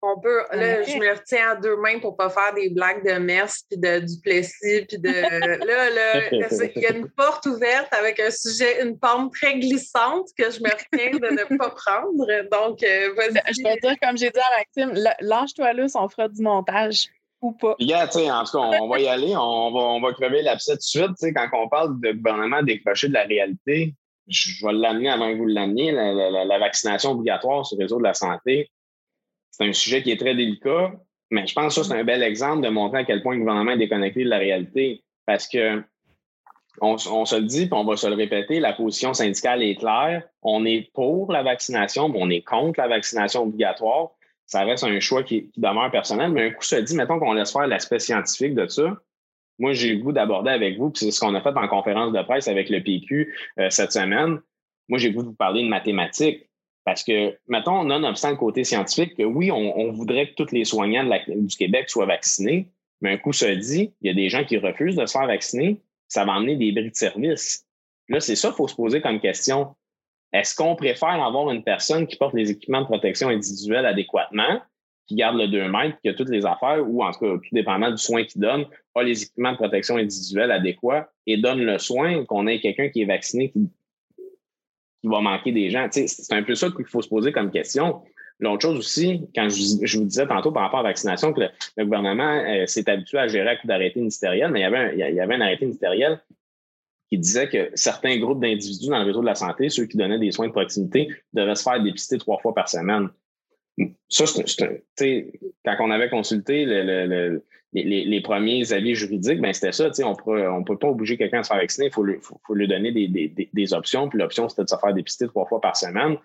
On 0.00 0.20
peut, 0.20 0.42
là, 0.52 0.82
je 0.84 0.96
me 0.96 1.12
retiens 1.12 1.50
à 1.50 1.56
deux 1.56 1.76
mains 1.76 1.98
pour 1.98 2.16
pas 2.16 2.30
faire 2.30 2.54
des 2.54 2.70
blagues 2.70 3.04
de 3.04 3.18
messe 3.18 3.64
puis 3.68 3.78
de 3.78 3.98
Duplessis 3.98 4.86
puis 4.86 4.98
de 4.98 5.08
là, 5.08 5.90
là, 5.90 6.28
il 6.76 6.82
y 6.82 6.86
a 6.86 6.92
une 6.92 7.10
porte 7.10 7.46
ouverte 7.46 7.92
avec 7.92 8.20
un 8.20 8.30
sujet, 8.30 8.80
une 8.84 8.96
pente 8.96 9.32
très 9.32 9.58
glissante 9.58 10.28
que 10.38 10.50
je 10.50 10.60
me 10.60 10.70
retiens 10.70 11.18
de 11.18 11.34
ne 11.34 11.56
pas 11.56 11.70
prendre. 11.70 12.26
Donc, 12.52 12.82
euh, 12.84 13.12
vas-y. 13.16 13.40
Je 13.52 13.62
vais 13.64 13.76
dire, 13.82 13.96
comme 14.00 14.16
j'ai 14.16 14.30
dit 14.30 14.38
à 14.38 14.58
Maxime, 14.58 15.04
lâche-toi 15.20 15.72
là, 15.72 15.86
on 15.96 16.08
fera 16.08 16.28
du 16.28 16.42
montage 16.42 17.08
ou 17.40 17.52
pas. 17.52 17.74
En 18.30 18.44
tout 18.44 18.58
cas, 18.58 18.78
on 18.80 18.88
va 18.88 19.00
y 19.00 19.08
aller, 19.08 19.34
on 19.36 19.72
va, 19.72 19.80
on 19.80 20.00
va 20.00 20.12
crever 20.12 20.42
l'abcès 20.42 20.72
tout 20.72 21.08
de 21.08 21.16
suite. 21.16 21.34
quand 21.34 21.48
on 21.54 21.68
parle 21.68 22.00
de 22.00 22.12
gouvernement 22.12 22.62
décroché 22.62 23.08
de 23.08 23.14
la 23.14 23.24
réalité, 23.24 23.94
je 24.28 24.64
vais 24.64 24.72
l'amener 24.72 25.10
avant 25.10 25.32
que 25.32 25.38
vous 25.38 25.46
l'ameniez, 25.46 25.92
la, 25.92 26.58
vaccination 26.58 27.12
obligatoire 27.12 27.64
sur 27.64 27.78
le 27.78 27.84
réseau 27.84 27.98
de 27.98 28.04
la 28.04 28.14
santé. 28.14 28.70
C'est 29.58 29.68
un 29.68 29.72
sujet 29.72 30.02
qui 30.02 30.10
est 30.10 30.16
très 30.16 30.34
délicat, 30.34 30.92
mais 31.30 31.46
je 31.46 31.54
pense 31.54 31.74
que 31.74 31.82
ça, 31.82 31.88
c'est 31.88 31.98
un 31.98 32.04
bel 32.04 32.22
exemple 32.22 32.62
de 32.62 32.68
montrer 32.68 33.00
à 33.00 33.04
quel 33.04 33.22
point 33.22 33.34
le 33.34 33.40
gouvernement 33.40 33.72
est 33.72 33.78
déconnecté 33.78 34.24
de 34.24 34.30
la 34.30 34.38
réalité. 34.38 35.02
Parce 35.26 35.48
que 35.48 35.82
on, 36.80 36.96
se 36.96 37.34
le 37.34 37.42
dit, 37.42 37.66
puis 37.66 37.74
on 37.74 37.84
va 37.84 37.96
se 37.96 38.06
le 38.06 38.14
répéter, 38.14 38.60
la 38.60 38.72
position 38.72 39.12
syndicale 39.12 39.64
est 39.64 39.74
claire. 39.74 40.22
On 40.42 40.64
est 40.64 40.90
pour 40.94 41.32
la 41.32 41.42
vaccination, 41.42 42.08
mais 42.08 42.18
on 42.22 42.30
est 42.30 42.42
contre 42.42 42.78
la 42.78 42.86
vaccination 42.86 43.42
obligatoire. 43.42 44.10
Ça 44.46 44.62
reste 44.62 44.84
un 44.84 45.00
choix 45.00 45.24
qui, 45.24 45.50
demeure 45.56 45.90
personnel, 45.90 46.30
mais 46.30 46.46
un 46.46 46.50
coup 46.50 46.62
se 46.62 46.76
dit, 46.76 46.94
mettons 46.94 47.18
qu'on 47.18 47.32
laisse 47.32 47.52
faire 47.52 47.66
l'aspect 47.66 47.98
scientifique 47.98 48.54
de 48.54 48.68
ça 48.68 48.96
moi, 49.58 49.72
j'ai 49.72 49.94
le 49.94 50.02
goût 50.02 50.12
d'aborder 50.12 50.50
avec 50.50 50.78
vous, 50.78 50.90
puis 50.90 51.04
c'est 51.04 51.10
ce 51.10 51.20
qu'on 51.20 51.34
a 51.34 51.40
fait 51.40 51.56
en 51.56 51.68
conférence 51.68 52.12
de 52.12 52.22
presse 52.22 52.48
avec 52.48 52.70
le 52.70 52.82
PQ 52.82 53.34
euh, 53.58 53.70
cette 53.70 53.92
semaine. 53.92 54.40
Moi, 54.88 54.98
j'ai 54.98 55.08
le 55.08 55.14
goût 55.14 55.22
de 55.22 55.28
vous 55.28 55.34
parler 55.34 55.62
de 55.62 55.68
mathématiques. 55.68 56.47
Parce 56.88 57.04
que, 57.04 57.36
mettons, 57.48 57.84
nonobstant 57.84 58.30
le 58.30 58.36
côté 58.36 58.64
scientifique, 58.64 59.14
que 59.14 59.22
oui, 59.22 59.50
on, 59.52 59.92
voudrait 59.92 60.30
que 60.30 60.42
tous 60.42 60.52
les 60.52 60.64
soignants 60.64 61.06
du 61.28 61.54
Québec 61.54 61.90
soient 61.90 62.06
vaccinés, 62.06 62.70
mais 63.02 63.12
un 63.12 63.18
coup 63.18 63.34
se 63.34 63.44
dit, 63.44 63.92
il 64.00 64.06
y 64.06 64.10
a 64.10 64.14
des 64.14 64.30
gens 64.30 64.42
qui 64.42 64.56
refusent 64.56 64.96
de 64.96 65.04
se 65.04 65.12
faire 65.12 65.26
vacciner, 65.26 65.82
ça 66.06 66.24
va 66.24 66.32
amener 66.32 66.56
des 66.56 66.72
bris 66.72 66.88
de 66.88 66.96
service. 66.96 67.66
Là, 68.08 68.20
c'est 68.20 68.36
ça 68.36 68.48
qu'il 68.48 68.56
faut 68.56 68.68
se 68.68 68.74
poser 68.74 69.02
comme 69.02 69.20
question. 69.20 69.74
Est-ce 70.32 70.54
qu'on 70.54 70.76
préfère 70.76 71.22
avoir 71.22 71.50
une 71.50 71.62
personne 71.62 72.06
qui 72.06 72.16
porte 72.16 72.32
les 72.32 72.52
équipements 72.52 72.80
de 72.80 72.86
protection 72.86 73.28
individuelle 73.28 73.84
adéquatement 73.84 74.62
qui 75.08 75.16
garde 75.16 75.36
le 75.36 75.48
2 75.48 75.68
mètres, 75.68 75.98
qui 76.00 76.08
a 76.08 76.14
toutes 76.14 76.30
les 76.30 76.46
affaires, 76.46 76.82
ou 76.88 77.04
en 77.04 77.12
tout 77.12 77.20
cas, 77.20 77.32
tout 77.34 77.54
dépendant 77.54 77.90
du 77.90 77.98
soin 77.98 78.24
qu'il 78.24 78.40
donne, 78.40 78.64
a 78.94 79.02
les 79.02 79.24
équipements 79.24 79.52
de 79.52 79.58
protection 79.58 79.98
individuelle 79.98 80.50
adéquats 80.50 81.10
et 81.26 81.36
donne 81.36 81.60
le 81.60 81.78
soin 81.78 82.24
qu'on 82.24 82.46
ait 82.46 82.60
quelqu'un 82.60 82.88
qui 82.88 83.02
est 83.02 83.06
vacciné 83.06 83.50
qui, 83.50 83.68
va 85.04 85.20
manquer 85.20 85.52
des 85.52 85.70
gens. 85.70 85.88
c'est 85.90 86.32
un 86.32 86.42
peu 86.42 86.54
ça 86.54 86.70
qu'il 86.70 86.86
faut 86.86 87.02
se 87.02 87.08
poser 87.08 87.32
comme 87.32 87.50
question. 87.50 88.02
L'autre 88.40 88.62
chose 88.62 88.78
aussi, 88.78 89.26
quand 89.34 89.48
je, 89.48 89.98
vous 89.98 90.04
disais 90.04 90.26
tantôt 90.26 90.52
par 90.52 90.62
rapport 90.62 90.80
à 90.80 90.82
la 90.84 90.90
vaccination, 90.90 91.32
que 91.32 91.40
le, 91.76 91.84
gouvernement 91.84 92.44
euh, 92.46 92.66
s'est 92.66 92.88
habitué 92.88 93.18
à 93.18 93.26
gérer 93.26 93.50
à 93.50 93.56
coup 93.56 93.66
d'arrêté 93.66 93.98
ministériel, 93.98 94.52
mais 94.52 94.60
il 94.60 94.62
y, 94.62 94.66
avait 94.66 94.78
un, 94.78 94.92
il 94.92 95.14
y 95.14 95.20
avait 95.20 95.34
un 95.34 95.40
arrêté 95.40 95.66
ministériel 95.66 96.20
qui 97.10 97.18
disait 97.18 97.48
que 97.48 97.70
certains 97.74 98.16
groupes 98.18 98.40
d'individus 98.40 98.88
dans 98.88 98.98
le 98.98 99.04
réseau 99.04 99.22
de 99.22 99.26
la 99.26 99.34
santé, 99.34 99.70
ceux 99.70 99.86
qui 99.86 99.96
donnaient 99.96 100.18
des 100.20 100.30
soins 100.30 100.46
de 100.46 100.52
proximité, 100.52 101.08
devaient 101.32 101.54
se 101.54 101.62
faire 101.62 101.82
dépister 101.82 102.18
trois 102.18 102.38
fois 102.38 102.54
par 102.54 102.68
semaine 102.68 103.08
ça, 104.08 104.24
c'est 104.96 105.32
quand 105.64 105.76
on 105.80 105.90
avait 105.90 106.08
consulté 106.08 106.66
les, 107.72 108.20
premiers 108.22 108.72
avis 108.72 108.94
juridiques, 108.94 109.40
ben 109.40 109.52
c'était 109.52 109.72
ça, 109.72 109.90
on 110.04 110.10
ne 110.10 110.64
peut 110.64 110.78
pas 110.78 110.88
obliger 110.88 111.16
quelqu'un 111.16 111.40
à 111.40 111.42
se 111.42 111.48
faire 111.48 111.58
vacciner, 111.58 111.86
il 111.86 111.92
faut, 111.92 112.04
faut, 112.22 112.54
lui 112.54 112.66
donner 112.66 112.92
des, 112.92 113.74
options. 113.74 114.08
Puis 114.08 114.18
l'option, 114.18 114.48
c'était 114.48 114.64
de 114.64 114.68
se 114.68 114.76
faire 114.76 114.94
dépister 114.94 115.26
trois 115.26 115.46
fois 115.46 115.60
par 115.60 115.76
semaine. 115.76 116.16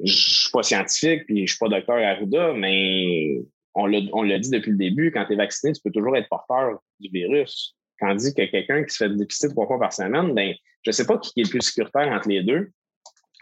Je 0.00 0.12
suis 0.12 0.50
pas 0.52 0.62
scientifique, 0.62 1.26
puis 1.26 1.46
je 1.46 1.52
suis 1.52 1.58
pas 1.58 1.68
docteur 1.68 1.96
Arruda, 1.96 2.52
mais 2.54 3.40
on 3.74 3.86
l'a 3.86 4.38
dit 4.38 4.50
depuis 4.50 4.72
le 4.72 4.76
début, 4.76 5.12
quand 5.12 5.24
tu 5.26 5.34
es 5.34 5.36
vacciné, 5.36 5.72
tu 5.72 5.80
peux 5.82 5.90
toujours 5.90 6.16
être 6.16 6.28
porteur 6.28 6.78
du 7.00 7.08
virus. 7.10 7.76
Quand 8.00 8.12
on 8.12 8.14
dit 8.14 8.32
que 8.34 8.44
quelqu'un 8.44 8.84
qui 8.84 8.94
se 8.94 9.04
fait 9.04 9.10
dépister 9.10 9.48
trois 9.48 9.66
fois 9.66 9.78
par 9.78 9.92
semaine, 9.92 10.34
ben, 10.34 10.54
je 10.82 10.90
ne 10.90 10.92
sais 10.92 11.06
pas 11.06 11.18
qui 11.18 11.40
est 11.40 11.44
le 11.44 11.50
plus 11.50 11.62
sécuritaire 11.62 12.08
entre 12.08 12.28
les 12.28 12.42
deux. 12.42 12.70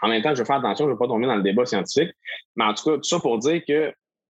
En 0.02 0.08
même 0.08 0.22
temps, 0.22 0.34
je 0.34 0.42
vais 0.42 0.46
faire 0.46 0.56
attention, 0.56 0.86
je 0.86 0.90
ne 0.90 0.94
vais 0.94 0.98
pas 0.98 1.06
tomber 1.06 1.26
dans 1.26 1.36
le 1.36 1.42
débat 1.42 1.64
scientifique. 1.64 2.10
Mais 2.56 2.64
en 2.64 2.74
tout 2.74 2.84
cas, 2.84 2.96
tout 2.96 3.04
ça 3.04 3.18
pour 3.18 3.38
dire 3.38 3.62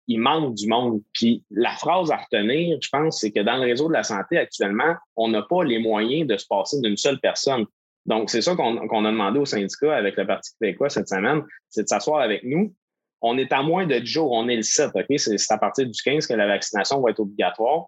qu'il 0.08 0.20
manque 0.20 0.56
du 0.56 0.68
monde. 0.68 1.02
Puis 1.14 1.44
la 1.52 1.72
phrase 1.72 2.12
à 2.12 2.18
retenir, 2.18 2.78
je 2.82 2.90
pense, 2.90 3.20
c'est 3.20 3.32
que 3.32 3.40
dans 3.40 3.56
le 3.56 3.64
réseau 3.64 3.88
de 3.88 3.94
la 3.94 4.04
santé 4.04 4.38
actuellement, 4.38 4.96
on 5.16 5.30
n'a 5.30 5.42
pas 5.44 5.64
les 5.64 5.80
moyens 5.80 6.28
de 6.28 6.38
se 6.38 6.46
passer 6.48 6.80
d'une 6.82 6.98
seule 6.98 7.20
personne. 7.20 7.66
Donc, 8.06 8.30
c'est 8.30 8.42
ça 8.42 8.56
qu'on 8.56 9.06
a 9.06 9.12
demandé 9.12 9.40
au 9.40 9.46
syndicat 9.46 9.96
avec 9.96 10.18
le 10.18 10.28
Parti 10.28 10.52
québécois 10.60 10.90
cette 10.90 11.08
semaine, 11.08 11.42
c'est 11.70 11.84
de 11.84 11.88
s'asseoir 11.88 12.22
avec 12.22 12.44
nous. 12.44 12.74
On 13.22 13.38
est 13.38 13.54
à 13.54 13.62
moins 13.62 13.88
de 13.88 13.98
10 13.98 14.06
jours, 14.06 14.32
on 14.34 14.50
est 14.50 14.58
le 14.58 14.64
7, 14.64 14.92
OK? 14.94 15.06
C'est 15.18 15.52
à 15.52 15.58
partir 15.58 15.88
du 15.88 16.02
15 16.02 16.28
que 16.28 16.34
la 16.34 16.48
vaccination 16.48 17.00
va 17.00 17.12
être 17.12 17.22
obligatoire. 17.22 17.86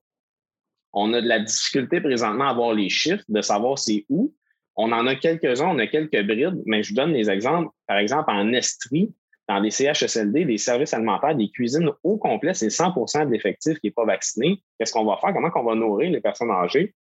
On 0.94 1.12
a 1.14 1.22
de 1.22 1.28
la 1.28 1.40
difficulté 1.40 2.00
présentement 2.00 2.46
à 2.46 2.52
avoir 2.52 2.74
les 2.74 2.88
chiffres, 2.88 3.26
de 3.28 3.42
savoir 3.42 3.78
c'est 3.78 4.06
où. 4.08 4.34
On 4.78 4.94
en 4.94 5.06
a 5.08 5.16
quelques-uns, 5.16 5.68
on 5.68 5.80
a 5.80 5.88
quelques 5.88 6.26
brides, 6.26 6.62
mais 6.66 6.84
je 6.84 6.90
vous 6.90 6.96
donne 6.96 7.12
des 7.12 7.30
exemples. 7.30 7.68
Par 7.86 7.98
exemple, 7.98 8.32
en 8.32 8.54
Estrie, 8.54 9.14
dans 9.48 9.62
des 9.62 9.70
CHSLD, 9.70 10.46
des 10.46 10.58
services 10.58 10.94
alimentaires, 10.94 11.36
des 11.36 11.50
cuisines 11.50 11.90
au 12.04 12.18
complet, 12.18 12.54
c'est 12.54 12.70
100 12.70 12.94
de 13.26 13.32
l'effectif 13.32 13.80
qui 13.80 13.88
n'est 13.88 13.92
pas 13.92 14.06
vacciné. 14.06 14.62
Qu'est-ce 14.80 14.92
qu'on 14.92 15.06
va 15.06 15.18
faire? 15.18 15.34
Comment 15.34 15.50
on 15.54 15.64
va 15.64 15.76
nourrir 15.76 16.12
les 16.12 16.22
personnes 16.22 16.52
âgées? 16.52 16.96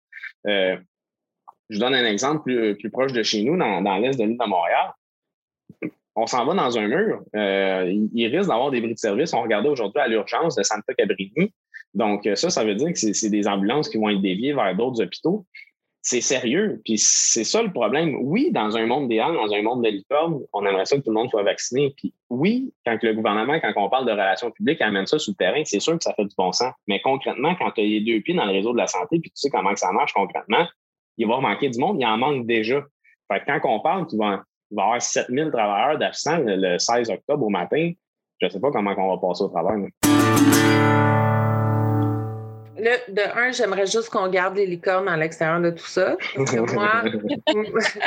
Euh, 0.47 0.77
je 1.69 1.77
vous 1.77 1.81
donne 1.81 1.95
un 1.95 2.05
exemple 2.05 2.75
plus, 2.75 2.91
proche 2.91 3.13
de 3.13 3.23
chez 3.23 3.43
nous, 3.43 3.57
dans, 3.57 3.97
l'est 3.97 4.17
de 4.17 4.23
l'île 4.23 4.37
de 4.37 4.47
Montréal. 4.47 4.93
On 6.15 6.27
s'en 6.27 6.45
va 6.45 6.53
dans 6.53 6.77
un 6.77 6.87
mur. 6.87 7.23
Euh, 7.35 7.91
il 8.13 8.27
risque 8.27 8.49
d'avoir 8.49 8.71
des 8.71 8.79
bris 8.79 8.93
de 8.93 8.99
service. 8.99 9.33
On 9.33 9.41
regardait 9.41 9.69
aujourd'hui 9.69 9.99
à 9.99 10.07
l'urgence 10.07 10.55
de 10.55 10.63
Santa 10.63 10.93
Cabrini. 10.93 11.51
Donc, 11.93 12.29
ça, 12.35 12.49
ça 12.49 12.63
veut 12.63 12.75
dire 12.75 12.93
que 12.93 12.99
c'est 12.99 13.29
des 13.29 13.47
ambulances 13.47 13.89
qui 13.89 13.97
vont 13.97 14.09
être 14.09 14.21
déviées 14.21 14.53
vers 14.53 14.75
d'autres 14.75 15.01
hôpitaux 15.01 15.45
c'est 16.05 16.21
sérieux. 16.21 16.81
Puis 16.85 16.99
c'est 16.99 17.43
ça 17.43 17.63
le 17.63 17.73
problème. 17.73 18.15
Oui, 18.21 18.51
dans 18.51 18.77
un 18.77 18.85
monde 18.85 19.05
idéal, 19.05 19.33
dans 19.33 19.51
un 19.51 19.61
monde 19.63 19.83
de 19.83 19.89
licorne, 19.89 20.39
on 20.53 20.63
aimerait 20.63 20.85
ça 20.85 20.97
que 20.97 21.01
tout 21.01 21.09
le 21.09 21.15
monde 21.15 21.31
soit 21.31 21.41
vacciné. 21.41 21.95
Puis 21.97 22.13
oui, 22.29 22.71
quand 22.85 22.95
le 23.01 23.13
gouvernement, 23.15 23.59
quand 23.59 23.73
on 23.75 23.89
parle 23.89 24.05
de 24.05 24.11
relations 24.11 24.51
publiques, 24.51 24.81
amène 24.81 25.07
ça 25.07 25.17
sur 25.17 25.31
le 25.31 25.35
terrain, 25.35 25.63
c'est 25.65 25.79
sûr 25.79 25.97
que 25.97 26.03
ça 26.03 26.13
fait 26.13 26.25
du 26.25 26.35
bon 26.37 26.51
sens. 26.51 26.71
Mais 26.87 27.01
concrètement, 27.01 27.55
quand 27.55 27.71
tu 27.71 27.81
as 27.81 27.85
les 27.85 28.01
deux 28.01 28.21
pieds 28.21 28.35
dans 28.35 28.45
le 28.45 28.51
réseau 28.51 28.71
de 28.71 28.77
la 28.77 28.85
santé, 28.85 29.19
puis 29.19 29.31
tu 29.31 29.37
sais 29.37 29.49
comment 29.49 29.75
ça 29.75 29.91
marche 29.91 30.13
concrètement, 30.13 30.67
il 31.17 31.27
va 31.27 31.39
manquer 31.39 31.69
du 31.69 31.79
monde, 31.79 31.97
il 31.99 32.05
en 32.05 32.17
manque 32.17 32.45
déjà. 32.45 32.83
Fait 33.31 33.39
que 33.39 33.59
quand 33.59 33.61
on 33.63 33.79
parle 33.79 34.05
qu'il 34.05 34.19
va, 34.19 34.43
y 34.69 34.79
avoir 34.79 35.01
7000 35.01 35.49
travailleurs 35.51 35.97
d'absents 35.97 36.37
le, 36.37 36.77
16 36.77 37.09
octobre 37.09 37.47
au 37.47 37.49
matin, 37.49 37.91
je 38.39 38.45
ne 38.45 38.51
sais 38.51 38.59
pas 38.59 38.69
comment 38.69 38.93
on 38.95 39.15
va 39.15 39.17
passer 39.17 39.43
au 39.43 39.47
travail 39.47 39.89
de 42.77 43.37
un, 43.37 43.51
j'aimerais 43.51 43.85
juste 43.85 44.09
qu'on 44.09 44.27
garde 44.27 44.55
les 44.55 44.65
licornes 44.65 45.07
à 45.07 45.17
l'extérieur 45.17 45.61
de 45.61 45.71
tout 45.71 45.85
ça. 45.85 46.17
moi, 46.73 47.03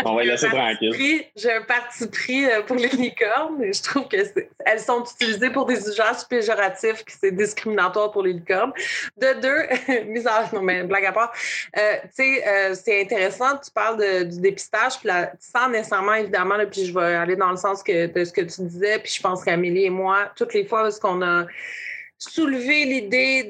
on 0.05 0.15
va 0.15 0.25
laisser 0.25 0.49
tranquille. 0.49 1.25
J'ai 1.37 1.53
un 1.53 1.63
parti 1.63 2.07
pris 2.09 2.47
euh, 2.47 2.63
pour 2.63 2.77
les 2.77 2.89
licornes. 2.89 3.63
Et 3.63 3.73
je 3.73 3.83
trouve 3.83 4.09
qu'elles 4.09 4.81
sont 4.81 5.05
utilisées 5.05 5.51
pour 5.51 5.67
des 5.67 5.79
usages 5.89 6.27
péjoratifs, 6.29 7.05
que 7.05 7.13
c'est 7.19 7.33
discriminatoire 7.33 8.11
pour 8.11 8.23
les 8.23 8.35
licornes. 8.35 8.73
De 9.17 9.41
deux, 9.41 10.05
mise 10.07 10.29
non, 10.53 10.63
mais 10.63 10.83
blague 10.85 11.07
à 11.07 11.13
part, 11.13 11.33
euh, 11.77 11.95
tu 12.03 12.09
sais, 12.13 12.45
euh, 12.47 12.75
c'est 12.75 13.01
intéressant, 13.03 13.57
tu 13.65 13.71
parles 13.71 14.29
du 14.29 14.41
dépistage, 14.41 14.99
puis 15.01 15.09
sans 15.41 15.69
nécessairement, 15.69 16.15
évidemment, 16.15 16.57
puis 16.71 16.85
je 16.85 16.95
vais 16.95 17.15
aller 17.15 17.37
dans 17.37 17.51
le 17.51 17.57
sens 17.57 17.83
que, 17.83 18.07
de 18.07 18.25
ce 18.25 18.33
que 18.33 18.43
tu 18.43 18.63
disais, 18.63 18.99
puis 18.99 19.13
je 19.17 19.23
pense 19.23 19.43
qu'Amélie 19.45 19.85
et 19.85 19.91
moi, 19.91 20.31
toutes 20.37 20.55
les 20.55 20.65
fois, 20.65 20.91
ce 20.91 21.01
qu'on 21.01 21.23
a 21.23 21.47
soulever 22.19 22.85
l'idée 22.85 23.49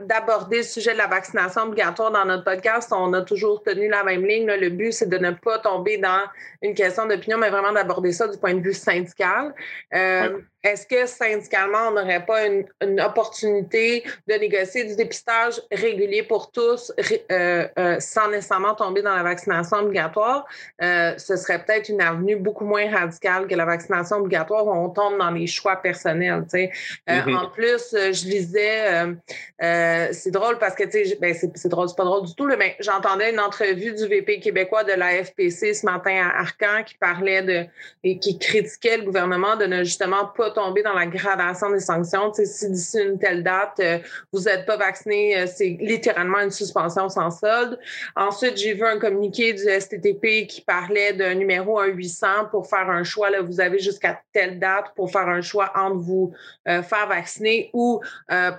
d'aborder 0.00 0.58
le 0.58 0.62
sujet 0.64 0.92
de 0.92 0.98
la 0.98 1.06
vaccination 1.06 1.62
obligatoire 1.62 2.10
dans 2.10 2.24
notre 2.24 2.44
podcast. 2.44 2.92
On 2.92 3.12
a 3.12 3.22
toujours 3.22 3.62
tenu 3.62 3.88
la 3.88 4.02
même 4.02 4.26
ligne. 4.26 4.46
Le 4.46 4.70
but, 4.70 4.92
c'est 4.92 5.08
de 5.08 5.18
ne 5.18 5.30
pas 5.30 5.60
tomber 5.60 5.98
dans 5.98 6.24
une 6.62 6.74
question 6.74 7.06
d'opinion, 7.06 7.38
mais 7.38 7.50
vraiment 7.50 7.72
d'aborder 7.72 8.12
ça 8.12 8.26
du 8.26 8.36
point 8.38 8.54
de 8.54 8.60
vue 8.60 8.74
syndical. 8.74 9.54
Euh, 9.94 10.40
est-ce 10.64 10.86
que 10.86 11.04
syndicalement, 11.04 11.88
on 11.88 11.90
n'aurait 11.92 12.24
pas 12.24 12.46
une, 12.46 12.64
opportunité 13.00 14.02
de 14.26 14.34
négocier 14.34 14.84
du 14.84 14.96
dépistage 14.96 15.60
régulier 15.70 16.22
pour 16.22 16.50
tous 16.50 16.92
euh, 17.30 17.68
euh, 17.78 17.96
sans 18.00 18.30
nécessairement 18.30 18.74
tomber 18.74 19.02
dans 19.02 19.14
la 19.14 19.22
vaccination 19.22 19.78
obligatoire? 19.78 20.46
Euh, 20.82 21.12
ce 21.18 21.36
serait 21.36 21.62
peut-être 21.62 21.90
une 21.90 22.00
avenue 22.00 22.36
beaucoup 22.36 22.64
moins 22.64 22.90
radicale 22.90 23.46
que 23.46 23.54
la 23.54 23.66
vaccination 23.66 24.16
obligatoire 24.16 24.66
où 24.66 24.72
on 24.72 24.88
tombe 24.88 25.18
dans 25.18 25.30
les 25.30 25.46
choix 25.46 25.76
personnels. 25.76 26.44
Mm-hmm. 26.44 27.36
En 27.36 27.50
plus, 27.50 27.90
je 27.92 28.26
lisais, 28.26 30.12
c'est 30.12 30.30
drôle 30.30 30.58
parce 30.58 30.74
que 30.74 30.84
ben, 31.20 31.34
c'est 31.34 31.68
drôle, 31.68 31.88
c'est 31.88 31.96
pas 31.96 32.04
drôle 32.04 32.26
du 32.26 32.34
tout, 32.34 32.46
mais 32.46 32.76
j'entendais 32.80 33.32
une 33.32 33.40
entrevue 33.40 33.92
du 33.92 34.06
VP 34.06 34.40
québécois 34.40 34.84
de 34.84 34.92
la 34.92 35.24
FPC 35.24 35.74
ce 35.74 35.84
matin 35.84 36.30
à 36.30 36.40
Arcan 36.40 36.84
qui 36.86 36.96
parlait 36.96 37.42
de 37.42 37.66
et 38.02 38.18
qui 38.18 38.38
critiquait 38.38 38.96
le 38.96 39.02
gouvernement 39.02 39.56
de 39.56 39.66
ne 39.66 39.84
justement 39.84 40.26
pas 40.26 40.53
tomber 40.54 40.82
dans 40.82 40.94
la 40.94 41.06
gradation 41.06 41.70
des 41.70 41.80
sanctions. 41.80 42.32
si 42.32 42.70
d'ici 42.70 42.98
une 43.00 43.18
telle 43.18 43.42
date, 43.42 43.78
euh, 43.80 43.98
vous 44.32 44.42
n'êtes 44.42 44.64
pas 44.66 44.76
vacciné, 44.76 45.38
euh, 45.38 45.46
c'est 45.46 45.76
littéralement 45.80 46.40
une 46.40 46.50
suspension 46.50 47.08
sans 47.08 47.30
solde. 47.30 47.78
Ensuite, 48.16 48.56
j'ai 48.56 48.74
vu 48.74 48.84
un 48.84 48.98
communiqué 48.98 49.52
du 49.52 49.62
STTP 49.62 50.46
qui 50.46 50.62
parlait 50.62 51.12
d'un 51.12 51.34
numéro 51.34 51.80
1-800 51.80 52.50
pour 52.50 52.68
faire 52.68 52.88
un 52.88 53.04
choix. 53.04 53.30
Là, 53.30 53.42
vous 53.42 53.60
avez 53.60 53.78
jusqu'à 53.78 54.20
telle 54.32 54.58
date 54.58 54.92
pour 54.96 55.10
faire 55.10 55.28
un 55.28 55.42
choix 55.42 55.72
entre 55.74 55.96
vous 55.96 56.32
faire 56.66 57.06
vacciner 57.08 57.70
ou 57.72 58.00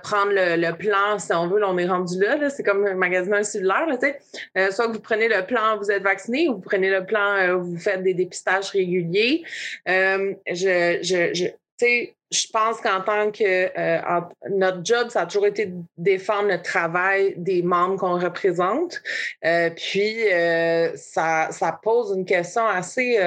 prendre 0.02 0.32
le, 0.32 0.72
plan, 0.72 1.18
si 1.18 1.32
on 1.32 1.48
veut. 1.48 1.64
On 1.64 1.78
est 1.78 1.86
rendu 1.86 2.20
là. 2.20 2.50
c'est 2.50 2.62
comme 2.62 2.86
un 2.86 3.42
cellulaire. 3.42 3.86
Là, 3.86 4.70
soit 4.70 4.86
vous 4.88 5.00
prenez 5.00 5.28
le 5.28 5.44
plan, 5.46 5.76
vous 5.78 5.90
êtes 5.90 6.02
vacciné, 6.02 6.48
ou 6.48 6.54
vous 6.54 6.60
prenez 6.60 6.90
le 6.90 7.04
plan, 7.04 7.58
vous 7.58 7.78
faites 7.78 8.02
des 8.02 8.14
dépistages 8.14 8.70
réguliers. 8.70 9.42
je, 9.86 10.98
je 11.02 11.46
je 11.80 12.46
pense 12.52 12.80
qu'en 12.80 13.02
tant 13.02 13.30
que 13.30 13.44
euh, 13.44 14.20
notre 14.50 14.84
job, 14.84 15.10
ça 15.10 15.22
a 15.22 15.26
toujours 15.26 15.46
été 15.46 15.66
de 15.66 15.80
défendre 15.96 16.48
le 16.48 16.60
travail 16.60 17.34
des 17.36 17.62
membres 17.62 17.96
qu'on 17.96 18.18
représente. 18.18 19.00
Euh, 19.44 19.70
puis 19.70 20.32
euh, 20.32 20.96
ça, 20.96 21.48
ça, 21.52 21.78
pose 21.80 22.16
une 22.16 22.24
question 22.24 22.66
assez 22.66 23.18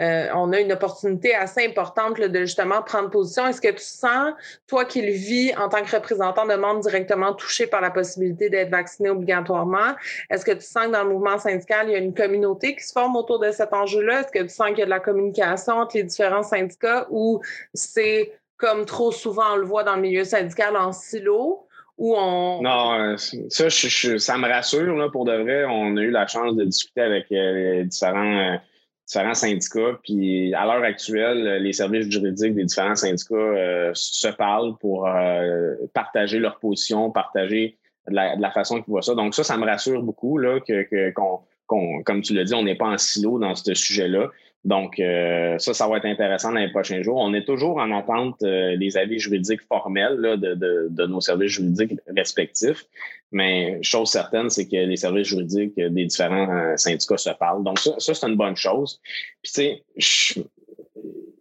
euh, 0.00 0.28
on 0.34 0.52
a 0.52 0.60
une 0.60 0.72
opportunité 0.72 1.34
assez 1.34 1.64
importante 1.66 2.20
de 2.20 2.40
justement 2.40 2.82
prendre 2.82 3.10
position. 3.10 3.46
Est-ce 3.46 3.60
que 3.60 3.70
tu 3.70 3.84
sens, 3.84 4.32
toi 4.66 4.84
qui 4.84 5.02
le 5.02 5.12
vis 5.12 5.54
en 5.56 5.68
tant 5.68 5.82
que 5.82 5.94
représentant 5.94 6.46
de 6.46 6.54
membres 6.54 6.80
directement 6.80 7.32
touchés 7.34 7.66
par 7.66 7.80
la 7.80 7.90
possibilité 7.90 8.50
d'être 8.50 8.70
vacciné 8.70 9.10
obligatoirement, 9.10 9.94
est-ce 10.30 10.44
que 10.44 10.52
tu 10.52 10.64
sens 10.64 10.86
que 10.86 10.92
dans 10.92 11.04
le 11.04 11.10
mouvement 11.10 11.38
syndical, 11.38 11.88
il 11.88 11.92
y 11.92 11.96
a 11.96 11.98
une 11.98 12.14
communauté 12.14 12.76
qui 12.76 12.84
se 12.84 12.92
forme 12.92 13.16
autour 13.16 13.38
de 13.38 13.50
cet 13.50 13.72
enjeu-là? 13.72 14.20
Est-ce 14.20 14.32
que 14.32 14.42
tu 14.42 14.48
sens 14.48 14.68
qu'il 14.68 14.78
y 14.78 14.82
a 14.82 14.86
de 14.86 14.90
la 14.90 15.00
communication 15.00 15.74
entre 15.74 15.96
les 15.96 16.04
différents 16.04 16.42
syndicats 16.42 17.06
ou 17.10 17.40
c'est 17.72 18.32
comme 18.56 18.84
trop 18.84 19.12
souvent 19.12 19.54
on 19.54 19.56
le 19.56 19.66
voit 19.66 19.84
dans 19.84 19.96
le 19.96 20.02
milieu 20.02 20.24
syndical 20.24 20.76
en 20.76 20.92
silo? 20.92 21.66
on... 21.98 22.60
Non, 22.62 22.94
euh, 22.94 23.16
ça, 23.16 24.38
me 24.38 24.48
rassure. 24.48 25.10
Pour 25.12 25.24
de 25.24 25.36
vrai, 25.36 25.64
on 25.64 25.96
a 25.96 26.00
eu 26.00 26.10
la 26.10 26.26
chance 26.26 26.56
de 26.56 26.64
discuter 26.64 27.02
avec 27.02 27.26
euh, 27.32 27.76
les 27.76 27.84
différents 27.84 28.58
différents 29.06 29.34
syndicats. 29.34 29.98
Puis 30.02 30.54
à 30.54 30.64
l'heure 30.64 30.82
actuelle, 30.82 31.62
les 31.62 31.72
services 31.72 32.08
juridiques 32.08 32.54
des 32.54 32.64
différents 32.64 32.94
syndicats 32.94 33.34
euh, 33.34 33.90
se 33.94 34.28
parlent 34.28 34.76
pour 34.78 35.06
euh, 35.06 35.74
partager 35.92 36.38
leur 36.38 36.58
position, 36.58 37.10
partager 37.10 37.78
de 38.08 38.14
la, 38.14 38.50
façon 38.50 38.82
qu'ils 38.82 38.90
voient 38.90 39.02
ça. 39.02 39.14
Donc 39.14 39.34
ça, 39.34 39.44
ça 39.44 39.56
me 39.56 39.64
rassure 39.64 40.02
beaucoup 40.02 40.38
là, 40.38 40.60
que, 40.60 41.10
qu'on, 41.12 42.02
comme 42.02 42.20
tu 42.22 42.34
l'as 42.34 42.44
dit, 42.44 42.54
on 42.54 42.62
n'est 42.62 42.74
pas 42.74 42.88
en 42.88 42.98
silo 42.98 43.38
dans 43.38 43.54
ce 43.54 43.74
sujet-là. 43.74 44.30
Donc, 44.64 44.98
euh, 44.98 45.58
ça, 45.58 45.74
ça 45.74 45.86
va 45.86 45.98
être 45.98 46.06
intéressant 46.06 46.50
dans 46.50 46.60
les 46.60 46.70
prochains 46.70 47.02
jours. 47.02 47.16
On 47.16 47.34
est 47.34 47.44
toujours 47.44 47.76
en 47.76 47.90
attente 47.90 48.42
des 48.42 48.96
avis 48.96 49.18
juridiques 49.18 49.60
formels 49.68 50.16
de, 50.16 50.54
de, 50.54 50.88
de, 50.90 51.06
nos 51.06 51.20
services 51.20 51.52
juridiques 51.52 51.92
respectifs. 52.16 52.86
Mais 53.34 53.80
chose 53.82 54.10
certaine, 54.10 54.48
c'est 54.48 54.66
que 54.66 54.76
les 54.76 54.96
services 54.96 55.26
juridiques 55.26 55.74
des 55.74 56.04
différents 56.04 56.48
euh, 56.48 56.76
syndicats 56.76 57.18
se 57.18 57.30
parlent. 57.30 57.64
Donc, 57.64 57.80
ça, 57.80 57.92
ça 57.98 58.14
c'est 58.14 58.26
une 58.26 58.36
bonne 58.36 58.56
chose. 58.56 59.00
Puis, 59.42 59.52
tu 59.52 59.60
sais, 59.60 60.46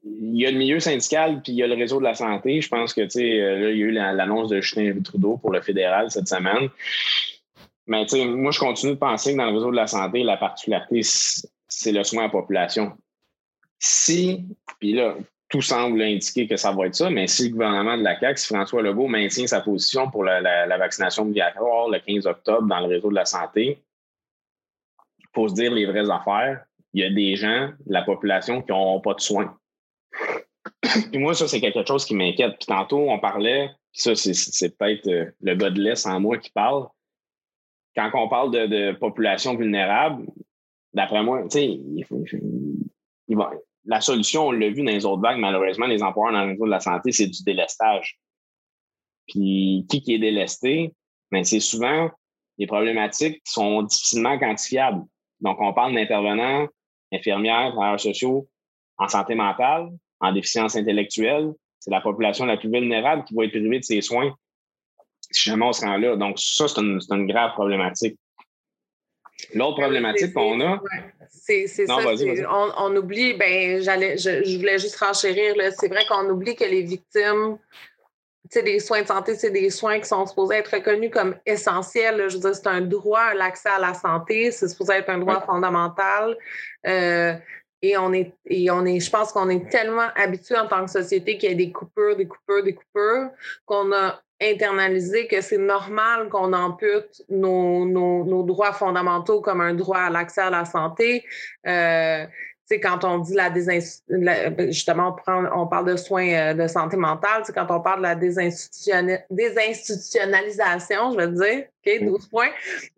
il 0.04 0.40
y 0.40 0.48
a 0.48 0.52
le 0.52 0.58
milieu 0.58 0.80
syndical, 0.80 1.42
puis 1.44 1.54
il 1.54 1.58
y 1.58 1.64
a 1.64 1.68
le 1.68 1.76
réseau 1.76 2.00
de 2.00 2.04
la 2.04 2.16
santé. 2.16 2.62
Je 2.62 2.68
pense 2.68 2.96
que, 2.96 3.02
tu 3.02 3.10
sais, 3.12 3.40
euh, 3.40 3.60
là, 3.60 3.70
il 3.70 3.78
y 3.78 3.84
a 3.84 3.86
eu 3.86 3.92
l'annonce 3.92 4.50
de 4.50 4.60
Justin 4.60 5.00
Trudeau 5.04 5.38
pour 5.38 5.52
le 5.52 5.62
fédéral 5.62 6.10
cette 6.10 6.28
semaine. 6.28 6.70
Mais, 7.86 8.06
tu 8.06 8.18
sais, 8.18 8.26
moi, 8.26 8.52
je 8.52 8.60
continue 8.60 8.94
de 8.94 8.98
penser 8.98 9.34
que 9.34 9.38
dans 9.38 9.46
le 9.46 9.54
réseau 9.54 9.70
de 9.70 9.76
la 9.76 9.88
santé, 9.88 10.24
la 10.24 10.38
particularité, 10.38 11.02
c'est 11.04 11.92
le 11.92 12.04
soin 12.04 12.24
à 12.24 12.26
la 12.26 12.32
population. 12.32 12.94
Si, 13.86 14.46
puis 14.80 14.94
là, 14.94 15.18
tout 15.50 15.62
semble 15.62 16.02
indiquer 16.02 16.48
que 16.48 16.56
ça 16.56 16.72
va 16.72 16.88
être 16.88 16.96
ça, 16.96 17.10
mais 17.10 17.28
si 17.28 17.50
le 17.50 17.52
gouvernement 17.52 17.98
de 17.98 18.04
la 18.04 18.18
CAQ, 18.18 18.38
si 18.38 18.48
François 18.48 18.82
Legault 18.82 19.10
maintient 19.10 19.46
sa 19.46 19.60
position 19.60 20.10
pour 20.10 20.24
la, 20.24 20.78
vaccination 20.78 21.24
obligatoire 21.24 21.90
le 21.90 22.00
15 22.00 22.26
octobre 22.26 22.66
dans 22.66 22.80
le 22.80 22.88
réseau 22.88 23.10
de 23.10 23.16
la 23.16 23.26
santé, 23.26 23.84
il 25.20 25.26
faut 25.36 25.50
se 25.50 25.54
dire 25.56 25.74
les 25.74 25.86
vraies 25.86 26.10
affaires. 26.10 26.64
Il 26.94 27.04
y 27.04 27.06
a 27.06 27.10
des 27.10 27.36
gens 27.36 27.72
de 27.86 27.94
la 27.94 28.04
population 28.04 28.62
qui 28.62 28.72
n'ont 28.72 29.02
pas 29.02 29.16
de 29.16 29.20
soins. 29.20 29.54
Puis 31.12 31.20
moi, 31.20 31.34
ça, 31.34 31.50
c'est 31.50 31.60
quelque 31.60 31.86
chose 31.86 32.06
qui 32.06 32.16
m'inquiète. 32.16 32.56
Puis 32.58 32.68
tantôt, 32.68 33.10
on 33.10 33.20
parlait, 33.20 33.70
puis 33.92 34.02
ça, 34.02 34.16
c'est 34.16 34.78
peut-être 34.78 35.08
euh, 35.10 35.26
le 35.42 35.56
gars 35.56 35.72
de 35.72 35.82
l'Est 35.82 36.08
en 36.08 36.22
moi 36.22 36.38
qui 36.38 36.52
parle. 36.52 36.88
Quand 37.98 38.10
on 38.14 38.30
parle 38.30 38.52
de, 38.52 38.94
population 38.94 39.58
vulnérable, 39.58 40.26
d'après 40.94 41.22
moi, 41.22 41.44
tu 41.44 41.50
sais, 41.50 41.66
il, 41.66 42.06
il, 43.28 43.36
va, 43.36 43.52
la 43.86 44.02
solution, 44.02 44.48
on 44.48 44.52
l'a 44.52 44.70
vu 44.70 44.84
dans 44.84 44.92
les 44.92 45.06
autres 45.06 45.22
vagues, 45.22 45.40
malheureusement, 45.40 45.88
les 45.88 46.04
employeurs 46.04 46.34
dans 46.34 46.46
le 46.46 46.52
réseau 46.52 46.66
de 46.66 46.72
la 46.72 46.80
santé, 46.80 47.12
c'est 47.12 47.28
du 47.28 47.44
délestage. 47.44 48.18
Puis 49.28 49.86
qui 49.90 50.02
qui 50.02 50.16
est 50.16 50.20
délesté? 50.20 50.94
Ben, 51.32 51.44
c'est 51.44 51.60
souvent 51.60 52.10
des 52.58 52.68
problématiques 52.68 53.42
qui 53.44 53.52
sont 53.52 53.84
difficilement 53.84 54.38
quantifiables. 54.38 55.04
Donc, 55.42 55.58
on 55.60 55.74
parle 55.74 55.94
d'intervenants, 55.94 56.68
infirmières, 57.12 57.72
travailleurs 57.72 58.00
sociaux 58.00 58.48
en 58.98 59.08
santé 59.08 59.36
mentale, 59.36 59.90
en 60.20 60.32
déficience 60.32 60.76
intellectuelle. 60.76 61.52
C'est 61.80 61.92
la 61.92 62.02
population 62.02 62.46
la 62.46 62.58
plus 62.58 62.70
vulnérable 62.70 63.24
qui 63.26 63.34
va 63.34 63.46
être 63.46 63.52
privée 63.52 63.80
de 63.80 63.84
ses 63.84 64.02
soins 64.02 64.34
si 65.32 65.50
jamais 65.50 65.66
on 65.66 65.74
se 65.74 65.86
rend 65.86 65.98
là. 65.98 66.16
Donc, 66.16 66.40
ça, 66.40 66.68
c'est 66.68 66.80
une 66.82 67.28
grave 67.28 67.54
problématique. 67.54 68.18
L'autre 69.54 69.80
problématique 69.80 70.34
qu'on 70.34 70.60
a. 70.62 70.82
C'est 71.30 71.68
ça. 71.68 71.98
On, 72.78 72.96
oublie, 72.96 73.34
ben, 73.34 73.82
j'allais, 73.82 74.18
je, 74.18 74.58
voulais 74.58 74.80
juste 74.80 74.96
renchérir. 74.96 75.56
C'est 75.78 75.90
vrai 75.90 76.06
qu'on 76.08 76.30
oublie 76.30 76.56
que 76.56 76.64
les 76.64 76.82
victimes 76.84 77.58
des 78.62 78.80
soins 78.80 79.02
de 79.02 79.08
santé, 79.08 79.36
c'est 79.36 79.52
des 79.52 79.70
soins 79.70 80.00
qui 80.00 80.08
sont 80.08 80.26
supposés 80.26 80.58
être 80.58 80.76
reconnus 80.76 81.12
comme 81.12 81.36
essentiels. 81.46 82.30
Je 82.30 82.36
veux 82.36 82.42
dire, 82.42 82.56
c'est 82.56 82.68
un 82.68 82.82
droit, 82.82 83.34
l'accès 83.34 83.70
à 83.70 83.80
la 83.80 83.94
santé, 83.94 84.52
c'est 84.52 84.68
supposé 84.68 84.94
être 84.94 85.10
un 85.10 85.18
droit 85.18 85.42
fondamental. 85.42 86.38
Euh, 86.86 87.34
et 87.82 87.98
on 87.98 88.14
est, 88.14 88.34
et 88.46 88.72
on 88.72 88.86
est, 88.86 89.00
je 89.00 89.10
pense 89.10 89.34
qu'on 89.34 89.50
est 89.50 89.70
tellement 89.70 90.08
habitué 90.16 90.56
en 90.58 90.68
tant 90.68 90.86
que 90.86 90.92
société 90.92 91.38
qu'il 91.38 91.50
y 91.50 91.54
a 91.54 91.56
des 91.56 91.72
coupures, 91.72 92.16
des 92.16 92.28
coupures, 92.28 92.64
des 92.64 92.76
coupures, 92.76 93.30
qu'on 93.66 93.92
a 93.92 94.23
internalisé 94.42 95.28
que 95.28 95.42
c'est 95.42 95.58
normal 95.58 96.30
qu'on 96.30 96.54
ampute 96.54 97.24
nos, 97.30 97.86
nos, 97.86 98.44
droits 98.44 98.74
fondamentaux 98.74 99.42
comme 99.42 99.62
un 99.62 99.74
droit 99.74 100.00
à 100.00 100.10
l'accès 100.10 100.42
à 100.42 100.50
la 100.50 100.66
santé. 100.66 101.24
Euh, 101.68 102.26
quand 102.80 103.04
on 103.04 103.20
dit 103.20 103.36
la, 103.36 103.52
justement, 104.68 105.10
on, 105.10 105.14
prend, 105.14 105.44
on 105.56 105.68
parle 105.68 105.92
de 105.92 105.98
soins 105.98 106.30
euh, 106.30 106.54
de 106.54 106.68
santé 106.68 106.96
mentale, 106.98 107.44
quand 107.54 107.68
on 107.70 107.82
parle 107.82 108.00
de 108.00 108.04
la 108.04 108.16
désinstitutionnalisation, 108.16 111.12
je 111.12 111.18
veux 111.18 111.28
dire, 111.28 111.66
OK, 111.86 112.00
12 112.02 112.26
mm. 112.26 112.30
points, 112.30 112.50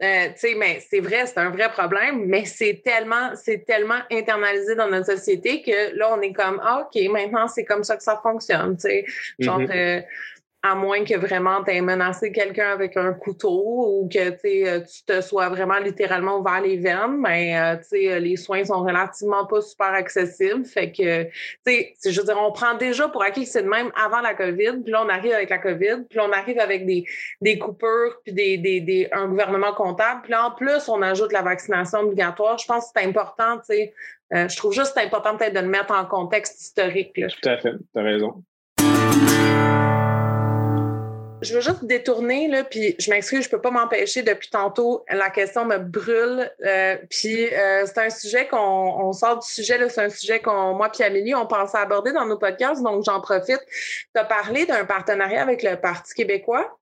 euh, 0.03 0.27
mais 0.57 0.79
c'est 0.87 0.99
vrai, 0.99 1.25
c'est 1.25 1.39
un 1.39 1.49
vrai 1.49 1.71
problème, 1.71 2.25
mais 2.25 2.45
c'est 2.45 2.83
tellement, 2.83 3.31
c'est 3.35 3.65
tellement 3.65 4.01
internalisé 4.11 4.75
dans 4.75 4.89
notre 4.89 5.07
société 5.07 5.61
que 5.61 5.95
là, 5.97 6.13
on 6.15 6.21
est 6.21 6.33
comme, 6.33 6.61
ah, 6.63 6.85
OK, 6.85 6.95
maintenant, 7.09 7.47
c'est 7.47 7.65
comme 7.65 7.83
ça 7.83 7.97
que 7.97 8.03
ça 8.03 8.19
fonctionne, 8.21 8.77
tu 8.77 8.81
sais. 8.81 9.03
Genre, 9.39 9.59
mm-hmm. 9.59 9.75
euh, 9.75 10.01
à 10.65 10.73
moins 10.73 11.03
que 11.03 11.15
vraiment 11.15 11.63
tu 11.63 11.71
aies 11.71 11.81
menacé 11.81 12.31
quelqu'un 12.31 12.71
avec 12.71 12.97
un 12.97 13.13
couteau 13.13 14.01
ou 14.01 14.09
que 14.11 14.17
euh, 14.17 14.79
tu 14.79 15.03
te 15.05 15.21
sois 15.21 15.47
vraiment 15.49 15.77
littéralement 15.77 16.39
ouvert 16.39 16.59
les 16.61 16.77
veines, 16.77 17.19
mais 17.19 17.55
euh, 17.55 17.75
euh, 17.93 18.19
les 18.19 18.35
soins 18.35 18.63
sont 18.65 18.81
relativement 18.81 19.45
pas 19.45 19.61
super 19.61 19.93
accessibles. 19.93 20.65
Fait 20.65 20.91
que, 20.91 21.27
je 21.67 22.19
veux 22.19 22.25
dire, 22.25 22.37
on 22.41 22.51
prend 22.51 22.73
déjà 22.73 23.07
pour 23.09 23.21
acquis 23.21 23.43
que 23.43 23.49
c'est 23.49 23.61
de 23.61 23.69
même 23.69 23.91
avant 23.95 24.21
la 24.21 24.33
COVID, 24.33 24.81
puis 24.83 24.91
là, 24.91 25.03
on 25.05 25.09
arrive 25.09 25.33
avec 25.33 25.51
la 25.51 25.59
COVID, 25.59 26.05
puis 26.09 26.19
on 26.19 26.31
arrive 26.31 26.57
avec 26.57 26.87
des, 26.87 27.59
coupures, 27.59 28.19
puis 28.25 29.07
un 29.11 29.27
gouvernement 29.27 29.73
comptable, 29.73 30.21
puis 30.23 30.31
là, 30.31 30.47
en 30.47 30.51
plus, 30.51 30.89
on 30.89 31.03
ajoute 31.03 31.31
la 31.31 31.43
vaccination 31.43 31.99
obligatoire. 31.99 32.57
Je 32.57 32.65
pense 32.65 32.85
que 32.85 32.91
c'est 32.95 33.05
important, 33.05 33.57
tu 33.57 33.65
sais. 33.65 33.93
je 34.31 34.57
trouve 34.57 34.73
juste 34.73 34.97
important 34.97 35.37
peut-être 35.37 35.53
de 35.53 35.59
le 35.59 35.67
mettre 35.67 35.93
en 35.93 36.05
contexte 36.05 36.59
historique. 36.59 37.13
Tout 37.13 37.49
à 37.49 37.57
fait, 37.57 37.73
tu 37.93 38.01
raison 38.01 38.43
je 41.45 41.53
veux 41.53 41.61
juste 41.61 41.85
détourner, 41.85 42.47
là, 42.47 42.63
puis 42.63 42.95
je 42.99 43.09
m'excuse, 43.09 43.43
je 43.43 43.49
peux 43.49 43.61
pas 43.61 43.71
m'empêcher 43.71 44.23
depuis 44.23 44.49
tantôt. 44.49 45.05
La 45.09 45.29
question 45.29 45.65
me 45.65 45.77
brûle. 45.77 46.51
Euh, 46.65 46.97
puis 47.09 47.53
euh, 47.53 47.85
c'est 47.85 47.97
un 47.99 48.09
sujet 48.09 48.47
qu'on 48.47 49.13
sort 49.13 49.39
du 49.39 49.47
sujet, 49.47 49.77
c'est 49.89 50.01
un 50.01 50.09
sujet 50.09 50.41
qu'on, 50.41 50.73
moi 50.73 50.89
puis 50.89 51.03
Amélie, 51.03 51.35
on 51.35 51.45
pense 51.45 51.75
à 51.75 51.79
aborder 51.79 52.11
dans 52.11 52.25
nos 52.25 52.37
podcasts, 52.37 52.81
donc 52.83 53.03
j'en 53.05 53.21
profite. 53.21 53.61
Tu 53.69 54.19
as 54.19 54.25
parlé 54.25 54.65
d'un 54.65 54.85
partenariat 54.85 55.41
avec 55.41 55.63
le 55.63 55.75
Parti 55.75 56.13
québécois, 56.13 56.77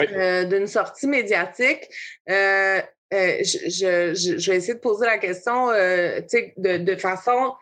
euh, 0.00 0.44
d'une 0.44 0.66
sortie 0.66 1.06
médiatique. 1.06 1.88
Je, 2.26 2.82
je, 3.12 4.14
je, 4.14 4.50
vais 4.50 4.56
essayer 4.56 4.74
de 4.74 4.80
poser 4.80 5.06
la 5.06 5.18
question 5.18 5.68
de, 5.68 6.78
de 6.78 6.96
façon. 6.96 7.54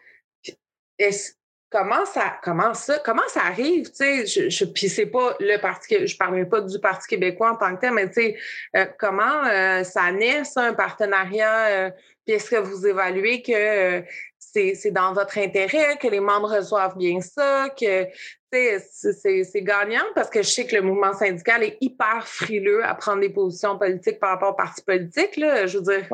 Est-ce 0.99 1.33
comment 1.73 2.05
ça, 2.05 2.39
comment 2.43 2.75
ça, 2.75 2.99
comment 2.99 3.27
ça 3.29 3.41
arrive, 3.41 3.91
tu 3.91 3.97
sais, 3.97 4.27
je, 4.27 4.51
je, 4.51 4.64
puis 4.66 4.89
c'est 4.89 5.07
pas 5.07 5.35
le 5.41 5.57
parti, 5.59 6.07
je 6.07 6.16
parlerai 6.16 6.45
pas 6.45 6.61
du 6.61 6.79
Parti 6.79 7.09
québécois 7.09 7.53
en 7.53 7.57
tant 7.57 7.75
que 7.75 7.81
tel, 7.81 7.93
mais 7.93 8.09
tu 8.09 8.14
sais, 8.14 8.37
euh, 8.77 8.85
comment 8.99 9.45
euh, 9.47 9.83
ça 9.83 10.12
naît, 10.12 10.45
ça, 10.45 10.62
un 10.62 10.75
partenariat, 10.75 11.66
euh, 11.66 11.91
puis 12.25 12.37
est-ce 12.37 12.51
que 12.51 12.57
vous 12.57 12.87
évaluez 12.87 13.43
que 13.43 14.05
c'est 14.39 14.91
dans 14.91 15.14
votre 15.14 15.39
intérêt, 15.39 15.97
que 15.97 16.09
les 16.09 16.20
membres 16.20 16.55
reçoivent 16.55 16.97
bien 16.99 17.20
ça, 17.23 17.68
que 17.70 18.07
c'est 18.53 19.62
gagnant? 19.62 20.05
Parce 20.14 20.29
que 20.29 20.43
je 20.43 20.49
sais 20.49 20.66
que 20.66 20.77
le 20.77 20.83
mouvement 20.83 21.14
syndical 21.14 21.62
est 21.62 21.79
hyper 21.81 22.29
frileux 22.29 22.85
à 22.85 22.95
prendre 22.95 23.23
des 23.23 23.31
positions 23.31 23.79
politiques 23.79 24.20
par 24.20 24.31
rapport 24.31 24.51
au 24.51 24.55
parti 24.55 24.83
politique, 24.83 25.37
là, 25.39 25.66
je 25.66 25.79
veux 25.79 25.85
dire. 25.85 26.07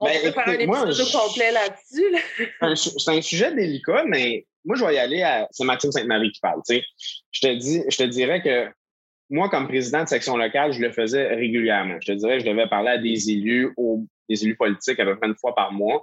On 0.00 0.06
ben, 0.06 0.20
peut 0.22 0.32
faire 0.32 0.48
un 0.48 0.52
épisode 0.52 1.12
complet 1.12 1.52
là-dessus. 1.52 2.96
C'est 2.98 3.10
un 3.10 3.22
sujet 3.22 3.52
délicat, 3.54 4.04
mais 4.06 4.46
moi, 4.64 4.76
je 4.76 4.84
vais 4.84 4.94
y 4.94 4.98
aller 4.98 5.22
à. 5.22 5.48
C'est 5.50 5.64
Maxime 5.64 5.92
Sainte-Marie 5.92 6.32
qui 6.32 6.40
parle. 6.40 6.60
Je 6.68 7.40
te, 7.40 7.54
dis, 7.54 7.82
je 7.88 7.96
te 7.96 8.02
dirais 8.04 8.42
que 8.42 8.68
moi, 9.30 9.48
comme 9.48 9.68
président 9.68 10.04
de 10.04 10.08
section 10.08 10.36
locale, 10.36 10.72
je 10.72 10.80
le 10.80 10.90
faisais 10.92 11.28
régulièrement. 11.28 11.96
Je 12.00 12.12
te 12.12 12.16
dirais, 12.16 12.40
je 12.40 12.46
devais 12.46 12.66
parler 12.68 12.90
à 12.90 12.98
des 12.98 13.30
élus, 13.30 13.74
des 14.28 14.44
élus 14.44 14.56
politiques 14.56 14.98
à 15.00 15.04
peu 15.04 15.16
près 15.16 15.28
une 15.28 15.36
fois 15.36 15.54
par 15.54 15.72
mois. 15.72 16.02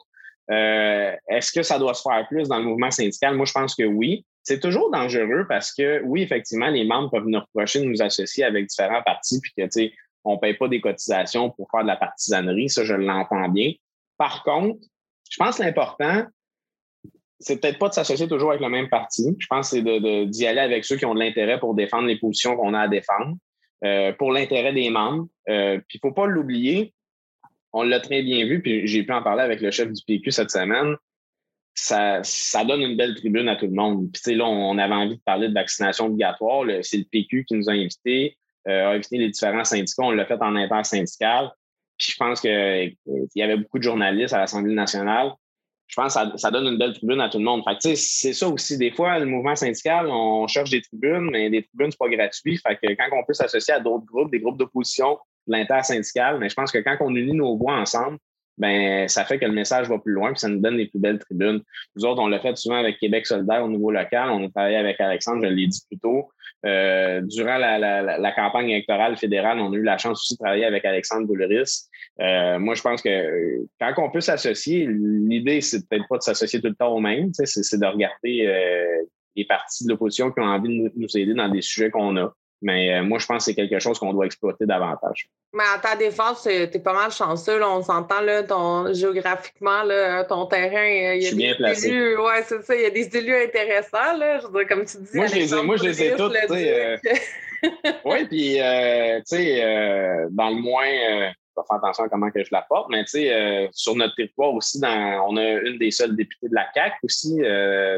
Euh, 0.51 1.15
est-ce 1.27 1.51
que 1.51 1.63
ça 1.63 1.79
doit 1.79 1.95
se 1.95 2.03
faire 2.03 2.27
plus 2.27 2.47
dans 2.47 2.59
le 2.59 2.65
mouvement 2.65 2.91
syndical? 2.91 3.35
Moi, 3.35 3.45
je 3.45 3.53
pense 3.53 3.75
que 3.75 3.83
oui. 3.83 4.25
C'est 4.43 4.59
toujours 4.59 4.91
dangereux 4.91 5.45
parce 5.49 5.73
que, 5.73 6.03
oui, 6.03 6.21
effectivement, 6.21 6.67
les 6.67 6.85
membres 6.85 7.09
peuvent 7.09 7.25
nous 7.25 7.39
reprocher 7.39 7.79
de 7.79 7.85
nous 7.85 8.03
associer 8.03 8.43
avec 8.43 8.67
différents 8.67 9.01
partis, 9.01 9.39
puis 9.41 9.51
que, 9.57 9.63
tu 9.63 9.69
sais, 9.71 9.93
on 10.23 10.33
ne 10.35 10.39
paye 10.39 10.53
pas 10.53 10.67
des 10.67 10.81
cotisations 10.81 11.49
pour 11.49 11.67
faire 11.71 11.81
de 11.81 11.87
la 11.87 11.95
partisanerie. 11.95 12.69
Ça, 12.69 12.83
je 12.83 12.93
l'entends 12.93 13.49
bien. 13.49 13.73
Par 14.17 14.43
contre, 14.43 14.79
je 15.29 15.37
pense 15.37 15.57
que 15.57 15.63
l'important, 15.63 16.25
c'est 17.39 17.59
peut-être 17.59 17.79
pas 17.79 17.89
de 17.89 17.93
s'associer 17.93 18.27
toujours 18.27 18.51
avec 18.51 18.61
le 18.61 18.69
même 18.69 18.89
parti. 18.89 19.35
Je 19.37 19.47
pense 19.47 19.71
que 19.71 19.77
c'est 19.77 20.25
d'y 20.27 20.47
aller 20.47 20.59
avec 20.59 20.85
ceux 20.85 20.95
qui 20.95 21.05
ont 21.05 21.13
de 21.13 21.19
l'intérêt 21.19 21.59
pour 21.59 21.75
défendre 21.75 22.07
les 22.07 22.17
positions 22.17 22.55
qu'on 22.55 22.73
a 22.73 22.81
à 22.81 22.87
défendre, 22.87 23.35
euh, 23.83 24.13
pour 24.13 24.31
l'intérêt 24.31 24.73
des 24.73 24.89
membres. 24.89 25.27
Euh, 25.49 25.77
puis 25.87 25.99
il 26.01 26.05
ne 26.05 26.09
faut 26.09 26.15
pas 26.15 26.27
l'oublier. 26.27 26.93
On 27.73 27.83
l'a 27.83 27.99
très 27.99 28.21
bien 28.21 28.45
vu, 28.45 28.61
puis 28.61 28.87
j'ai 28.87 29.03
pu 29.03 29.11
en 29.11 29.21
parler 29.21 29.43
avec 29.43 29.59
le 29.59 29.69
chef 29.69 29.91
du 29.91 30.01
PQ 30.05 30.31
cette 30.31 30.51
semaine. 30.51 30.95
Ça, 31.73 32.21
ça 32.23 32.63
donne 32.63 32.81
une 32.81 32.95
belle 32.95 33.15
tribune 33.15 33.49
à 33.49 33.57
tout 33.57 33.65
le 33.65 33.73
monde. 33.73 34.09
Puis 34.13 34.33
là, 34.33 34.45
on 34.45 34.77
avait 34.77 34.93
envie 34.93 35.17
de 35.17 35.21
parler 35.25 35.49
de 35.49 35.53
vaccination 35.53 36.05
obligatoire. 36.05 36.65
C'est 36.83 36.97
le 36.97 37.03
PQ 37.03 37.43
qui 37.43 37.55
nous 37.55 37.69
a 37.69 37.73
invités, 37.73 38.37
euh, 38.69 38.87
a 38.87 38.89
invité 38.91 39.17
les 39.17 39.29
différents 39.29 39.65
syndicats. 39.65 40.03
On 40.03 40.11
l'a 40.11 40.25
fait 40.25 40.41
en 40.41 40.55
intersyndical. 40.55 41.51
Puis 41.97 42.13
je 42.13 42.17
pense 42.17 42.39
qu'il 42.39 42.95
y 43.35 43.41
avait 43.41 43.57
beaucoup 43.57 43.77
de 43.77 43.83
journalistes 43.83 44.33
à 44.33 44.39
l'Assemblée 44.39 44.73
nationale 44.73 45.31
je 45.87 45.95
pense 45.95 46.15
que 46.15 46.37
ça, 46.37 46.51
donne 46.51 46.67
une 46.67 46.77
belle 46.77 46.93
tribune 46.93 47.21
à 47.21 47.29
tout 47.29 47.37
le 47.37 47.43
monde. 47.43 47.63
Fait 47.63 47.95
c'est 47.95 48.33
ça 48.33 48.47
aussi. 48.49 48.77
Des 48.77 48.91
fois, 48.91 49.19
le 49.19 49.25
mouvement 49.25 49.55
syndical, 49.55 50.07
on 50.07 50.47
cherche 50.47 50.71
des 50.71 50.81
tribunes, 50.81 51.29
mais 51.31 51.49
des 51.49 51.63
tribunes, 51.63 51.91
c'est 51.91 51.99
pas 51.99 52.09
gratuit. 52.09 52.57
Fait 52.57 52.75
que 52.75 52.93
quand 52.95 53.15
on 53.17 53.23
peut 53.23 53.33
s'associer 53.33 53.75
à 53.75 53.79
d'autres 53.79 54.05
groupes, 54.05 54.31
des 54.31 54.39
groupes 54.39 54.57
d'opposition, 54.57 55.17
l'intersyndical, 55.47 56.39
mais 56.39 56.49
je 56.49 56.55
pense 56.55 56.71
que 56.71 56.79
quand 56.79 56.97
on 57.01 57.13
unit 57.15 57.33
nos 57.33 57.55
voix 57.55 57.77
ensemble, 57.77 58.17
ben 58.57 59.07
ça 59.07 59.25
fait 59.25 59.39
que 59.39 59.45
le 59.45 59.51
message 59.51 59.89
va 59.89 59.99
plus 59.99 60.13
loin 60.13 60.31
puis 60.31 60.39
ça 60.39 60.47
nous 60.47 60.59
donne 60.59 60.77
les 60.77 60.87
plus 60.87 60.99
belles 60.99 61.19
tribunes. 61.19 61.61
Nous 61.95 62.05
autres, 62.05 62.21
on 62.21 62.27
l'a 62.27 62.39
fait 62.39 62.55
souvent 62.57 62.77
avec 62.77 62.97
Québec 62.99 63.25
solidaire 63.25 63.63
au 63.63 63.69
niveau 63.69 63.91
local. 63.91 64.29
On 64.29 64.45
a 64.45 64.49
travaillé 64.49 64.77
avec 64.77 64.99
Alexandre, 64.99 65.43
je 65.43 65.49
l'ai 65.49 65.67
dit 65.67 65.81
plus 65.89 65.99
tôt. 65.99 66.29
Euh, 66.65 67.21
durant 67.21 67.57
la, 67.57 68.31
campagne 68.31 68.69
électorale 68.69 69.17
fédérale, 69.17 69.59
on 69.59 69.71
a 69.71 69.75
eu 69.75 69.83
la 69.83 69.97
chance 69.97 70.19
aussi 70.19 70.33
de 70.33 70.39
travailler 70.39 70.65
avec 70.65 70.83
Alexandre 70.83 71.27
Bouleris. 71.27 71.89
Euh, 72.21 72.57
moi, 72.59 72.73
je 72.73 72.81
pense 72.81 73.01
que 73.01 73.65
quand 73.79 73.93
on 73.97 74.09
peut 74.09 74.21
s'associer, 74.21 74.87
l'idée, 74.89 75.61
c'est 75.61 75.87
peut-être 75.87 76.07
pas 76.09 76.17
de 76.17 76.23
s'associer 76.23 76.61
tout 76.61 76.67
le 76.67 76.75
temps 76.75 76.93
au 76.93 76.99
même, 76.99 77.31
c'est 77.33 77.79
de 77.79 77.85
regarder 77.85 78.47
euh, 78.47 79.03
les 79.35 79.45
partis 79.45 79.85
de 79.85 79.89
l'opposition 79.89 80.31
qui 80.31 80.39
ont 80.39 80.45
envie 80.45 80.69
de 80.69 80.91
nous 80.95 81.17
aider 81.17 81.33
dans 81.33 81.49
des 81.49 81.61
sujets 81.61 81.91
qu'on 81.91 82.17
a. 82.17 82.33
Mais 82.65 82.95
euh, 82.95 83.03
moi, 83.03 83.19
je 83.19 83.27
pense 83.27 83.37
que 83.37 83.43
c'est 83.43 83.53
quelque 83.53 83.77
chose 83.77 83.99
qu'on 83.99 84.11
doit 84.11 84.25
exploiter 84.25 84.65
davantage. 84.65 85.29
Mais 85.53 85.63
à 85.71 85.77
ta 85.77 85.95
défense, 85.95 86.41
tu 86.41 86.49
es 86.49 86.79
pas 86.79 86.93
mal 86.93 87.11
chanceux. 87.11 87.59
Là, 87.59 87.69
on 87.69 87.83
s'entend 87.83 88.21
là, 88.21 88.41
ton, 88.41 88.91
géographiquement, 88.91 89.83
là, 89.83 90.23
ton 90.23 90.47
terrain. 90.47 90.87
Il 90.87 91.03
y 91.03 91.05
a 91.05 91.19
je 91.19 91.25
suis 91.27 91.35
bien 91.35 91.53
placé. 91.53 91.89
Élus, 91.89 92.17
ouais, 92.17 92.41
c'est 92.43 92.63
ça. 92.63 92.75
Il 92.75 92.81
y 92.81 92.85
a 92.85 92.89
des 92.89 93.15
élus 93.15 93.35
intéressants. 93.35 94.17
Là, 94.17 94.39
je 94.39 94.47
veux 94.47 94.53
dire, 94.53 94.67
comme 94.67 94.83
tu 94.83 94.97
dis. 94.97 95.09
Moi, 95.13 95.27
je 95.27 95.35
les 95.35 95.53
ai, 95.53 95.61
moi, 95.61 95.75
je 95.77 95.83
les 95.83 96.03
ai 96.03 96.15
tous. 96.15 96.33
Euh... 96.49 96.97
oui, 98.03 98.25
puis, 98.25 98.59
euh, 98.59 99.19
tu 99.19 99.37
sais, 99.37 99.63
euh, 99.63 100.25
dans 100.31 100.49
le 100.49 100.55
moins, 100.55 100.89
je 100.89 101.61
vais 101.61 101.67
faire 101.67 101.77
attention 101.77 102.05
à 102.05 102.09
comment 102.09 102.31
que 102.31 102.43
je 102.43 102.49
la 102.51 102.63
porte, 102.63 102.87
mais 102.89 103.03
tu 103.03 103.11
sais, 103.11 103.69
sur 103.73 103.95
notre 103.95 104.15
territoire 104.15 104.55
aussi, 104.55 104.79
dans, 104.79 105.27
on 105.29 105.37
a 105.37 105.43
une 105.43 105.77
des 105.77 105.91
seules 105.91 106.15
députées 106.15 106.49
de 106.49 106.55
la 106.55 106.65
CAC 106.73 106.93
aussi 107.03 107.37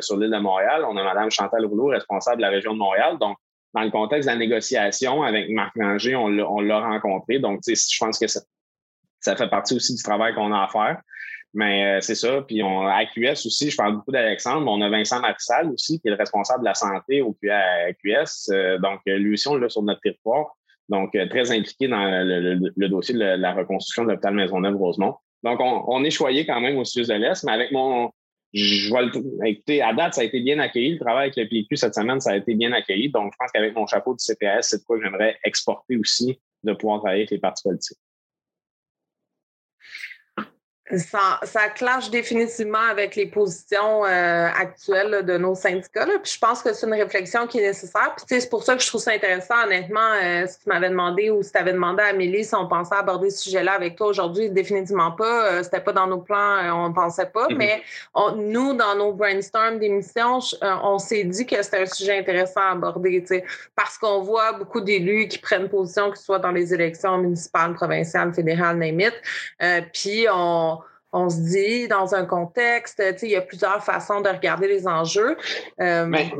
sur 0.01 0.18
l'île 0.18 0.32
de 0.32 0.39
Montréal. 0.39 0.86
On 0.86 0.97
a 0.97 1.03
Mme 1.05 1.32
Chantal 1.32 1.65
Rouleau, 1.65 1.86
responsable 1.86 2.38
de 2.38 2.41
la 2.41 2.49
région 2.49 2.74
de 2.74 2.80
Montréal. 2.80 3.18
Donc, 3.18 3.38
dans 3.74 3.82
le 3.82 3.91
contexte 3.91 4.28
de 4.28 4.34
la 4.34 4.39
négociation 4.39 5.24
avec 5.24 5.49
Marc 5.49 5.74
Ranger, 5.80 6.15
on 6.15 6.30
l'a 6.61 6.80
rencontré. 6.80 7.39
Donc, 7.39 7.61
je 7.68 7.97
pense 7.99 8.18
que 8.18 8.28
ça, 8.28 9.36
fait 9.36 9.49
partie 9.49 9.76
aussi 9.76 9.95
du 9.95 10.01
travail 10.01 10.34
qu'on 10.34 10.51
a 10.53 10.63
à 10.63 10.68
faire. 10.68 11.01
Mais 11.53 11.97
euh, 11.97 12.01
c'est 12.01 12.15
ça. 12.15 12.41
Puis 12.41 12.61
on, 12.61 12.86
à 12.86 13.05
QS 13.05 13.45
aussi, 13.45 13.70
je 13.72 13.78
parle 13.78 13.95
beaucoup 13.95 14.11
d'Alexandre, 14.11 14.70
on 14.70 14.82
a 14.82 14.89
Vincent 14.89 15.20
Marissal 15.22 15.72
aussi, 15.72 15.99
qui 15.99 16.07
est 16.07 16.11
le 16.11 16.18
responsable 16.18 16.59
de 16.59 16.65
la 16.65 16.76
santé 16.76 17.22
au 17.22 17.34
QS. 17.34 18.51
Euh, 18.51 18.78
donc, 18.80 18.99
lui 19.05 19.34
aussi, 19.34 19.47
on 19.47 19.55
l'a 19.55 19.70
sur 19.70 19.82
notre 19.84 20.01
territoire. 20.01 20.55
Donc, 20.89 21.15
euh, 21.15 21.28
très 21.28 21.51
impliqué 21.51 21.88
dans 21.88 22.03
le, 22.05 22.88
dossier 22.88 23.15
de 23.15 23.20
la, 23.20 23.53
reconstruction 23.53 24.03
de 24.03 24.11
l'hôpital 24.11 24.34
Maisonneuve-Rosemont. 24.34 25.15
Donc, 25.43 25.59
on, 25.59 26.03
est 26.03 26.11
choyé 26.11 26.45
quand 26.45 26.59
même 26.59 26.78
au 26.78 26.86
Suisse 26.86 27.07
de 27.07 27.13
l'Est, 27.13 27.43
mais 27.43 27.51
avec 27.51 27.72
mon, 27.72 28.11
je 28.57 28.89
vois 28.89 29.03
le, 29.03 29.11
écoutez, 29.45 29.81
à 29.81 29.93
date, 29.93 30.15
ça 30.15 30.21
a 30.21 30.23
été 30.23 30.39
bien 30.39 30.59
accueilli. 30.59 30.93
Le 30.93 30.99
travail 30.99 31.25
avec 31.25 31.35
le 31.37 31.47
PQ 31.47 31.75
cette 31.75 31.95
semaine, 31.95 32.19
ça 32.19 32.31
a 32.31 32.37
été 32.37 32.55
bien 32.55 32.71
accueilli. 32.73 33.09
Donc, 33.09 33.31
je 33.33 33.37
pense 33.37 33.51
qu'avec 33.51 33.75
mon 33.75 33.85
chapeau 33.85 34.13
du 34.13 34.23
CPS, 34.23 34.69
c'est 34.69 34.79
de 34.79 34.83
quoi 34.83 34.97
j'aimerais 35.01 35.37
exporter 35.43 35.97
aussi 35.97 36.39
de 36.63 36.73
pouvoir 36.73 36.99
travailler 36.99 37.21
avec 37.21 37.31
les 37.31 37.39
partis 37.39 37.63
politiques. 37.63 37.97
Ça, 40.95 41.39
ça 41.43 41.67
clash 41.67 42.09
définitivement 42.09 42.85
avec 42.89 43.17
les 43.17 43.25
positions 43.25 44.05
euh, 44.05 44.47
actuelles 44.47 45.25
de 45.25 45.38
nos 45.38 45.53
syndicats. 45.53 46.05
Puis 46.23 46.33
je 46.33 46.39
pense 46.39 46.61
que 46.61 46.71
c'est 46.71 46.88
une 46.88 46.93
réflexion 46.93 47.45
qui 47.45 47.59
est 47.59 47.67
nécessaire. 47.67 48.15
Puis 48.15 48.39
c'est 48.39 48.49
pour 48.49 48.63
ça 48.63 48.75
que 48.75 48.81
je 48.81 48.88
trouve 48.88 49.01
ça 49.01 49.11
intéressant, 49.11 49.55
honnêtement, 49.65 50.13
euh, 50.23 50.47
ce 50.47 50.57
que 50.57 50.63
tu 50.63 50.69
m'avais 50.69 50.89
demandé 50.89 51.29
ou 51.29 51.43
si 51.43 51.51
tu 51.51 51.57
avais 51.57 51.73
demandé 51.73 52.03
à 52.03 52.07
Amélie 52.07 52.45
si 52.45 52.55
on 52.55 52.67
pensait 52.67 52.95
aborder 52.95 53.29
ce 53.31 53.43
sujet-là 53.43 53.73
avec 53.73 53.97
toi 53.97 54.07
aujourd'hui. 54.07 54.49
Définitivement 54.49 55.11
pas. 55.11 55.51
Euh, 55.51 55.63
C'était 55.63 55.81
pas 55.81 55.91
dans 55.91 56.07
nos 56.07 56.19
plans, 56.19 56.83
on 56.85 56.89
ne 56.89 56.93
pensait 56.93 57.25
pas. 57.25 57.47
Mm-hmm. 57.47 57.57
Mais 57.57 57.83
nous, 58.38 58.73
dans 58.73 58.95
nos 58.95 59.11
brainstorms 59.11 59.79
d'émissions, 59.79 60.39
on 60.61 60.99
s'est 60.99 61.25
dit 61.25 61.45
que 61.45 61.61
c'était 61.63 61.81
un 61.81 61.85
sujet 61.85 62.19
intéressant 62.19 62.61
à 62.61 62.71
aborder. 62.71 63.25
Parce 63.75 63.97
qu'on 63.97 64.21
voit 64.21 64.53
beaucoup 64.53 64.79
d'élus 64.79 65.27
qui 65.27 65.39
prennent 65.39 65.67
position, 65.67 66.11
que 66.11 66.17
ce 66.17 66.23
soit 66.23 66.39
dans 66.39 66.51
les 66.51 66.73
élections 66.73 67.17
municipales, 67.17 67.73
provinciales, 67.73 68.33
fédérales, 68.33 68.77
name 68.77 69.11
puis 69.93 70.27
on 70.31 70.76
on 71.13 71.29
se 71.29 71.37
dit 71.37 71.87
dans 71.87 72.15
un 72.15 72.25
contexte, 72.25 73.01
il 73.21 73.29
y 73.29 73.35
a 73.35 73.41
plusieurs 73.41 73.83
façons 73.83 74.21
de 74.21 74.29
regarder 74.29 74.67
les 74.67 74.87
enjeux. 74.87 75.37
Euh, 75.79 76.05
Mais 76.05 76.31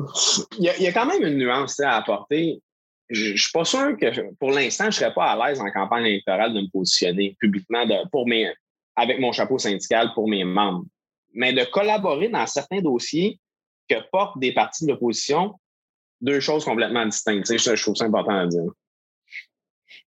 il 0.58 0.66
y, 0.66 0.88
a 0.88 0.92
quand 0.92 1.06
même 1.06 1.24
une 1.24 1.38
nuance 1.38 1.80
à 1.80 1.96
apporter. 1.96 2.62
Je 3.10 3.32
ne 3.32 3.38
suis 3.38 3.52
pas 3.52 3.64
sûr 3.64 3.96
que 3.98 4.34
pour 4.36 4.52
l'instant, 4.52 4.86
je 4.86 4.88
ne 4.88 4.92
serais 4.92 5.14
pas 5.14 5.32
à 5.32 5.48
l'aise 5.48 5.62
en 5.62 5.72
campagne 5.72 6.06
électorale 6.06 6.54
de 6.54 6.62
me 6.62 6.70
positionner 6.70 7.38
publiquement 7.40 7.86
pour 8.12 8.28
mes, 8.28 8.54
avec 8.96 9.20
mon 9.20 9.32
chapeau 9.32 9.58
syndical 9.58 10.12
pour 10.14 10.30
mes 10.30 10.44
membres. 10.44 10.86
Mais 11.34 11.54
de 11.54 11.64
collaborer 11.64 12.28
dans 12.28 12.46
certains 12.48 12.82
dossiers 12.82 13.40
que 13.90 13.96
portent 14.12 14.40
des 14.40 14.54
partis 14.54 14.86
de 14.86 14.92
l'opposition, 14.92 15.54
deux 16.20 16.42
choses 16.42 16.66
complètement 16.66 17.06
distinctes. 17.06 17.58
Je, 17.58 17.76
je 17.76 17.82
trouve 17.82 17.96
ça 17.96 18.06
important 18.06 18.40
à 18.40 18.48
dire. 18.48 18.72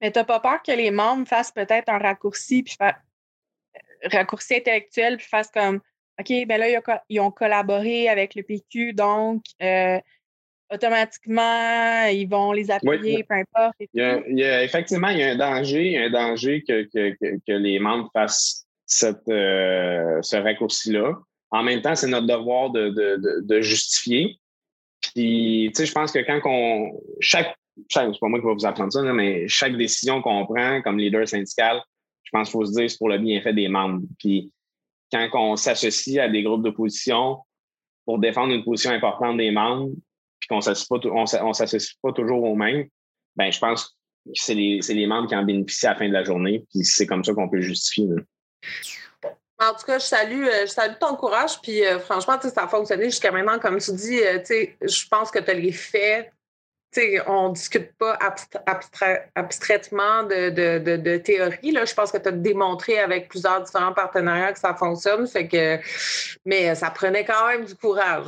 Mais 0.00 0.12
tu 0.12 0.18
n'as 0.18 0.24
pas 0.24 0.38
peur 0.38 0.62
que 0.62 0.70
les 0.70 0.92
membres 0.92 1.26
fassent 1.26 1.50
peut-être 1.50 1.88
un 1.88 1.98
raccourci 1.98 2.62
puis 2.62 2.76
raccourci 4.12 4.56
intellectuel 4.56 5.16
puis 5.16 5.26
fassent 5.26 5.50
comme 5.50 5.80
OK, 6.20 6.46
ben 6.46 6.60
là, 6.60 7.00
ils 7.08 7.20
ont 7.20 7.30
collaboré 7.30 8.08
avec 8.08 8.34
le 8.36 8.44
PQ, 8.44 8.92
donc 8.92 9.42
euh, 9.60 9.98
automatiquement, 10.72 12.06
ils 12.06 12.26
vont 12.26 12.52
les 12.52 12.70
appuyer, 12.70 13.24
peu 13.24 13.34
importe. 13.34 13.74
il, 13.80 14.38
y 14.38 14.44
a, 14.44 14.62
effectivement, 14.62 15.08
il 15.08 15.18
y 15.18 15.22
a 15.22 15.30
un 15.30 15.36
danger, 15.36 15.98
un 15.98 16.10
danger 16.10 16.62
que, 16.66 16.82
que, 16.84 17.16
que, 17.20 17.52
les 17.52 17.78
membres 17.78 18.10
fassent 18.12 18.66
cette, 18.86 19.28
euh, 19.28 20.20
ce 20.22 20.36
raccourci-là. 20.36 21.14
En 21.50 21.62
même 21.62 21.82
temps, 21.82 21.94
c'est 21.94 22.06
notre 22.06 22.26
devoir 22.26 22.70
de, 22.70 22.90
de, 22.90 23.40
de, 23.42 23.60
justifier. 23.60 24.38
Puis, 25.00 25.70
tu 25.74 25.78
sais, 25.78 25.86
je 25.86 25.92
pense 25.92 26.12
que 26.12 26.20
quand 26.20 26.40
on. 26.44 27.00
Chaque. 27.20 27.56
chaque 27.88 28.10
c'est 28.12 28.20
pas 28.20 28.28
moi 28.28 28.40
qui 28.40 28.46
vais 28.46 28.54
vous 28.54 28.66
apprendre 28.66 28.92
ça, 28.92 29.02
mais 29.02 29.46
chaque 29.48 29.76
décision 29.76 30.22
qu'on 30.22 30.46
prend 30.46 30.82
comme 30.82 30.98
leader 30.98 31.28
syndical, 31.28 31.82
je 32.24 32.30
pense 32.32 32.48
qu'il 32.48 32.52
faut 32.52 32.64
se 32.64 32.72
dire 32.72 32.90
c'est 32.90 32.98
pour 32.98 33.08
le 33.08 33.18
bienfait 33.18 33.52
des 33.52 33.68
membres. 33.68 34.02
Puis 34.18 34.52
quand 35.12 35.28
on 35.34 35.56
s'associe 35.56 36.18
à 36.18 36.28
des 36.28 36.42
groupes 36.42 36.62
d'opposition 36.62 37.38
pour 38.04 38.18
défendre 38.18 38.52
une 38.52 38.64
position 38.64 38.90
importante 38.90 39.36
des 39.36 39.50
membres, 39.50 39.92
puis 40.40 40.48
qu'on 40.48 40.56
ne 40.56 41.52
s'associe 41.52 41.94
pas 42.02 42.12
toujours 42.12 42.42
aux 42.42 42.56
mêmes, 42.56 42.88
ben 43.36 43.50
je 43.50 43.58
pense 43.58 43.84
que 43.86 43.90
c'est 44.34 44.54
les, 44.54 45.06
membres 45.06 45.28
qui 45.28 45.36
en 45.36 45.44
bénéficient 45.44 45.86
à 45.86 45.92
la 45.92 45.98
fin 45.98 46.08
de 46.08 46.12
la 46.12 46.24
journée, 46.24 46.64
puis 46.70 46.84
c'est 46.84 47.06
comme 47.06 47.24
ça 47.24 47.32
qu'on 47.34 47.48
peut 47.48 47.60
justifier. 47.60 48.08
En 49.60 49.72
tout 49.72 49.86
cas, 49.86 49.98
je 49.98 50.04
salue, 50.04 50.44
je 50.62 50.66
salue 50.66 50.94
ton 50.98 51.14
courage. 51.14 51.60
Puis 51.62 51.82
franchement, 52.00 52.38
ça 52.40 52.64
a 52.64 52.68
fonctionné 52.68 53.04
jusqu'à 53.04 53.30
maintenant. 53.30 53.58
Comme 53.58 53.78
tu 53.78 53.92
dis, 53.92 54.18
je 54.18 55.08
pense 55.08 55.30
que 55.30 55.38
tu 55.38 55.50
as 55.50 55.54
les 55.54 55.72
faits 55.72 56.32
on 57.26 57.48
ne 57.48 57.54
discute 57.54 57.92
pas 57.98 58.18
abstraitement 59.34 60.22
de, 60.24 60.50
de, 60.50 60.96
de, 60.96 61.16
théorie. 61.16 61.72
Là. 61.72 61.84
Je 61.84 61.94
pense 61.94 62.12
que 62.12 62.18
tu 62.18 62.28
as 62.28 62.32
démontré 62.32 62.98
avec 62.98 63.28
plusieurs 63.28 63.62
différents 63.62 63.92
partenariats 63.92 64.52
que 64.52 64.58
ça 64.58 64.74
fonctionne. 64.74 65.26
Fait 65.26 65.48
que, 65.48 65.78
mais 66.44 66.74
ça 66.74 66.90
prenait 66.90 67.24
quand 67.24 67.48
même 67.48 67.64
du 67.64 67.74
courage. 67.74 68.24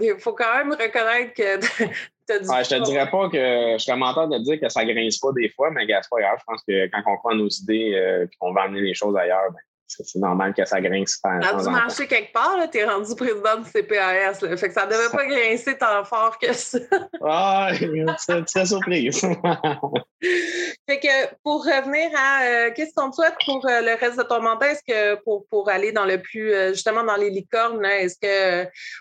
Il 0.00 0.14
faut 0.18 0.32
quand 0.32 0.56
même 0.56 0.72
reconnaître 0.72 1.34
que 1.34 1.60
tu 2.26 2.32
as 2.32 2.62
Je 2.62 2.68
te 2.68 2.84
dirais 2.84 3.10
pas 3.10 3.28
que 3.28 3.74
je 3.78 3.78
serais 3.78 3.96
menteur 3.96 4.28
de 4.28 4.38
dire 4.38 4.60
que 4.60 4.68
ça 4.68 4.84
grince 4.84 5.18
pas 5.18 5.32
des 5.34 5.48
fois, 5.50 5.70
mais 5.70 5.86
c'est 5.86 6.10
pas 6.10 6.20
grave. 6.20 6.38
Je 6.40 6.44
pense 6.46 6.62
que 6.66 6.86
quand 6.88 7.02
on 7.06 7.16
croit 7.16 7.34
nos 7.34 7.48
idées 7.48 7.74
et 7.74 7.98
euh, 7.98 8.26
qu'on 8.40 8.52
va 8.52 8.62
amener 8.62 8.80
les 8.80 8.94
choses 8.94 9.16
ailleurs, 9.16 9.50
ben, 9.50 9.60
c'est 9.86 10.18
normal 10.18 10.52
que 10.54 10.64
ça 10.64 10.80
grince. 10.80 11.18
Ça 11.22 11.30
a 11.30 11.62
dû 11.62 11.68
marcher 11.70 12.06
quelque 12.06 12.32
part, 12.32 12.56
tu 12.70 12.78
es 12.78 12.84
rendu 12.84 13.14
président 13.14 13.56
du 13.56 13.70
CPAS. 13.70 14.40
Là. 14.42 14.56
Fait 14.56 14.68
que 14.68 14.74
ça 14.74 14.86
devait 14.86 15.10
pas 15.10 15.26
grincer 15.26 15.78
tant 15.78 16.04
fort 16.04 16.38
que 16.38 16.52
ça. 16.52 16.78
ah, 17.24 17.70
c'est 18.16 18.66
surprise. 18.66 19.20
fait 20.88 21.00
que 21.00 21.34
pour 21.42 21.64
revenir 21.64 22.10
à 22.16 22.42
euh, 22.42 22.70
qu'est-ce 22.74 22.94
qu'on 22.94 23.10
te 23.10 23.16
souhaite 23.16 23.36
pour 23.44 23.64
euh, 23.66 23.80
le 23.80 23.98
reste 23.98 24.18
de 24.18 24.24
ton 24.24 24.40
mandat, 24.40 24.72
est-ce 24.72 24.82
que 24.86 25.22
pour, 25.22 25.46
pour 25.48 25.68
aller 25.68 25.92
dans 25.92 26.04
le 26.04 26.20
plus, 26.20 26.52
euh, 26.52 26.72
justement 26.72 27.04
dans 27.04 27.16
les 27.16 27.30
licornes, 27.30 27.84
est-ce 27.84 28.16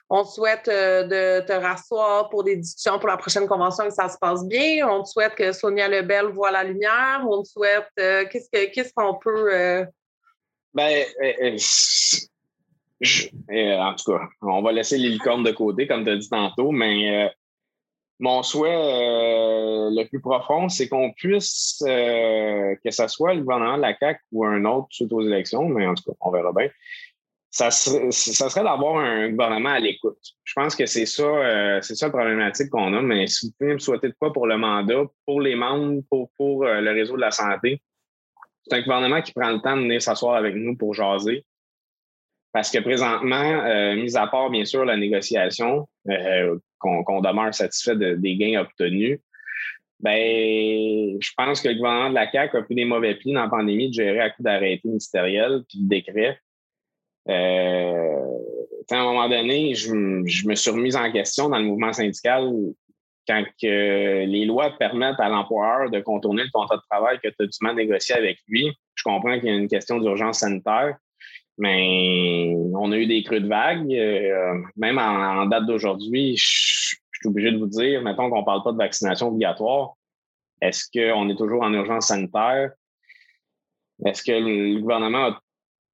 qu'on 0.10 0.24
te 0.24 0.30
souhaite 0.30 0.68
de 0.68 1.42
te 1.42 1.54
rasseoir 1.54 2.30
pour 2.30 2.44
des 2.44 2.58
discussions 2.58 3.00
pour 3.00 3.10
la 3.10 3.18
prochaine 3.18 3.48
convention 3.48 3.86
que 3.86 3.94
ça 3.94 4.08
se 4.08 4.18
passe 4.20 4.46
bien? 4.46 4.88
On 4.88 5.04
te 5.04 5.10
souhaite 5.10 5.34
que 5.36 5.52
Sonia 5.52 5.88
Lebel 5.88 6.28
voit 6.28 6.52
la 6.52 6.64
lumière? 6.64 7.26
On 7.28 7.42
te 7.42 7.48
souhaite 7.48 7.90
qu'est-ce 7.96 8.94
qu'on 8.96 9.16
peut 9.16 9.86
ben, 10.76 11.05
euh, 11.23 11.34
euh, 11.41 11.57
euh, 13.51 13.80
en 13.80 13.95
tout 13.95 14.11
cas, 14.11 14.28
on 14.41 14.61
va 14.61 14.73
laisser 14.73 14.97
les 14.97 15.17
de 15.17 15.51
côté, 15.51 15.88
comme 15.88 16.03
tu 16.03 16.11
as 16.11 16.17
dit 16.17 16.30
tantôt, 16.30 16.71
mais 16.71 17.34
mon 18.19 18.43
souhait 18.43 18.69
le 18.73 20.03
plus 20.07 20.19
profond, 20.19 20.67
c'est 20.67 20.89
qu'on 20.89 21.11
puisse, 21.13 21.78
que 21.82 22.91
ce 22.91 23.07
soit 23.07 23.34
le 23.36 23.41
gouvernement 23.41 23.78
de 23.78 23.84
la 23.84 23.97
CAQ 23.97 24.19
ou 24.34 24.45
un 24.45 24.65
autre 24.65 24.88
suite 24.91 25.13
aux 25.13 25.21
élections, 25.21 25.67
mais 25.69 25.88
en 25.88 25.93
tout 25.93 26.03
cas, 26.03 26.17
on 26.21 26.32
verra 26.32 26.51
bien, 26.51 26.69
ça 27.51 27.71
serait, 27.71 28.11
serait 28.11 28.63
d'avoir 28.63 28.97
un 28.97 29.30
gouvernement 29.30 29.69
à 29.69 29.80
l'écoute. 29.80 30.19
Je 30.43 30.53
pense 30.55 30.76
que 30.76 30.86
c'est 30.86 31.05
ça, 31.05 31.82
c'est 31.82 31.95
ça 31.95 32.07
la 32.07 32.11
problématique 32.11 32.69
qu'on 32.69 32.93
a, 32.93 33.01
mais 33.01 33.28
si 33.28 33.47
vous 33.47 33.53
pouvez 33.57 33.73
me 33.73 33.80
souhaiter 33.80 34.09
de 34.09 34.15
quoi 34.19 34.34
pour 34.34 34.47
le 34.47 34.57
mandat, 34.57 35.03
pour 35.26 35.39
les 35.39 35.55
membres, 35.55 36.01
pour, 36.09 36.32
pour 36.38 36.65
le 36.65 36.91
réseau 36.91 37.15
de 37.15 37.21
la 37.21 37.32
santé, 37.32 37.82
c'est 38.68 38.78
un 38.78 38.82
gouvernement 38.82 39.22
qui 39.22 39.32
prend 39.32 39.51
le 39.51 39.59
temps 39.59 39.76
de 39.76 39.82
venir 39.82 40.01
s'asseoir 40.01 40.36
avec 40.36 40.55
nous 40.55 40.76
pour 40.76 40.93
jaser. 40.93 41.45
Parce 42.51 42.72
que 42.72 42.80
présentement, 42.80 43.36
euh, 43.36 43.95
mis 43.95 44.16
à 44.16 44.28
part, 44.28 44.49
bien 44.49 44.66
sûr, 44.66 44.86
la 44.86 44.97
négociation, 44.97 45.88
euh, 46.09 46.57
qu'on 46.80 47.22
demeure 47.22 47.53
satisfait 47.53 47.95
des 47.95 48.38
gains 48.38 48.61
obtenus, 48.61 49.20
ben, 49.99 51.18
je 51.20 51.30
pense 51.36 51.61
que 51.61 51.70
le 51.70 51.76
gouvernement 51.76 52.09
de 52.09 52.16
la 52.16 52.32
CAQ 52.32 52.57
a 52.57 52.61
pris 52.63 52.76
des 52.76 52.86
mauvais 52.86 53.16
plis 53.16 53.34
dans 53.34 53.43
la 53.43 53.49
pandémie 53.49 53.89
de 53.89 53.93
gérer 53.93 54.20
à 54.20 54.30
coup 54.30 54.43
d'arrêté 54.43 54.82
ministériel 54.86 55.63
puis 55.68 55.80
de 55.82 55.89
décret. 55.89 56.39
Euh, 57.30 58.38
à 58.91 58.95
un 58.95 59.03
moment 59.03 59.28
donné, 59.28 59.74
je, 59.74 59.89
je, 60.26 60.47
me 60.47 60.55
suis 60.55 60.72
remise 60.72 60.95
en 60.95 61.11
question 61.11 61.49
dans 61.49 61.57
le 61.57 61.66
mouvement 61.66 61.91
syndical 61.91 62.51
quand 63.28 63.43
les 63.61 64.45
lois 64.45 64.71
permettent 64.78 65.19
à 65.19 65.30
l'employeur 65.30 65.89
de 65.89 65.99
contourner 65.99 66.43
le 66.43 66.49
contrat 66.51 66.78
de 66.78 66.82
travail 66.89 67.19
que 67.23 67.30
tu 67.30 67.36
as 67.39 67.47
dûment 67.47 67.73
négocié 67.73 68.15
avec 68.15 68.39
lui, 68.47 68.71
je 68.95 69.03
comprends 69.03 69.39
qu'il 69.39 69.49
y 69.49 69.51
a 69.51 69.55
une 69.55 69.67
question 69.67 69.99
d'urgence 69.99 70.39
sanitaire, 70.39 70.97
mais 71.57 72.53
on 72.73 72.91
a 72.91 72.97
eu 72.97 73.07
des 73.07 73.23
creux 73.23 73.39
de 73.39 73.47
vague. 73.47 73.91
Euh, 73.93 74.61
même 74.76 74.97
en, 74.97 75.45
date 75.45 75.65
d'aujourd'hui, 75.65 76.36
je, 76.38 76.45
suis 76.45 76.97
obligé 77.26 77.51
de 77.51 77.57
vous 77.57 77.67
dire, 77.67 78.01
mettons 78.01 78.30
qu'on 78.30 78.41
ne 78.41 78.45
parle 78.45 78.63
pas 78.63 78.71
de 78.71 78.78
vaccination 78.78 79.30
obligatoire, 79.30 79.93
est-ce 80.61 80.86
qu'on 80.91 81.30
est 81.30 81.36
toujours 81.36 81.63
en 81.63 81.73
urgence 81.73 82.07
sanitaire? 82.07 82.71
Est-ce 84.05 84.23
que 84.23 84.32
le 84.32 84.80
gouvernement 84.80 85.34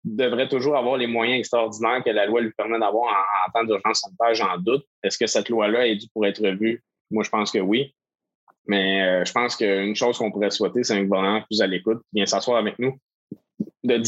devrait 0.04 0.48
toujours 0.48 0.76
avoir 0.76 0.98
les 0.98 1.08
moyens 1.08 1.40
extraordinaires 1.40 2.04
que 2.04 2.10
la 2.10 2.26
loi 2.26 2.42
lui 2.42 2.52
permet 2.52 2.80
d'avoir 2.80 3.14
en, 3.14 3.50
en 3.50 3.52
temps 3.52 3.66
d'urgence 3.66 4.00
sanitaire? 4.00 4.34
J'en 4.34 4.58
doute. 4.58 4.86
Est-ce 5.04 5.18
que 5.18 5.28
cette 5.28 5.50
loi-là 5.50 5.88
est 5.88 5.96
due 5.96 6.08
pour 6.14 6.26
être 6.26 6.44
revue? 6.44 6.84
Moi, 7.12 7.24
je 7.24 7.30
pense 7.30 7.52
que 7.52 7.60
oui. 7.60 7.94
Mais 8.68 9.02
euh, 9.02 9.26
je 9.26 9.32
pense 9.32 9.56
qu'une 9.56 9.96
chose 9.96 10.18
qu'on 10.18 10.32
pourrait 10.32 10.52
souhaiter, 10.52 10.84
c'est 10.84 10.94
un 10.94 11.04
gouvernement 11.04 11.42
plus 11.42 11.62
à 11.62 11.68
l'écoute, 11.68 12.00
qui 12.04 12.16
vient 12.16 12.26
s'asseoir 12.26 12.58
avec 12.58 12.78
nous 12.80 12.98
de, 13.84 14.02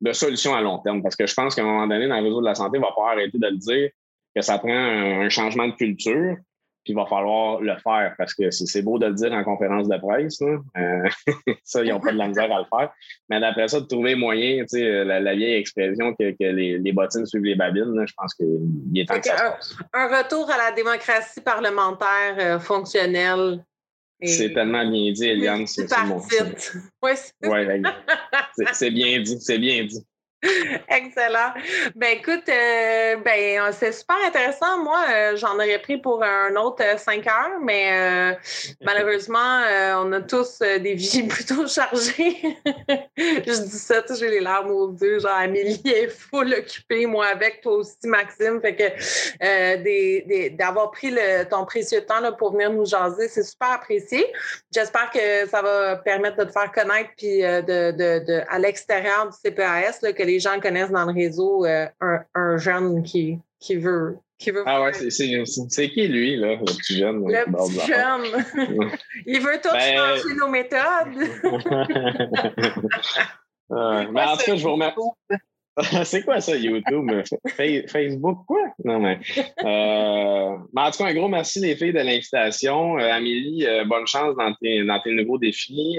de, 0.00 0.12
solutions 0.12 0.54
à 0.54 0.60
long 0.60 0.78
terme. 0.78 1.02
Parce 1.02 1.16
que 1.16 1.26
je 1.26 1.34
pense 1.34 1.54
qu'à 1.54 1.62
un 1.62 1.66
moment 1.66 1.86
donné, 1.86 2.06
dans 2.06 2.18
le 2.18 2.24
réseau 2.24 2.40
de 2.40 2.46
la 2.46 2.54
santé, 2.54 2.78
il 2.78 2.80
va 2.80 2.88
falloir 2.88 3.12
arrêter 3.12 3.38
de 3.38 3.46
le 3.46 3.56
dire 3.56 3.90
que 4.34 4.42
ça 4.42 4.58
prend 4.58 4.74
un 4.74 5.28
changement 5.28 5.68
de 5.68 5.74
culture, 5.74 6.36
puis 6.84 6.92
il 6.92 6.96
va 6.96 7.06
falloir 7.06 7.60
le 7.60 7.76
faire 7.78 8.14
parce 8.18 8.34
que 8.34 8.50
c'est 8.50 8.82
beau 8.82 8.98
de 8.98 9.06
le 9.06 9.14
dire 9.14 9.32
en 9.32 9.42
conférence 9.42 9.88
de 9.88 9.96
presse. 9.96 10.40
Euh, 10.42 11.08
ça, 11.64 11.82
ils 11.82 11.90
n'ont 11.90 12.00
pas 12.00 12.12
de 12.12 12.18
la 12.18 12.28
misère 12.28 12.52
à 12.52 12.58
le 12.58 12.66
faire. 12.70 12.92
Mais 13.30 13.40
d'après 13.40 13.68
ça, 13.68 13.80
de 13.80 13.86
trouver 13.86 14.14
moyen, 14.14 14.60
tu 14.62 14.78
sais, 14.78 15.04
la, 15.04 15.34
vieille 15.34 15.54
expression 15.54 16.14
que, 16.14 16.30
que 16.32 16.44
les, 16.44 16.78
les, 16.78 16.92
bottines 16.92 17.24
suivent 17.24 17.44
les 17.44 17.54
babines, 17.54 18.04
je 18.06 18.12
pense 18.16 18.34
qu'il 18.34 18.46
est 18.94 19.08
temps 19.08 19.18
que 19.18 19.26
ça 19.26 19.58
un, 19.92 20.08
retour 20.08 20.50
à 20.50 20.58
la 20.58 20.72
démocratie 20.72 21.40
parlementaire 21.40 22.36
euh, 22.38 22.58
fonctionnelle. 22.58 23.64
C'est 24.22 24.52
tellement 24.52 24.88
bien 24.88 25.12
dit, 25.12 25.26
Eliane. 25.26 25.66
C'est 25.66 25.88
mon 26.06 26.20
Oui, 27.02 27.12
c'est 28.72 28.90
bien 28.90 29.20
dit, 29.20 29.40
c'est 29.40 29.58
bien 29.58 29.84
dit. 29.84 30.04
Excellent. 30.88 31.54
Ben 31.94 32.18
écoute, 32.18 32.48
euh, 32.48 33.16
ben 33.16 33.72
c'est 33.72 33.92
super 33.92 34.16
intéressant. 34.26 34.82
Moi, 34.82 35.00
euh, 35.10 35.36
j'en 35.36 35.54
aurais 35.54 35.78
pris 35.78 35.96
pour 35.96 36.22
un 36.22 36.54
autre 36.56 36.82
euh, 36.82 36.96
cinq 36.96 37.26
heures, 37.26 37.58
mais 37.62 38.36
malheureusement, 38.82 39.62
on 40.02 40.12
a 40.12 40.20
tous 40.20 40.58
des 40.58 40.94
vies 40.94 41.22
plutôt 41.28 41.66
chargées. 41.66 42.58
je 43.16 43.62
dis 43.62 43.78
ça, 43.78 44.02
j'ai 44.18 44.28
les 44.28 44.40
larmes 44.40 44.70
aux 44.70 44.92
yeux. 44.92 45.20
Genre, 45.20 45.30
Amélie 45.30 45.80
est 45.84 46.08
full 46.08 46.52
occupée, 46.54 47.06
moi 47.06 47.26
avec, 47.26 47.60
toi 47.62 47.76
aussi, 47.76 47.96
Maxime. 48.04 48.60
Fait 48.60 48.76
que 48.76 50.48
d'avoir 50.56 50.90
pris 50.90 51.10
le, 51.10 51.44
ton 51.44 51.64
précieux 51.64 52.02
temps 52.02 52.20
là, 52.20 52.32
pour 52.32 52.52
venir 52.52 52.70
nous 52.70 52.84
jaser, 52.84 53.28
c'est 53.28 53.44
super 53.44 53.72
apprécié. 53.72 54.30
J'espère 54.74 55.10
que 55.10 55.48
ça 55.48 55.62
va 55.62 55.96
permettre 55.96 56.36
de 56.36 56.44
te 56.44 56.52
faire 56.52 56.70
connaître 56.72 57.10
puis 57.16 57.40
de, 57.40 57.92
de, 57.92 58.24
de 58.24 58.42
à 58.48 58.58
l'extérieur 58.58 59.28
du 59.28 59.36
CPAS 59.36 60.00
là, 60.02 60.12
que 60.12 60.22
les 60.22 60.33
les 60.34 60.40
gens 60.40 60.58
connaissent 60.58 60.90
dans 60.90 61.04
le 61.04 61.12
réseau 61.12 61.64
euh, 61.64 61.86
un, 62.34 62.56
jeune 62.56 63.04
qui, 63.04 63.38
qui 63.60 63.76
veut. 63.76 64.18
Qui 64.36 64.50
veut 64.50 64.64
ah 64.66 64.82
ouais, 64.82 64.92
c'est 64.92 65.88
qui 65.90 66.08
lui, 66.08 66.36
là, 66.36 66.56
le 66.56 66.64
petit 66.64 66.98
jeune? 66.98 67.24
Le 67.24 67.44
petit 67.52 67.78
jeune. 67.86 68.90
Il 69.26 69.40
veut 69.40 69.60
tout 69.62 69.70
ben... 69.72 69.96
changer 69.96 70.34
nos 70.34 70.48
méthodes. 70.48 70.80
mais 74.10 74.22
en 74.22 74.36
tout 74.36 74.44
cas, 74.44 74.56
je 74.56 74.62
vous 74.62 74.72
remercie. 74.72 74.98
c'est 76.04 76.22
quoi 76.22 76.40
ça, 76.40 76.54
YouTube? 76.54 77.10
Facebook, 77.88 78.46
quoi? 78.46 78.62
Non, 78.84 79.00
mais. 79.00 79.18
Euh, 79.64 80.56
mais 80.72 80.82
en 80.82 80.90
tout 80.90 80.98
cas, 80.98 81.06
un 81.06 81.14
gros 81.14 81.28
merci, 81.28 81.58
les 81.60 81.74
filles, 81.74 81.92
de 81.92 81.98
l'invitation. 81.98 82.98
Euh, 82.98 83.10
Amélie, 83.10 83.66
euh, 83.66 83.84
bonne 83.84 84.06
chance 84.06 84.36
dans 84.36 84.54
tes, 84.54 84.84
dans 84.84 85.00
tes 85.00 85.12
nouveaux 85.12 85.38
défis. 85.38 85.98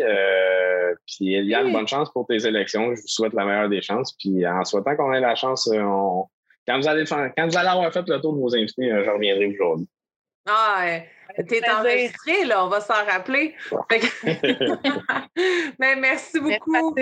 puis 1.05 1.33
Eliane, 1.33 1.73
bonne 1.73 1.87
chance 1.87 2.09
pour 2.11 2.25
tes 2.25 2.45
élections. 2.47 2.95
Je 2.95 3.01
vous 3.01 3.07
souhaite 3.07 3.33
la 3.33 3.43
meilleure 3.45 3.69
des 3.69 3.81
chances. 3.81 4.13
Puis 4.13 4.47
en 4.47 4.63
souhaitant 4.63 4.95
qu'on 4.95 5.13
ait 5.13 5.19
la 5.19 5.35
chance, 5.35 5.69
on... 5.73 6.25
quand, 6.65 6.79
vous 6.79 6.87
allez 6.87 7.05
faire... 7.05 7.31
quand 7.37 7.47
vous 7.47 7.57
allez 7.57 7.67
avoir 7.67 7.91
fait 7.91 8.07
le 8.07 8.21
tour 8.21 8.33
de 8.33 8.39
vos 8.39 8.55
invités, 8.55 8.89
je 8.89 9.09
reviendrai 9.09 9.47
aujourd'hui. 9.47 9.87
Ah, 10.47 10.99
t'es 11.49 11.69
enregistré, 11.69 12.45
là, 12.45 12.65
on 12.65 12.69
va 12.69 12.79
s'en 12.79 13.03
rappeler. 13.05 13.55
Mais 15.79 15.95
merci 15.97 16.39
beaucoup. 16.39 16.95